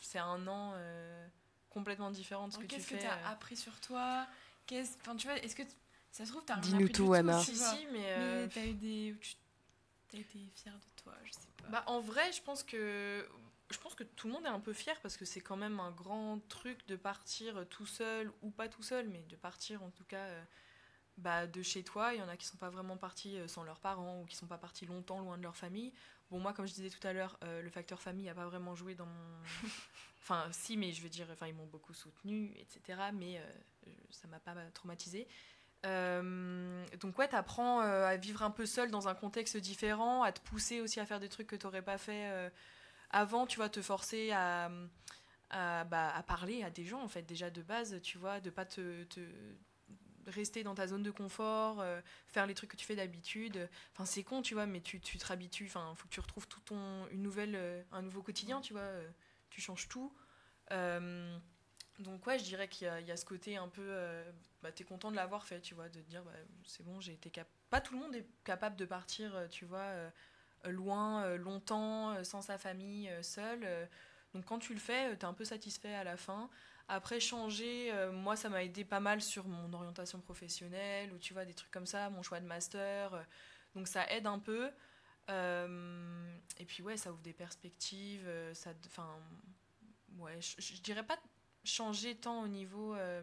c'est 0.02 0.20
un 0.20 0.46
an 0.48 0.74
euh, 0.76 1.28
complètement 1.72 2.12
différent 2.12 2.48
de 2.48 2.54
ce 2.54 2.58
que 2.60 2.64
tu 2.64 2.76
Qu'est-ce 2.76 2.90
que 2.90 2.96
fais. 2.98 3.02
tu 3.02 3.08
as 3.08 3.14
euh. 3.18 3.32
appris 3.32 3.56
sur 3.58 3.80
toi? 3.80 4.28
Qu'est-ce, 4.68 4.96
enfin, 5.02 5.16
tu 5.16 5.26
vois, 5.28 5.38
est-ce 5.40 5.56
que 5.56 5.64
ça 6.12 6.26
se 6.26 6.30
trouve 6.32 6.44
t'as 6.46 6.56
rien 6.56 6.74
appris 6.74 6.86
du 6.86 6.92
tout, 6.92 7.14
Anna. 7.14 7.40
Si, 7.42 7.56
si, 7.58 7.88
mais. 7.92 8.04
euh, 8.12 8.44
Mais 8.44 8.50
t'as 8.54 8.66
eu 8.68 8.74
des, 8.74 9.16
t'as 10.12 10.18
été 10.20 10.40
fière 10.56 10.76
de 10.76 11.02
toi, 11.04 11.14
je 11.24 11.32
sais 11.32 11.40
pas. 11.40 11.53
Bah, 11.70 11.84
en 11.88 12.00
vrai, 12.00 12.32
je 12.32 12.42
pense 12.42 12.64
que 12.64 13.28
je 13.72 13.78
pense 13.80 13.96
que 13.96 14.04
tout 14.04 14.28
le 14.28 14.34
monde 14.34 14.46
est 14.46 14.50
un 14.50 14.60
peu 14.60 14.74
fier 14.74 15.00
parce 15.02 15.18
que 15.18 15.26
c'est 15.26 15.42
quand 15.42 15.58
même 15.58 15.80
un 15.80 15.92
grand 15.92 16.40
truc 16.48 16.86
de 16.88 16.96
partir 16.96 17.66
tout 17.70 17.88
seul 17.88 18.32
ou 18.42 18.52
pas 18.52 18.68
tout 18.70 18.84
seul, 18.84 19.08
mais 19.10 19.24
de 19.30 19.36
partir 19.36 19.82
en 19.84 19.90
tout 19.90 20.04
cas 20.04 20.18
euh, 20.18 20.44
bah, 21.18 21.48
de 21.48 21.62
chez 21.62 21.84
toi. 21.84 22.14
Il 22.14 22.20
y 22.20 22.22
en 22.22 22.28
a 22.30 22.38
qui 22.38 22.46
sont 22.46 22.58
pas 22.58 22.70
vraiment 22.70 22.98
partis 22.98 23.38
euh, 23.38 23.48
sans 23.48 23.64
leurs 23.64 23.80
parents 23.80 24.22
ou 24.22 24.26
qui 24.26 24.36
sont 24.36 24.48
pas 24.48 24.58
partis 24.58 24.86
longtemps 24.86 25.20
loin 25.20 25.38
de 25.38 25.44
leur 25.44 25.56
famille. 25.56 25.94
Bon, 26.32 26.40
moi, 26.40 26.54
comme 26.54 26.66
je 26.68 26.74
disais 26.74 26.90
tout 26.90 27.06
à 27.06 27.14
l'heure, 27.14 27.38
euh, 27.44 27.62
le 27.62 27.70
facteur 27.70 28.02
famille 28.02 28.30
a 28.30 28.36
pas 28.36 28.46
vraiment 28.48 28.76
joué 28.76 28.96
dans 28.96 29.06
mon. 29.06 29.44
Enfin, 30.24 30.48
si, 30.54 30.78
mais 30.78 30.94
je 30.94 31.02
veux 31.02 31.10
dire, 31.10 31.28
enfin, 31.34 31.48
ils 31.48 31.54
m'ont 31.54 31.66
beaucoup 31.66 31.94
soutenu, 31.94 32.54
etc. 32.58 33.12
Mais 33.12 33.40
euh, 33.40 33.92
ça 34.10 34.26
m'a 34.30 34.40
pas 34.40 34.56
traumatisé. 34.74 35.28
Euh, 35.86 36.86
donc 37.00 37.18
ouais, 37.18 37.28
t'apprends 37.28 37.82
euh, 37.82 38.06
à 38.06 38.16
vivre 38.16 38.42
un 38.44 38.52
peu 38.52 38.66
seul 38.66 38.90
dans 38.90 39.08
un 39.08 39.16
contexte 39.16 39.58
différent, 39.58 40.24
à 40.24 40.32
te 40.32 40.40
pousser 40.42 40.82
aussi 40.82 41.00
à 41.00 41.06
faire 41.06 41.20
des 41.20 41.30
trucs 41.30 41.48
que 41.48 41.56
t'aurais 41.56 41.82
pas 41.82 41.98
fait 41.98 42.30
euh, 42.32 42.50
avant, 43.10 43.46
tu 43.46 43.58
vois, 43.58 43.70
te 43.70 43.82
forcer 43.82 44.30
bah, 44.30 44.68
à 45.52 46.24
parler 46.24 46.64
à 46.64 46.70
des 46.70 46.86
gens 46.86 47.02
en 47.02 47.08
fait 47.08 47.24
déjà 47.24 47.50
de 47.50 47.62
base, 47.62 48.02
tu 48.02 48.18
vois, 48.18 48.40
de 48.40 48.50
pas 48.50 48.66
te, 48.66 49.04
te 49.04 49.20
rester 50.28 50.64
dans 50.64 50.74
ta 50.74 50.88
zone 50.88 51.04
de 51.04 51.12
confort, 51.12 51.82
euh, 51.82 52.00
faire 52.28 52.48
les 52.48 52.54
trucs 52.54 52.72
que 52.72 52.78
tu 52.78 52.86
fais 52.86 52.96
d'habitude. 52.96 53.70
Enfin 53.92 54.06
c'est 54.06 54.24
con, 54.24 54.42
tu 54.42 54.54
vois, 54.54 54.66
mais 54.66 54.82
tu, 54.82 55.02
tu 55.02 55.18
te 55.18 55.26
réhabitues. 55.26 55.66
Enfin 55.66 55.94
faut 55.96 56.08
que 56.08 56.14
tu 56.14 56.22
retrouves 56.22 56.48
tout 56.48 56.62
ton 56.62 57.08
une 57.12 57.22
nouvelle 57.22 57.86
un 57.92 58.02
nouveau 58.02 58.24
quotidien, 58.24 58.62
tu 58.62 58.74
vois, 58.74 58.90
tu 59.50 59.60
changes 59.60 59.90
tout. 59.90 60.14
Donc 62.00 62.26
ouais, 62.26 62.40
je 62.40 62.44
dirais 62.44 62.68
qu'il 62.68 62.88
y, 62.88 63.12
a- 63.12 63.18
ce 63.18 63.26
côté 63.26 63.58
un 63.58 63.68
peu, 63.68 63.82
euh, 63.86 64.24
bah, 64.62 64.72
t'es 64.72 64.84
content 64.84 65.12
de 65.12 65.16
l'avoir 65.16 65.46
fait, 65.46 65.62
tu 65.62 65.76
vois, 65.76 65.90
de 65.90 66.02
te 66.02 66.10
dire, 66.10 66.24
bah, 66.24 66.32
c'est 66.66 66.84
bon, 66.84 67.00
j'ai 67.00 67.14
été 67.14 67.30
cap... 67.30 67.48
Pas 67.70 67.82
tout 67.82 67.94
le 67.94 68.00
monde 68.00 68.16
est 68.16 68.28
capable 68.44 68.76
de 68.76 68.86
partir, 68.86 69.36
euh, 69.36 69.48
tu 69.48 69.66
vois, 69.66 69.80
euh, 69.80 70.10
loin, 70.66 71.24
euh, 71.26 71.38
longtemps, 71.38 72.24
sans 72.24 72.42
sa 72.42 72.58
famille, 72.58 73.10
seul. 73.22 73.68
donc 74.34 74.46
quand 74.46 74.60
tu 74.60 74.74
le 74.74 74.80
fais, 74.80 75.16
t'es 75.18 75.26
un 75.26 75.34
peu 75.34 75.46
satisfait 75.46 75.94
à 75.94 76.04
la 76.04 76.18
fin. 76.18 76.50
Après, 76.88 77.20
changer, 77.20 77.92
moi, 78.12 78.36
ça 78.36 78.50
m'a 78.50 78.64
aidé 78.64 78.84
pas 78.86 79.00
mal 79.00 79.22
sur 79.22 79.48
mon 79.48 79.72
orientation 79.74 80.20
professionnelle, 80.20 81.14
ou 81.14 81.18
tu 81.20 81.34
vois, 81.34 81.46
des 81.46 81.54
trucs 81.54 81.72
comme 81.72 81.86
ça, 81.86 82.10
mon 82.10 82.24
choix 82.24 82.40
de 82.40 82.46
master. 82.48 83.26
donc 83.76 83.88
ça 83.88 84.06
aide 84.12 84.28
un 84.28 84.40
peu. 84.40 84.70
Et 85.30 86.66
puis 86.66 86.84
ouais, 86.84 86.98
ça 86.98 87.12
ouvre 87.12 87.22
des 87.22 87.34
perspectives, 87.34 88.28
ça... 88.54 88.72
Enfin, 88.88 89.10
ouais, 90.18 90.40
je, 90.42 90.56
je 90.62 90.82
dirais 90.82 91.04
pas 91.06 91.18
changer 91.64 92.16
tant 92.16 92.42
au 92.44 92.48
niveau... 92.48 92.96
euh, 92.96 93.22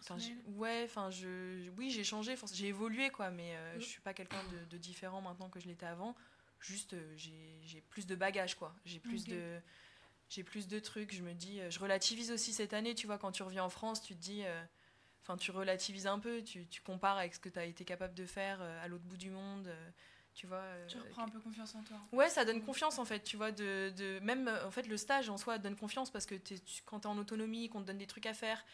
Enfin, 0.00 0.16
Personnel. 0.16 0.42
ouais, 0.56 0.82
enfin, 0.84 1.10
je, 1.10 1.68
oui, 1.76 1.90
j'ai 1.90 2.02
changé, 2.02 2.34
j'ai 2.52 2.66
évolué, 2.68 3.10
quoi, 3.10 3.30
mais 3.30 3.54
euh, 3.54 3.76
Mm. 3.76 3.80
je 3.80 3.86
suis 3.86 4.00
pas 4.00 4.12
quelqu'un 4.14 4.42
de, 4.50 4.64
de 4.64 4.76
différent 4.78 5.20
maintenant 5.20 5.48
que 5.48 5.60
je 5.60 5.66
l'étais 5.68 5.86
avant. 5.86 6.16
juste 6.60 6.96
j'ai 7.16 7.80
plus 7.90 8.06
de 8.06 8.14
bagages 8.16 8.54
quoi. 8.56 8.74
J'ai 8.84 8.98
plus 9.00 9.26
de 9.26 9.60
j'ai 10.28 10.42
plus 10.44 10.66
de 10.66 10.78
trucs. 10.80 11.12
Je 11.14 11.22
me 11.22 11.34
dis, 11.34 11.60
je 11.70 11.78
relativise 11.78 12.30
aussi 12.32 12.52
cette 12.52 12.72
année, 12.72 12.94
tu 12.94 13.06
vois, 13.06 13.18
quand 13.18 13.32
tu 13.32 13.42
reviens 13.42 13.64
en 13.64 13.68
France, 13.68 14.02
tu 14.02 14.14
te 14.16 14.20
dis, 14.20 14.42
enfin, 15.22 15.36
tu 15.36 15.50
relativises 15.50 16.06
un 16.06 16.18
peu, 16.18 16.42
tu, 16.42 16.66
tu, 16.68 16.80
compares 16.80 17.18
avec 17.18 17.34
ce 17.34 17.38
que 17.40 17.48
tu 17.50 17.58
as 17.58 17.64
été 17.66 17.84
capable 17.84 18.14
de 18.14 18.24
faire 18.26 18.60
à 18.62 18.88
l'autre 18.88 19.04
bout 19.04 19.16
du 19.18 19.30
monde. 19.30 19.68
Tu 20.34 20.46
vois 20.46 20.64
tu 20.88 20.98
reprends 20.98 21.24
un 21.24 21.28
peu 21.28 21.40
confiance 21.40 21.74
en 21.74 21.82
toi 21.82 21.96
ouais 22.12 22.28
ça 22.28 22.44
donne 22.44 22.62
confiance 22.62 22.98
en 22.98 23.04
fait 23.04 23.20
tu 23.20 23.36
vois 23.36 23.52
de, 23.52 23.92
de 23.96 24.18
même 24.20 24.50
en 24.64 24.70
fait 24.70 24.86
le 24.86 24.96
stage 24.96 25.28
en 25.28 25.36
soi 25.36 25.58
donne 25.58 25.76
confiance 25.76 26.10
parce 26.10 26.26
que 26.26 26.34
es, 26.34 26.38
tu, 26.38 26.82
quand 26.86 27.00
tu 27.00 27.08
es 27.08 27.10
en 27.10 27.18
autonomie 27.18 27.68
qu'on 27.68 27.82
te 27.82 27.86
donne 27.86 27.98
des 27.98 28.06
trucs 28.06 28.26
à 28.26 28.34
faire 28.34 28.64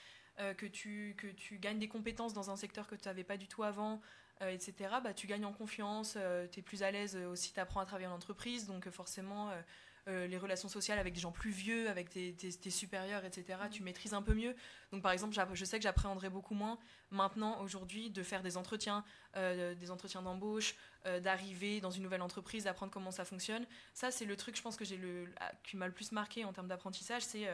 euh, 0.40 0.55
que, 0.55 0.66
tu, 0.66 1.16
que 1.18 1.27
tu 1.27 1.59
gagnes 1.59 1.81
des 1.81 1.88
compétences 1.88 2.33
dans 2.33 2.49
un 2.49 2.57
secteur 2.57 2.87
que 2.87 2.94
tu 2.94 3.09
n'avais 3.09 3.25
pas 3.25 3.37
du 3.37 3.49
tout 3.49 3.64
avant, 3.64 4.01
euh, 4.40 4.51
etc., 4.51 4.75
bah, 5.03 5.12
tu 5.12 5.27
gagnes 5.27 5.44
en 5.44 5.53
confiance, 5.53 6.14
euh, 6.16 6.47
tu 6.53 6.61
es 6.61 6.62
plus 6.62 6.85
à 6.85 6.92
l'aise 6.92 7.16
aussi, 7.16 7.53
tu 7.53 7.59
apprends 7.59 7.81
à 7.81 7.87
travailler 7.87 8.07
en 8.07 8.12
entreprise, 8.12 8.68
donc 8.68 8.88
forcément, 8.90 9.51
les 10.09 10.38
relations 10.38 10.68
sociales 10.68 10.99
avec 10.99 11.12
des 11.14 11.21
gens 11.21 11.33
plus 11.33 11.51
vieux, 11.51 11.88
avec 11.88 12.09
tes, 12.09 12.35
tes, 12.35 12.71
supérieurs, 12.71 13.25
etc., 13.25 13.59
tu 13.71 13.83
maîtrises 13.83 14.14
un 14.14 14.23
peu 14.23 14.35
mieux. 14.35 14.55
Donc 14.92 15.03
par 15.03 15.12
exemple, 15.12 15.37
je 15.53 15.64
sais 15.64 15.79
que 15.79 15.83
j'appréhendrai 15.83 16.31
beaucoup 16.31 16.55
moins 16.55 16.79
maintenant, 17.11 17.61
aujourd'hui, 17.61 18.11
de 18.11 18.23
faire 18.23 18.42
des 18.42 18.57
entretiens, 18.57 19.05
des 19.37 19.90
entretiens 19.90 20.23
d'embauche, 20.23 20.77
d'arriver 21.23 21.81
dans 21.81 21.90
une 21.90 22.03
nouvelle 22.03 22.23
entreprise, 22.23 22.64
d'apprendre 22.64 22.92
comment 22.92 23.11
ça 23.11 23.25
fonctionne. 23.25 23.66
Ça, 23.92 24.11
c'est 24.11 24.25
le 24.25 24.37
truc, 24.37 24.57
je 24.57 24.62
pense, 24.62 24.77
que 24.77 24.85
j'ai 24.85 24.97
le, 24.97 25.27
qui 25.62 25.77
m'a 25.77 25.87
le 25.87 25.92
plus 25.92 26.12
marqué 26.12 26.44
en 26.44 26.53
termes 26.53 26.68
d'apprentissage, 26.68 27.23
c'est 27.23 27.49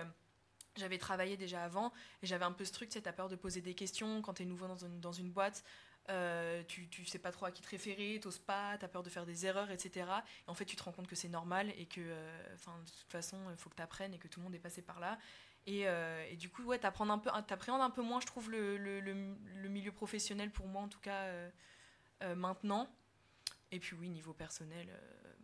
j'avais 0.76 0.98
travaillé 0.98 1.36
déjà 1.36 1.64
avant 1.64 1.92
et 2.22 2.26
j'avais 2.26 2.44
un 2.44 2.52
peu 2.52 2.64
ce 2.64 2.72
truc, 2.72 2.88
tu 2.88 2.94
sais, 2.94 3.02
t'as 3.02 3.12
peur 3.12 3.28
de 3.28 3.36
poser 3.36 3.60
des 3.60 3.74
questions 3.74 4.22
quand 4.22 4.34
t'es 4.34 4.44
nouveau 4.44 4.66
dans 4.66 4.76
une, 4.76 5.00
dans 5.00 5.12
une 5.12 5.30
boîte. 5.30 5.64
Euh, 6.10 6.62
tu, 6.68 6.86
tu 6.88 7.06
sais 7.06 7.18
pas 7.18 7.32
trop 7.32 7.46
à 7.46 7.50
qui 7.50 7.62
te 7.62 7.68
référer, 7.70 8.20
t'oses 8.20 8.38
pas, 8.38 8.76
t'as 8.76 8.88
peur 8.88 9.02
de 9.02 9.08
faire 9.08 9.24
des 9.24 9.46
erreurs, 9.46 9.70
etc. 9.70 10.06
Et 10.46 10.50
en 10.50 10.54
fait, 10.54 10.66
tu 10.66 10.76
te 10.76 10.82
rends 10.82 10.92
compte 10.92 11.06
que 11.06 11.16
c'est 11.16 11.30
normal 11.30 11.72
et 11.78 11.86
que, 11.86 12.00
euh, 12.00 12.48
de 12.50 12.90
toute 12.90 13.10
façon, 13.10 13.38
il 13.50 13.56
faut 13.56 13.70
que 13.70 13.74
t'apprennes 13.76 14.12
et 14.12 14.18
que 14.18 14.28
tout 14.28 14.40
le 14.40 14.44
monde 14.44 14.54
est 14.54 14.60
passé 14.60 14.82
par 14.82 15.00
là. 15.00 15.18
Et, 15.66 15.88
euh, 15.88 16.26
et 16.28 16.36
du 16.36 16.50
coup, 16.50 16.62
ouais, 16.64 16.78
t'appréhendes 16.78 17.10
un 17.10 17.18
peu, 17.18 17.30
un 17.32 17.90
peu 17.90 18.02
moins, 18.02 18.20
je 18.20 18.26
trouve, 18.26 18.50
le, 18.50 18.76
le, 18.76 19.00
le, 19.00 19.68
milieu 19.68 19.92
professionnel 19.92 20.50
pour 20.50 20.66
moi, 20.66 20.82
en 20.82 20.88
tout 20.88 21.00
cas, 21.00 21.26
maintenant. 22.36 22.88
Et 23.72 23.80
puis 23.80 23.96
oui, 23.96 24.10
niveau 24.10 24.34
personnel, 24.34 24.88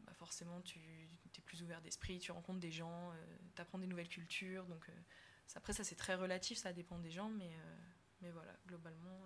bah 0.05 0.13
forcément, 0.13 0.61
tu 0.61 0.79
es 0.79 1.41
plus 1.41 1.63
ouvert 1.63 1.81
d'esprit, 1.81 2.19
tu 2.19 2.33
rencontres 2.33 2.61
des 2.61 2.71
gens, 2.71 3.13
tu 3.57 3.63
apprends 3.63 3.79
des 3.79 3.87
nouvelles 3.87 4.09
cultures, 4.09 4.67
donc 4.67 4.91
après, 5.57 5.73
ça, 5.73 5.85
c'est 5.85 5.97
très 5.97 6.15
relatif, 6.15 6.59
ça 6.59 6.75
dépend 6.75 6.99
des 6.99 7.11
gens, 7.11 7.31
mais, 7.31 7.51
mais 8.21 8.31
voilà, 8.31 8.53
globalement. 8.67 9.19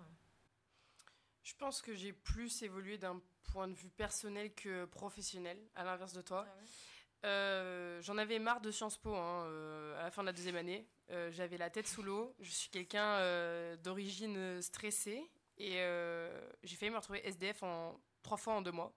Euh. 1.45 1.49
Je 1.49 1.55
pense 1.55 1.81
que 1.81 1.93
j'ai 1.93 2.13
plus 2.13 2.61
évolué 2.63 2.97
d'un 2.97 3.21
point 3.51 3.67
de 3.67 3.73
vue 3.73 3.89
personnel 3.89 4.53
que 4.53 4.85
professionnel, 4.85 5.57
à 5.75 5.83
l'inverse 5.83 6.13
de 6.13 6.21
toi. 6.21 6.45
Ah 6.47 7.27
euh, 7.27 8.01
j'en 8.01 8.17
avais 8.17 8.37
marre 8.37 8.61
de 8.61 8.69
Sciences 8.69 8.97
Po 8.97 9.15
hein, 9.15 9.45
à 9.97 10.03
la 10.03 10.11
fin 10.11 10.21
de 10.21 10.27
la 10.27 10.33
deuxième 10.33 10.57
année. 10.57 10.87
J'avais 11.31 11.57
la 11.57 11.69
tête 11.69 11.87
sous 11.87 12.03
l'eau. 12.03 12.35
Je 12.39 12.51
suis 12.51 12.69
quelqu'un 12.69 13.75
d'origine 13.77 14.61
stressée 14.61 15.23
et 15.57 15.77
j'ai 16.63 16.75
failli 16.75 16.91
me 16.91 16.97
retrouver 16.97 17.27
SDF 17.27 17.63
en 17.63 17.99
trois 18.21 18.37
fois 18.37 18.53
en 18.53 18.61
deux 18.61 18.71
mois. 18.71 18.93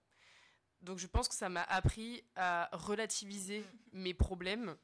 Donc 0.81 0.99
je 0.99 1.07
pense 1.07 1.27
que 1.27 1.33
ça 1.33 1.49
m'a 1.49 1.63
appris 1.63 2.23
à 2.35 2.69
relativiser 2.73 3.63
mes 3.93 4.13
problèmes 4.13 4.75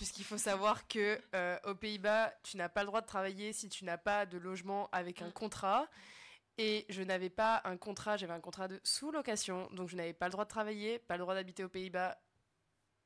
puisqu'il 0.00 0.24
faut 0.24 0.38
savoir 0.38 0.88
que 0.88 1.20
euh, 1.34 1.58
aux 1.64 1.74
Pays-Bas, 1.74 2.32
tu 2.42 2.56
n'as 2.56 2.70
pas 2.70 2.80
le 2.80 2.86
droit 2.86 3.02
de 3.02 3.06
travailler 3.06 3.52
si 3.52 3.68
tu 3.68 3.84
n'as 3.84 3.98
pas 3.98 4.24
de 4.24 4.38
logement 4.38 4.88
avec 4.92 5.20
un 5.20 5.30
contrat. 5.30 5.86
Et 6.62 6.84
je 6.90 7.02
n'avais 7.02 7.30
pas 7.30 7.62
un 7.64 7.78
contrat, 7.78 8.18
j'avais 8.18 8.34
un 8.34 8.40
contrat 8.40 8.68
de 8.68 8.78
sous-location, 8.84 9.70
donc 9.72 9.88
je 9.88 9.96
n'avais 9.96 10.12
pas 10.12 10.26
le 10.26 10.32
droit 10.32 10.44
de 10.44 10.50
travailler, 10.50 10.98
pas 10.98 11.16
le 11.16 11.22
droit 11.22 11.34
d'habiter 11.34 11.64
aux 11.64 11.70
Pays-Bas. 11.70 12.20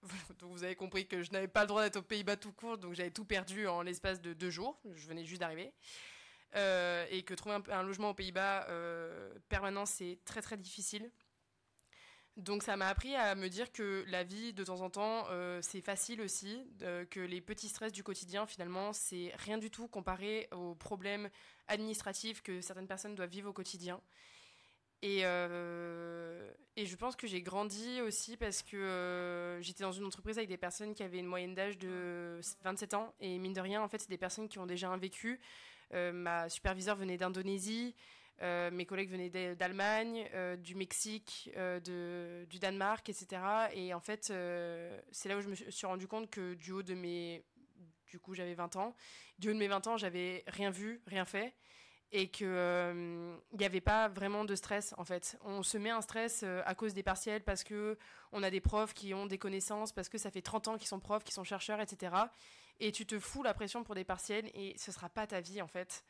Donc 0.40 0.50
vous 0.50 0.64
avez 0.64 0.74
compris 0.74 1.06
que 1.06 1.22
je 1.22 1.30
n'avais 1.30 1.46
pas 1.46 1.60
le 1.60 1.68
droit 1.68 1.84
d'être 1.84 1.98
aux 1.98 2.02
Pays-Bas 2.02 2.36
tout 2.36 2.52
court, 2.52 2.78
donc 2.78 2.94
j'avais 2.94 3.12
tout 3.12 3.24
perdu 3.24 3.68
en 3.68 3.82
l'espace 3.82 4.20
de 4.20 4.32
deux 4.32 4.50
jours. 4.50 4.80
Je 4.96 5.06
venais 5.06 5.24
juste 5.24 5.40
d'arriver. 5.40 5.72
Euh, 6.56 7.06
et 7.10 7.22
que 7.22 7.32
trouver 7.32 7.58
un, 7.68 7.82
logement 7.84 8.10
aux 8.10 8.14
Pays-Bas 8.14 8.66
euh, 8.70 9.32
permanent, 9.48 9.86
c'est 9.86 10.18
très 10.24 10.42
très 10.42 10.56
difficile. 10.56 11.12
Donc 12.36 12.64
ça 12.64 12.76
m'a 12.76 12.88
appris 12.88 13.14
à 13.14 13.36
me 13.36 13.48
dire 13.48 13.70
que 13.70 14.04
la 14.08 14.24
vie 14.24 14.52
de 14.52 14.64
temps 14.64 14.80
en 14.80 14.90
temps 14.90 15.26
euh, 15.30 15.60
c'est 15.62 15.80
facile 15.80 16.20
aussi, 16.20 16.66
que 17.10 17.20
les 17.20 17.40
petits 17.40 17.68
stress 17.68 17.92
du 17.92 18.02
quotidien 18.02 18.44
finalement 18.44 18.92
c'est 18.92 19.32
rien 19.36 19.56
du 19.56 19.70
tout 19.70 19.86
comparé 19.86 20.48
aux 20.50 20.74
problèmes 20.74 21.30
administratifs 21.68 22.42
que 22.42 22.60
certaines 22.60 22.88
personnes 22.88 23.14
doivent 23.14 23.30
vivre 23.30 23.50
au 23.50 23.52
quotidien. 23.52 24.00
Et, 25.02 25.20
euh, 25.22 26.50
et 26.76 26.86
je 26.86 26.96
pense 26.96 27.14
que 27.14 27.26
j'ai 27.28 27.42
grandi 27.42 28.00
aussi 28.00 28.36
parce 28.36 28.62
que 28.62 28.76
euh, 28.76 29.60
j'étais 29.60 29.84
dans 29.84 29.92
une 29.92 30.04
entreprise 30.04 30.38
avec 30.38 30.48
des 30.48 30.56
personnes 30.56 30.94
qui 30.94 31.04
avaient 31.04 31.18
une 31.18 31.26
moyenne 31.26 31.54
d'âge 31.54 31.78
de 31.78 32.40
27 32.64 32.94
ans 32.94 33.14
et 33.20 33.38
mine 33.38 33.52
de 33.52 33.60
rien 33.60 33.80
en 33.80 33.86
fait 33.88 33.98
c'est 34.00 34.10
des 34.10 34.18
personnes 34.18 34.48
qui 34.48 34.58
ont 34.58 34.66
déjà 34.66 34.88
un 34.88 34.96
vécu. 34.96 35.40
ma 35.92 36.48
superviseure 36.48 36.96
venait 36.96 37.16
d'Indonésie. 37.16 37.94
Euh, 38.42 38.70
mes 38.70 38.84
collègues 38.84 39.10
venaient 39.10 39.54
d'Allemagne, 39.54 40.28
euh, 40.34 40.56
du 40.56 40.74
Mexique, 40.74 41.50
euh, 41.56 42.44
du 42.46 42.58
Danemark, 42.58 43.08
etc. 43.08 43.40
Et 43.72 43.94
en 43.94 44.00
fait, 44.00 44.32
c'est 45.12 45.28
là 45.28 45.36
où 45.36 45.40
je 45.40 45.48
me 45.48 45.54
suis 45.54 45.86
rendu 45.86 46.06
compte 46.06 46.30
que 46.30 46.54
du 46.54 46.72
haut 46.72 46.82
de 46.82 46.94
mes... 46.94 47.44
Du 48.06 48.20
coup, 48.20 48.34
j'avais 48.34 48.54
20 48.54 48.76
ans. 48.76 48.94
Du 49.38 49.50
haut 49.50 49.52
de 49.52 49.58
mes 49.58 49.68
20 49.68 49.86
ans, 49.88 49.96
j'avais 49.96 50.44
rien 50.46 50.70
vu, 50.70 51.02
rien 51.06 51.24
fait. 51.24 51.54
Et 52.12 52.28
qu'il 52.30 52.46
n'y 52.46 53.64
avait 53.64 53.80
pas 53.80 54.08
vraiment 54.08 54.44
de 54.44 54.54
stress, 54.54 54.94
en 54.98 55.04
fait. 55.04 55.36
On 55.42 55.64
se 55.64 55.78
met 55.78 55.90
un 55.90 56.00
stress 56.00 56.44
à 56.44 56.74
cause 56.76 56.94
des 56.94 57.02
partiels 57.02 57.42
parce 57.42 57.64
que 57.64 57.98
on 58.30 58.44
a 58.44 58.50
des 58.50 58.60
profs 58.60 58.94
qui 58.94 59.14
ont 59.14 59.26
des 59.26 59.38
connaissances, 59.38 59.92
parce 59.92 60.08
que 60.08 60.18
ça 60.18 60.30
fait 60.30 60.42
30 60.42 60.68
ans 60.68 60.78
qu'ils 60.78 60.86
sont 60.86 61.00
profs, 61.00 61.24
qu'ils 61.24 61.34
sont 61.34 61.42
chercheurs, 61.42 61.80
etc. 61.80 62.14
Et 62.78 62.92
tu 62.92 63.04
te 63.04 63.18
fous 63.18 63.42
la 63.42 63.52
pression 63.52 63.82
pour 63.82 63.96
des 63.96 64.04
partiels 64.04 64.48
et 64.54 64.76
ce 64.78 64.92
sera 64.92 65.08
pas 65.08 65.26
ta 65.26 65.40
vie, 65.40 65.60
en 65.60 65.66
fait. 65.66 66.04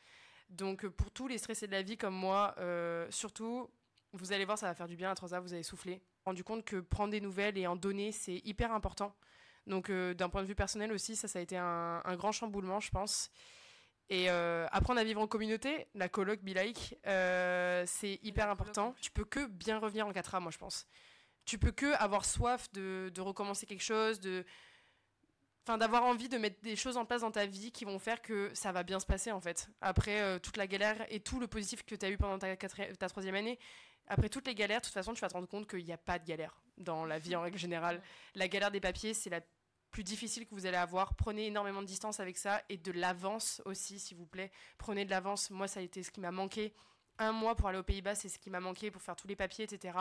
Donc 0.48 0.84
euh, 0.84 0.90
pour 0.90 1.10
tous 1.10 1.28
les 1.28 1.38
stressés 1.38 1.66
de 1.66 1.72
la 1.72 1.82
vie 1.82 1.96
comme 1.96 2.14
moi, 2.14 2.54
euh, 2.58 3.06
surtout, 3.10 3.70
vous 4.12 4.32
allez 4.32 4.44
voir, 4.44 4.58
ça 4.58 4.66
va 4.66 4.74
faire 4.74 4.88
du 4.88 4.96
bien 4.96 5.10
à 5.10 5.14
Transat, 5.14 5.42
vous 5.42 5.54
allez 5.54 5.62
souffler. 5.62 6.02
Rendu 6.24 6.44
compte 6.44 6.64
que 6.64 6.76
prendre 6.80 7.10
des 7.10 7.20
nouvelles 7.20 7.58
et 7.58 7.66
en 7.66 7.76
donner, 7.76 8.12
c'est 8.12 8.40
hyper 8.44 8.72
important. 8.72 9.14
Donc 9.66 9.90
euh, 9.90 10.14
d'un 10.14 10.28
point 10.28 10.42
de 10.42 10.46
vue 10.46 10.54
personnel 10.54 10.92
aussi, 10.92 11.16
ça, 11.16 11.28
ça 11.28 11.38
a 11.38 11.42
été 11.42 11.56
un, 11.56 12.02
grand 12.16 12.32
chamboulement, 12.32 12.80
je 12.80 12.90
pense. 12.90 13.30
Et 14.10 14.28
apprendre 14.28 15.00
à 15.00 15.04
vivre 15.04 15.20
en 15.22 15.26
communauté, 15.26 15.86
la 15.94 16.10
coloc 16.10 16.42
Be 16.42 16.50
Like, 16.50 16.98
c'est 17.04 18.20
hyper 18.22 18.50
important. 18.50 18.94
Tu 19.00 19.10
peux 19.10 19.24
que 19.24 19.46
bien 19.46 19.78
revenir 19.78 20.06
en 20.06 20.12
4A, 20.12 20.40
moi 20.40 20.52
je 20.52 20.58
pense. 20.58 20.86
Tu 21.46 21.58
peux 21.58 21.72
que 21.72 21.94
avoir 21.94 22.26
soif 22.26 22.70
de, 22.72 23.10
de 23.14 23.20
recommencer 23.22 23.64
quelque 23.64 23.82
chose, 23.82 24.20
de, 24.20 24.44
enfin 25.66 25.78
d'avoir 25.78 26.04
envie 26.04 26.28
de 26.28 26.36
mettre 26.36 26.60
des 26.62 26.76
choses 26.76 26.96
en 26.96 27.04
place 27.04 27.22
dans 27.22 27.30
ta 27.30 27.46
vie 27.46 27.72
qui 27.72 27.84
vont 27.84 27.98
faire 27.98 28.20
que 28.20 28.50
ça 28.54 28.70
va 28.70 28.82
bien 28.82 29.00
se 29.00 29.06
passer 29.06 29.32
en 29.32 29.40
fait. 29.40 29.68
Après 29.80 30.20
euh, 30.20 30.38
toute 30.38 30.56
la 30.56 30.66
galère 30.66 31.04
et 31.10 31.20
tout 31.20 31.40
le 31.40 31.46
positif 31.46 31.84
que 31.84 31.94
tu 31.94 32.04
as 32.04 32.10
eu 32.10 32.18
pendant 32.18 32.38
ta, 32.38 32.54
ta 32.56 33.08
troisième 33.08 33.34
année, 33.34 33.58
après 34.06 34.28
toutes 34.28 34.46
les 34.46 34.54
galères, 34.54 34.80
de 34.80 34.84
toute 34.84 34.94
façon, 34.94 35.14
tu 35.14 35.20
vas 35.20 35.28
te 35.28 35.34
rendre 35.34 35.48
compte 35.48 35.66
qu'il 35.66 35.84
n'y 35.84 35.92
a 35.92 35.98
pas 35.98 36.18
de 36.18 36.26
galère 36.26 36.60
dans 36.76 37.06
la 37.06 37.18
vie 37.18 37.34
en 37.36 37.40
règle 37.40 37.58
générale. 37.58 38.02
La 38.34 38.48
galère 38.48 38.70
des 38.70 38.80
papiers, 38.80 39.14
c'est 39.14 39.30
la 39.30 39.40
plus 39.90 40.04
difficile 40.04 40.46
que 40.46 40.54
vous 40.54 40.66
allez 40.66 40.76
avoir. 40.76 41.14
Prenez 41.14 41.46
énormément 41.46 41.80
de 41.80 41.86
distance 41.86 42.20
avec 42.20 42.36
ça 42.36 42.62
et 42.68 42.76
de 42.76 42.92
l'avance 42.92 43.62
aussi, 43.64 43.98
s'il 43.98 44.18
vous 44.18 44.26
plaît. 44.26 44.50
Prenez 44.76 45.04
de 45.04 45.10
l'avance. 45.10 45.50
Moi, 45.50 45.68
ça 45.68 45.80
a 45.80 45.82
été 45.82 46.02
ce 46.02 46.10
qui 46.10 46.20
m'a 46.20 46.32
manqué. 46.32 46.74
Un 47.18 47.32
mois 47.32 47.54
pour 47.54 47.68
aller 47.68 47.78
aux 47.78 47.84
Pays-Bas, 47.84 48.16
c'est 48.16 48.28
ce 48.28 48.38
qui 48.38 48.50
m'a 48.50 48.60
manqué 48.60 48.90
pour 48.90 49.00
faire 49.00 49.16
tous 49.16 49.28
les 49.28 49.36
papiers, 49.36 49.64
etc 49.64 49.92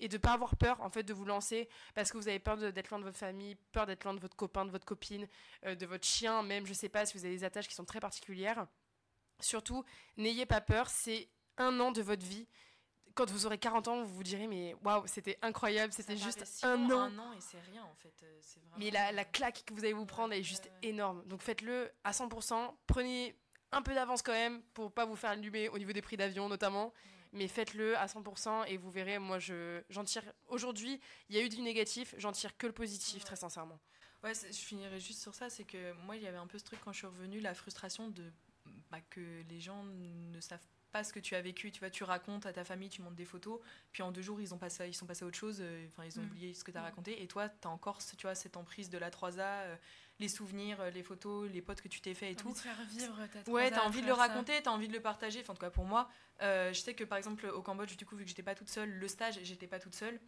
et 0.00 0.08
de 0.08 0.18
pas 0.18 0.32
avoir 0.32 0.56
peur 0.56 0.80
en 0.80 0.90
fait 0.90 1.02
de 1.02 1.14
vous 1.14 1.24
lancer 1.24 1.68
parce 1.94 2.10
que 2.10 2.18
vous 2.18 2.28
avez 2.28 2.38
peur 2.38 2.56
d'être 2.56 2.90
loin 2.90 2.98
de 2.98 3.04
votre 3.04 3.18
famille, 3.18 3.56
peur 3.72 3.86
d'être 3.86 4.04
loin 4.04 4.14
de 4.14 4.20
votre 4.20 4.36
copain, 4.36 4.64
de 4.64 4.70
votre 4.70 4.84
copine, 4.84 5.26
euh, 5.64 5.74
de 5.74 5.86
votre 5.86 6.06
chien, 6.06 6.42
même 6.42 6.66
je 6.66 6.72
sais 6.72 6.88
pas 6.88 7.06
si 7.06 7.16
vous 7.16 7.24
avez 7.24 7.34
des 7.34 7.44
attaches 7.44 7.68
qui 7.68 7.74
sont 7.74 7.84
très 7.84 8.00
particulières. 8.00 8.66
Surtout, 9.40 9.84
n'ayez 10.16 10.46
pas 10.46 10.60
peur, 10.60 10.88
c'est 10.88 11.28
un 11.58 11.78
an 11.80 11.92
de 11.92 12.02
votre 12.02 12.24
vie. 12.24 12.46
Quand 13.14 13.30
vous 13.30 13.46
aurez 13.46 13.58
40 13.58 13.88
ans, 13.88 14.02
vous 14.02 14.14
vous 14.14 14.22
direz 14.22 14.46
mais 14.46 14.74
waouh, 14.84 15.06
c'était 15.06 15.38
incroyable, 15.40 15.92
c'était 15.92 16.16
juste 16.16 16.44
un 16.62 16.90
an. 16.90 17.00
Un 17.00 17.18
an 17.18 17.32
et 17.32 17.40
c'est 17.40 17.60
rien 17.60 17.82
en 17.84 17.94
fait. 17.94 18.14
Euh, 18.22 18.40
mais 18.78 18.90
la, 18.90 19.12
la, 19.12 19.24
claque 19.24 19.64
que 19.64 19.72
vous 19.72 19.84
allez 19.84 19.94
vous 19.94 20.04
prendre 20.04 20.34
est 20.34 20.42
juste 20.42 20.70
énorme. 20.82 21.24
Donc 21.26 21.42
faites-le 21.42 21.90
à 22.04 22.10
100%. 22.10 22.74
Prenez 22.86 23.34
un 23.72 23.82
peu 23.82 23.94
d'avance 23.94 24.22
quand 24.22 24.32
même 24.32 24.62
pour 24.74 24.92
pas 24.92 25.04
vous 25.04 25.16
faire 25.16 25.30
allumer 25.30 25.68
au 25.70 25.78
niveau 25.78 25.92
des 25.92 26.02
prix 26.02 26.16
d'avion 26.16 26.48
notamment 26.48 26.92
mais 27.32 27.48
faites-le 27.48 27.96
à 27.96 28.06
100% 28.06 28.66
et 28.68 28.76
vous 28.76 28.90
verrez, 28.90 29.18
moi 29.18 29.38
je, 29.38 29.82
j'en 29.90 30.04
tire. 30.04 30.22
Aujourd'hui, 30.48 31.00
il 31.28 31.36
y 31.36 31.38
a 31.38 31.42
eu 31.42 31.48
du 31.48 31.60
négatif, 31.62 32.14
j'en 32.18 32.32
tire 32.32 32.56
que 32.56 32.66
le 32.66 32.72
positif, 32.72 33.24
très 33.24 33.36
sincèrement. 33.36 33.78
Ouais, 34.24 34.32
je 34.34 34.56
finirai 34.56 34.98
juste 34.98 35.20
sur 35.20 35.34
ça, 35.34 35.50
c'est 35.50 35.64
que 35.64 35.92
moi 36.04 36.16
il 36.16 36.22
y 36.22 36.26
avait 36.26 36.38
un 36.38 36.46
peu 36.46 36.58
ce 36.58 36.64
truc 36.64 36.80
quand 36.84 36.92
je 36.92 36.98
suis 36.98 37.06
revenue, 37.06 37.40
la 37.40 37.54
frustration 37.54 38.08
de 38.08 38.32
bah, 38.90 39.00
que 39.10 39.42
les 39.48 39.60
gens 39.60 39.84
ne 39.84 40.40
savent 40.40 40.66
pas 40.92 41.04
ce 41.04 41.12
que 41.12 41.20
tu 41.20 41.34
as 41.34 41.42
vécu. 41.42 41.70
Tu 41.70 41.80
vois, 41.80 41.90
tu 41.90 42.04
racontes 42.04 42.46
à 42.46 42.52
ta 42.52 42.64
famille, 42.64 42.88
tu 42.88 43.02
montres 43.02 43.16
des 43.16 43.24
photos, 43.24 43.60
puis 43.92 44.02
en 44.02 44.12
deux 44.12 44.22
jours 44.22 44.40
ils 44.40 44.54
ont 44.54 44.58
passé, 44.58 44.88
ils 44.88 44.94
sont 44.94 45.06
passés 45.06 45.24
à 45.24 45.28
autre 45.28 45.38
chose, 45.38 45.58
euh, 45.60 45.86
enfin 45.88 46.04
ils 46.04 46.18
ont 46.18 46.22
mm. 46.22 46.26
oublié 46.26 46.54
ce 46.54 46.64
que 46.64 46.70
tu 46.70 46.78
as 46.78 46.82
raconté, 46.82 47.22
et 47.22 47.26
toi 47.26 47.48
tu 47.48 47.68
as 47.68 47.70
encore 47.70 47.98
tu 47.98 48.22
vois, 48.22 48.34
cette 48.34 48.56
emprise 48.56 48.88
de 48.88 48.98
la 48.98 49.10
3A 49.10 49.76
les 50.18 50.28
souvenirs, 50.28 50.80
euh, 50.80 50.90
les 50.90 51.02
photos, 51.02 51.50
les 51.50 51.60
potes 51.62 51.80
que 51.80 51.88
tu 51.88 52.00
t'es 52.00 52.14
fait 52.14 52.32
et 52.32 52.34
tout. 52.36 52.48
Envie 52.48 52.54
de 52.54 52.60
faire 52.60 52.82
vivre 52.88 53.26
ta 53.44 53.50
Ouais, 53.50 53.70
t'as 53.70 53.82
envie 53.84 54.00
de 54.02 54.06
le 54.06 54.12
raconter, 54.12 54.60
t'as 54.62 54.70
envie 54.70 54.88
de 54.88 54.92
le 54.94 55.00
partager. 55.00 55.40
Enfin, 55.40 55.52
en 55.52 55.56
tout 55.56 55.60
cas, 55.60 55.70
pour 55.70 55.84
moi, 55.84 56.08
euh, 56.42 56.72
je 56.72 56.80
sais 56.80 56.94
que 56.94 57.04
par 57.04 57.18
exemple, 57.18 57.46
au 57.48 57.62
Cambodge, 57.62 57.96
du 57.96 58.06
coup, 58.06 58.16
vu 58.16 58.24
que 58.24 58.28
j'étais 58.28 58.42
pas 58.42 58.54
toute 58.54 58.70
seule, 58.70 58.90
le 58.90 59.08
stage, 59.08 59.38
j'étais 59.42 59.66
pas 59.66 59.78
toute 59.78 59.94
seule. 59.94 60.18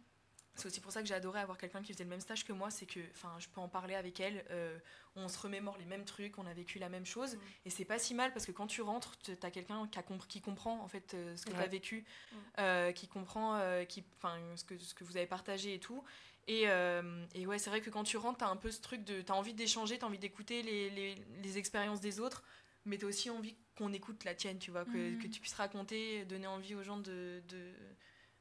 c'est 0.55 0.65
aussi 0.65 0.81
pour 0.81 0.91
ça 0.91 1.01
que 1.01 1.07
j'ai 1.07 1.13
adoré 1.13 1.39
avoir 1.39 1.57
quelqu'un 1.57 1.81
qui 1.81 1.93
faisait 1.93 2.03
le 2.03 2.09
même 2.09 2.19
stage 2.19 2.43
que 2.43 2.51
moi, 2.51 2.69
c'est 2.69 2.85
que 2.85 2.99
enfin, 3.11 3.33
je 3.39 3.47
peux 3.47 3.61
en 3.61 3.69
parler 3.69 3.95
avec 3.95 4.19
elle, 4.19 4.43
euh, 4.49 4.77
on 5.15 5.29
se 5.29 5.39
remémore 5.39 5.77
les 5.77 5.85
mêmes 5.85 6.03
trucs, 6.03 6.37
on 6.37 6.45
a 6.45 6.53
vécu 6.53 6.79
la 6.79 6.89
même 6.89 7.05
chose, 7.05 7.35
Mm. 7.35 7.39
et 7.65 7.69
c'est 7.69 7.85
pas 7.85 7.97
si 7.97 8.13
mal 8.13 8.33
parce 8.33 8.45
que 8.45 8.51
quand 8.51 8.67
tu 8.67 8.81
rentres, 8.81 9.17
tu 9.19 9.31
as 9.41 9.51
quelqu'un 9.51 9.87
qui, 10.27 10.41
comprend 10.41 10.81
en 10.81 10.87
fait 10.89 11.13
euh, 11.13 11.37
ce 11.37 11.45
que 11.45 11.51
tu 11.51 11.55
as 11.55 11.59
Ouais. 11.61 11.67
vécu, 11.69 12.03
Mm. 12.31 12.35
euh, 12.59 12.91
qui 12.91 13.07
comprend 13.07 13.57
qui, 13.87 14.03
enfin, 14.17 14.37
ce, 14.57 14.65
que, 14.65 14.77
ce 14.77 14.93
que 14.93 15.03
vous 15.05 15.15
avez 15.15 15.27
partagé 15.27 15.73
et 15.75 15.79
tout. 15.79 16.03
Et, 16.49 16.63
euh, 16.67 17.25
et 17.35 17.45
ouais, 17.45 17.59
c'est 17.59 17.69
vrai 17.69 17.79
que 17.79 17.89
quand 17.91 18.03
tu 18.03 18.17
rentres, 18.17 18.39
tu 18.39 18.43
as 18.43 18.49
un 18.49 18.55
peu 18.57 18.71
ce 18.71 18.81
truc 18.81 19.03
de. 19.05 19.21
Tu 19.21 19.31
as 19.31 19.35
envie 19.35 19.53
d'échanger, 19.53 19.97
tu 19.99 20.03
as 20.03 20.07
envie 20.07 20.17
d'écouter 20.17 20.63
les, 20.63 20.89
les, 20.89 21.15
les 21.15 21.57
expériences 21.59 22.01
des 22.01 22.19
autres, 22.19 22.43
mais 22.85 22.97
tu 22.97 23.05
as 23.05 23.07
aussi 23.07 23.29
envie 23.29 23.55
qu'on 23.77 23.93
écoute 23.93 24.23
la 24.23 24.33
tienne, 24.33 24.57
tu 24.57 24.71
vois, 24.71 24.83
que, 24.83 25.11
Mhm. 25.11 25.19
que 25.21 25.27
tu 25.27 25.39
puisses 25.39 25.53
raconter, 25.53 26.25
donner 26.25 26.47
envie 26.47 26.75
aux 26.75 26.83
gens 26.83 26.97
de. 26.97 27.41
de 27.47 27.71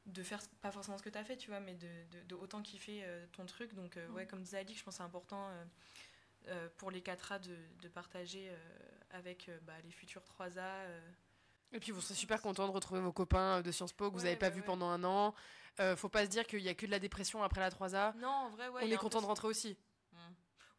de 0.07 0.23
faire 0.23 0.41
pas 0.63 0.71
forcément 0.73 0.97
ce 0.97 1.03
que 1.03 1.11
tu 1.11 1.19
as 1.19 1.23
fait, 1.25 1.37
tu 1.37 1.51
vois, 1.51 1.61
mais 1.61 1.75
de, 1.75 1.87
de, 2.13 2.23
de 2.29 2.35
autant 2.35 2.63
kiffer 2.63 3.03
euh, 3.05 3.27
ton 3.33 3.45
truc. 3.45 3.75
Donc, 3.75 3.99
euh, 3.99 4.09
ouais, 4.13 4.23
Mhm. 4.23 4.29
comme 4.31 4.41
disait 4.43 4.57
Alix, 4.61 4.79
je 4.81 4.85
pense 4.85 4.95
que 4.95 4.99
c'est 4.99 5.03
important 5.05 5.51
pour 6.79 6.91
les 6.91 7.03
4A 7.03 7.39
de, 7.39 7.55
de 7.83 7.89
partager 7.89 8.51
avec 9.11 9.51
bah, 9.67 9.75
les 9.85 9.91
futurs 9.91 10.23
3A. 10.23 10.61
euh, 10.61 11.01
Et 11.73 11.79
puis 11.81 11.93
vous 11.93 12.01
serez 12.01 12.15
super 12.15 12.41
content 12.41 12.67
de 12.67 12.73
retrouver 12.73 13.03
vos 13.03 13.13
copains 13.13 13.61
de 13.61 13.71
Sciences 13.71 13.93
Po 13.93 14.11
que 14.11 14.17
vous 14.17 14.23
n'avez 14.25 14.37
pas 14.37 14.49
ouais, 14.49 14.55
ouais. 14.55 14.63
pendant 14.63 14.89
un 14.89 15.05
an. 15.05 15.35
Euh, 15.81 15.97
faut 15.97 16.09
pas 16.09 16.25
se 16.25 16.31
dire 16.31 16.47
qu'il 16.47 16.61
y 16.61 16.69
a 16.69 16.75
que 16.75 16.87
de 16.87 16.91
la 16.91 16.99
dépression 16.99 17.43
après 17.43 17.61
la 17.61 17.71
3A. 17.71 18.15
Non, 18.17 18.29
en 18.29 18.49
vrai, 18.51 18.69
ouais. 18.69 18.83
On 18.85 18.91
est 18.91 18.97
content 18.97 19.21
de 19.21 19.27
rentrer 19.27 19.49
aussi. 19.49 19.77
Mm. 20.13 20.17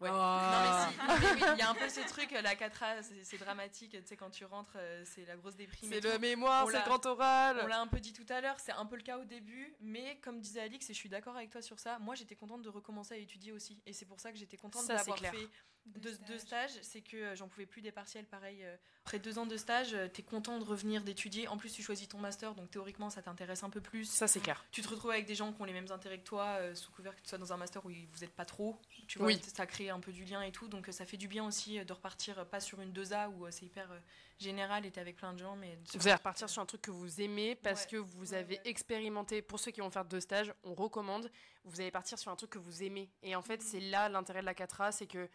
Ouais. 0.01 0.09
Oh. 0.11 0.15
Non 0.15 0.59
mais 0.63 0.93
si, 0.93 1.33
oui, 1.35 1.43
il 1.55 1.59
y 1.59 1.61
a 1.61 1.69
un 1.69 1.73
peu 1.75 1.89
ce 1.89 1.99
truc, 2.07 2.31
la 2.31 2.55
4A, 2.55 3.03
c'est- 3.03 3.23
c'est 3.25 3.37
dramatique, 3.37 3.91
tu 3.91 4.05
sais, 4.07 4.15
quand 4.15 4.29
tu 4.29 4.45
rentres, 4.45 4.71
euh, 4.77 5.03
c'est 5.05 5.25
la 5.25 5.35
grosse 5.35 5.57
déprime. 5.57 5.89
C'est 5.91 5.99
tout. 5.99 6.07
le 6.07 6.17
mémoire, 6.19 6.65
On 6.65 6.69
c'est 6.71 6.77
le 6.79 6.85
grand 6.85 7.05
oral. 7.05 7.59
On 7.63 7.67
l'a 7.67 7.81
un 7.81 7.87
peu 7.87 7.99
dit 7.99 8.13
tout 8.13 8.25
à 8.29 8.39
l'heure, 8.39 8.57
c'est 8.61 8.71
un 8.71 8.85
peu 8.85 8.95
le 8.95 9.01
cas 9.03 9.17
au 9.17 9.25
début, 9.25 9.75
mais 9.81 10.17
comme 10.21 10.39
disait 10.39 10.61
Alix, 10.61 10.89
et 10.89 10.93
je 10.93 10.97
suis 10.97 11.09
d'accord 11.09 11.35
avec 11.35 11.49
toi 11.49 11.61
sur 11.61 11.79
ça, 11.79 11.99
moi 11.99 12.15
j'étais 12.15 12.35
contente 12.35 12.61
de 12.61 12.69
recommencer 12.69 13.15
à 13.15 13.17
étudier 13.17 13.51
aussi. 13.51 13.81
Et 13.85 13.91
c'est 13.91 14.05
pour 14.05 14.21
ça 14.21 14.31
que 14.31 14.37
j'étais 14.37 14.55
contente 14.55 14.83
d'avoir 14.95 15.17
fait 15.31 15.49
Deux 15.97 16.13
stages. 16.13 16.39
stages. 16.39 16.79
C'est 16.81 17.01
que 17.01 17.17
euh, 17.17 17.35
j'en 17.35 17.47
pouvais 17.47 17.65
plus 17.65 17.81
des 17.81 17.91
partiels, 17.91 18.25
pareil. 18.25 18.59
euh, 18.63 18.75
Après 19.05 19.19
deux 19.19 19.39
ans 19.39 19.45
de 19.45 19.57
stage, 19.57 19.93
euh, 19.93 20.07
t'es 20.07 20.21
content 20.23 20.59
de 20.59 20.63
revenir 20.63 21.03
d'étudier. 21.03 21.47
En 21.47 21.57
plus, 21.57 21.71
tu 21.73 21.81
choisis 21.81 22.07
ton 22.07 22.17
master, 22.19 22.53
donc 22.55 22.69
théoriquement, 22.69 23.09
ça 23.09 23.21
t'intéresse 23.21 23.63
un 23.63 23.69
peu 23.69 23.81
plus. 23.81 24.05
Ça 24.05 24.27
c'est 24.27 24.39
clair. 24.39 24.63
Tu 24.71 24.81
te 24.81 24.87
retrouves 24.87 25.11
avec 25.11 25.25
des 25.25 25.35
gens 25.35 25.51
qui 25.51 25.61
ont 25.61 25.65
les 25.65 25.73
mêmes 25.73 25.91
intérêts 25.91 26.19
que 26.19 26.23
toi, 26.25 26.59
sous 26.75 26.91
couvert 26.91 27.15
que 27.15 27.21
tu 27.21 27.29
sois 27.29 27.37
dans 27.37 27.51
un 27.53 27.57
master 27.57 27.85
où 27.85 27.89
vous 27.89 28.19
n'êtes 28.21 28.33
pas 28.35 28.45
trop. 28.45 28.77
Tu 29.07 29.17
vois, 29.17 29.27
Oui. 29.27 29.41
ça 29.53 29.65
crée 29.65 29.89
un 29.89 29.99
peu 29.99 30.11
du 30.11 30.25
lien 30.25 30.41
et 30.43 30.51
tout. 30.51 30.67
Donc 30.67 30.87
ça 30.91 31.05
fait 31.05 31.17
du 31.17 31.27
bien 31.27 31.45
aussi 31.45 31.83
de 31.83 31.93
repartir, 31.93 32.45
pas 32.47 32.59
sur 32.59 32.79
une 32.81 32.91
2A 32.93 33.29
où 33.29 33.49
c'est 33.51 33.65
hyper 33.65 33.89
général 34.37 34.85
et 34.85 34.91
t'es 34.91 35.01
avec 35.01 35.15
plein 35.17 35.33
de 35.33 35.39
gens. 35.39 35.55
mais 35.55 35.75
Vous 35.95 36.07
allez 36.07 36.15
repartir 36.15 36.49
sur 36.49 36.61
un 36.61 36.65
truc 36.65 36.81
que 36.81 36.91
vous 36.91 37.19
aimez 37.21 37.55
parce 37.55 37.81
Ouais. 37.83 37.89
que 37.91 37.97
vous 37.97 38.31
Ouais, 38.31 38.37
avez 38.37 38.55
ouais. 38.57 38.61
expérimenté. 38.65 39.41
Pour 39.41 39.59
ceux 39.59 39.71
qui 39.71 39.81
vont 39.81 39.89
faire 39.89 40.05
deux 40.05 40.19
stages, 40.21 40.53
on 40.63 40.73
recommande. 40.75 41.29
Vous 41.65 41.81
allez 41.81 41.91
partir 41.91 42.17
sur 42.17 42.31
un 42.31 42.35
truc 42.35 42.51
que 42.51 42.59
vous 42.59 42.83
aimez. 42.83 43.09
Et 43.23 43.35
en 43.35 43.41
fait, 43.41 43.61
c'est 43.61 43.79
là 43.81 44.07
l'intérêt 44.07 44.39
de 44.41 44.45
la 44.45 44.53
4A, 44.53 44.91
c'est 44.91 45.07
que 45.07 45.27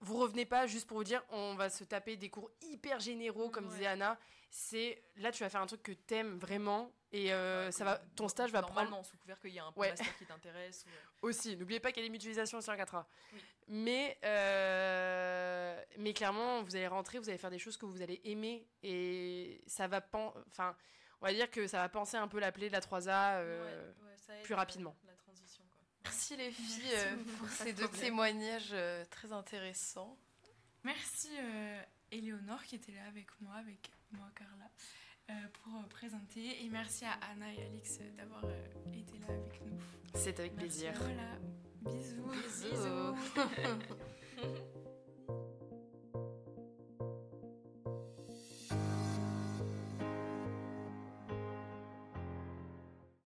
vous 0.00 0.16
revenez 0.18 0.46
pas 0.46 0.66
juste 0.66 0.86
pour 0.86 0.96
vous 0.98 1.04
dire 1.04 1.22
on 1.30 1.54
va 1.54 1.68
se 1.70 1.84
taper 1.84 2.16
des 2.16 2.30
cours 2.30 2.50
hyper 2.62 3.00
généraux, 3.00 3.50
comme 3.50 3.66
Ouais. 3.66 3.72
disait 3.72 3.86
Anna. 3.86 4.18
C'est 4.52 5.00
là, 5.16 5.30
tu 5.30 5.44
vas 5.44 5.48
faire 5.48 5.60
un 5.60 5.66
truc 5.66 5.82
que 5.82 5.92
t'aimes 5.92 6.36
vraiment. 6.38 6.92
Et 7.12 7.32
euh, 7.32 7.70
ça 7.70 7.84
va, 7.84 7.98
ton 8.16 8.26
stage 8.28 8.50
va 8.52 8.62
prendre 8.62 8.74
Normalement, 8.74 9.02
sous 9.04 9.16
couvert 9.16 9.38
qu'il 9.40 9.50
y 9.52 9.58
a 9.60 9.64
un 9.64 9.72
Ouais. 9.76 9.90
master 9.90 10.16
qui 10.18 10.26
t'intéresse. 10.26 10.84
ou, 10.86 10.90
euh, 10.90 11.28
aussi. 11.28 11.56
N'oubliez 11.56 11.78
pas 11.80 11.92
qu'il 11.92 12.02
y 12.02 12.06
a 12.06 12.08
des 12.08 12.12
mutualisations 12.12 12.60
sur 12.60 12.72
la 12.72 12.78
4A. 12.84 13.04
Oui. 13.32 13.40
Mais, 13.68 14.18
euh, 14.24 15.80
mais 15.98 16.12
clairement, 16.12 16.62
vous 16.62 16.74
allez 16.76 16.86
rentrer, 16.88 17.18
vous 17.18 17.28
allez 17.28 17.38
faire 17.38 17.50
des 17.50 17.58
choses 17.58 17.76
que 17.76 17.86
vous 17.86 18.02
allez 18.02 18.20
aimer. 18.24 18.66
Et 18.82 19.60
ça 19.66 19.86
va 19.86 20.00
Enfin, 20.48 20.74
on 21.20 21.26
va 21.26 21.32
dire 21.32 21.50
que 21.50 21.66
ça 21.66 21.78
va 21.78 21.88
penser 21.88 22.16
un 22.16 22.26
peu 22.28 22.40
l'appeler 22.40 22.68
de 22.68 22.72
la 22.72 22.80
3A. 22.80 23.36
euh, 23.38 23.92
ouais, 23.92 24.06
ouais, 24.08 24.16
ça 24.16 24.34
aide, 24.36 24.42
plus 24.42 24.54
rapidement. 24.54 24.96
La. 25.04 25.09
Merci 26.04 26.36
les 26.36 26.50
filles 26.50 26.82
Merci 26.92 27.06
euh, 27.06 27.16
pour 27.38 27.48
ces 27.48 27.72
de 27.72 27.78
deux 27.78 27.84
problème. 27.84 28.04
témoignages 28.06 28.70
euh, 28.72 29.04
très 29.10 29.32
intéressants. 29.32 30.16
Merci 30.84 31.28
euh, 31.38 31.82
Éléonore 32.10 32.62
qui 32.64 32.76
était 32.76 32.92
là 32.92 33.04
avec 33.08 33.26
moi, 33.40 33.54
avec 33.56 33.90
moi 34.12 34.26
Carla, 34.34 34.70
euh, 35.30 35.34
pour 35.62 35.74
euh, 35.76 35.86
présenter. 35.88 36.64
Et 36.64 36.68
merci 36.68 37.04
à 37.04 37.12
Anna 37.32 37.52
et 37.52 37.62
Alix 37.66 37.98
euh, 38.00 38.10
d'avoir 38.16 38.44
euh, 38.44 38.92
été 38.94 39.18
là 39.18 39.26
avec 39.28 39.60
nous. 39.66 39.78
C'est 40.14 40.40
avec 40.40 40.54
Merci 40.54 40.80
plaisir. 40.80 40.92
Voilà, 40.96 41.38
bisous. 41.82 42.30
Bisous. 42.30 43.16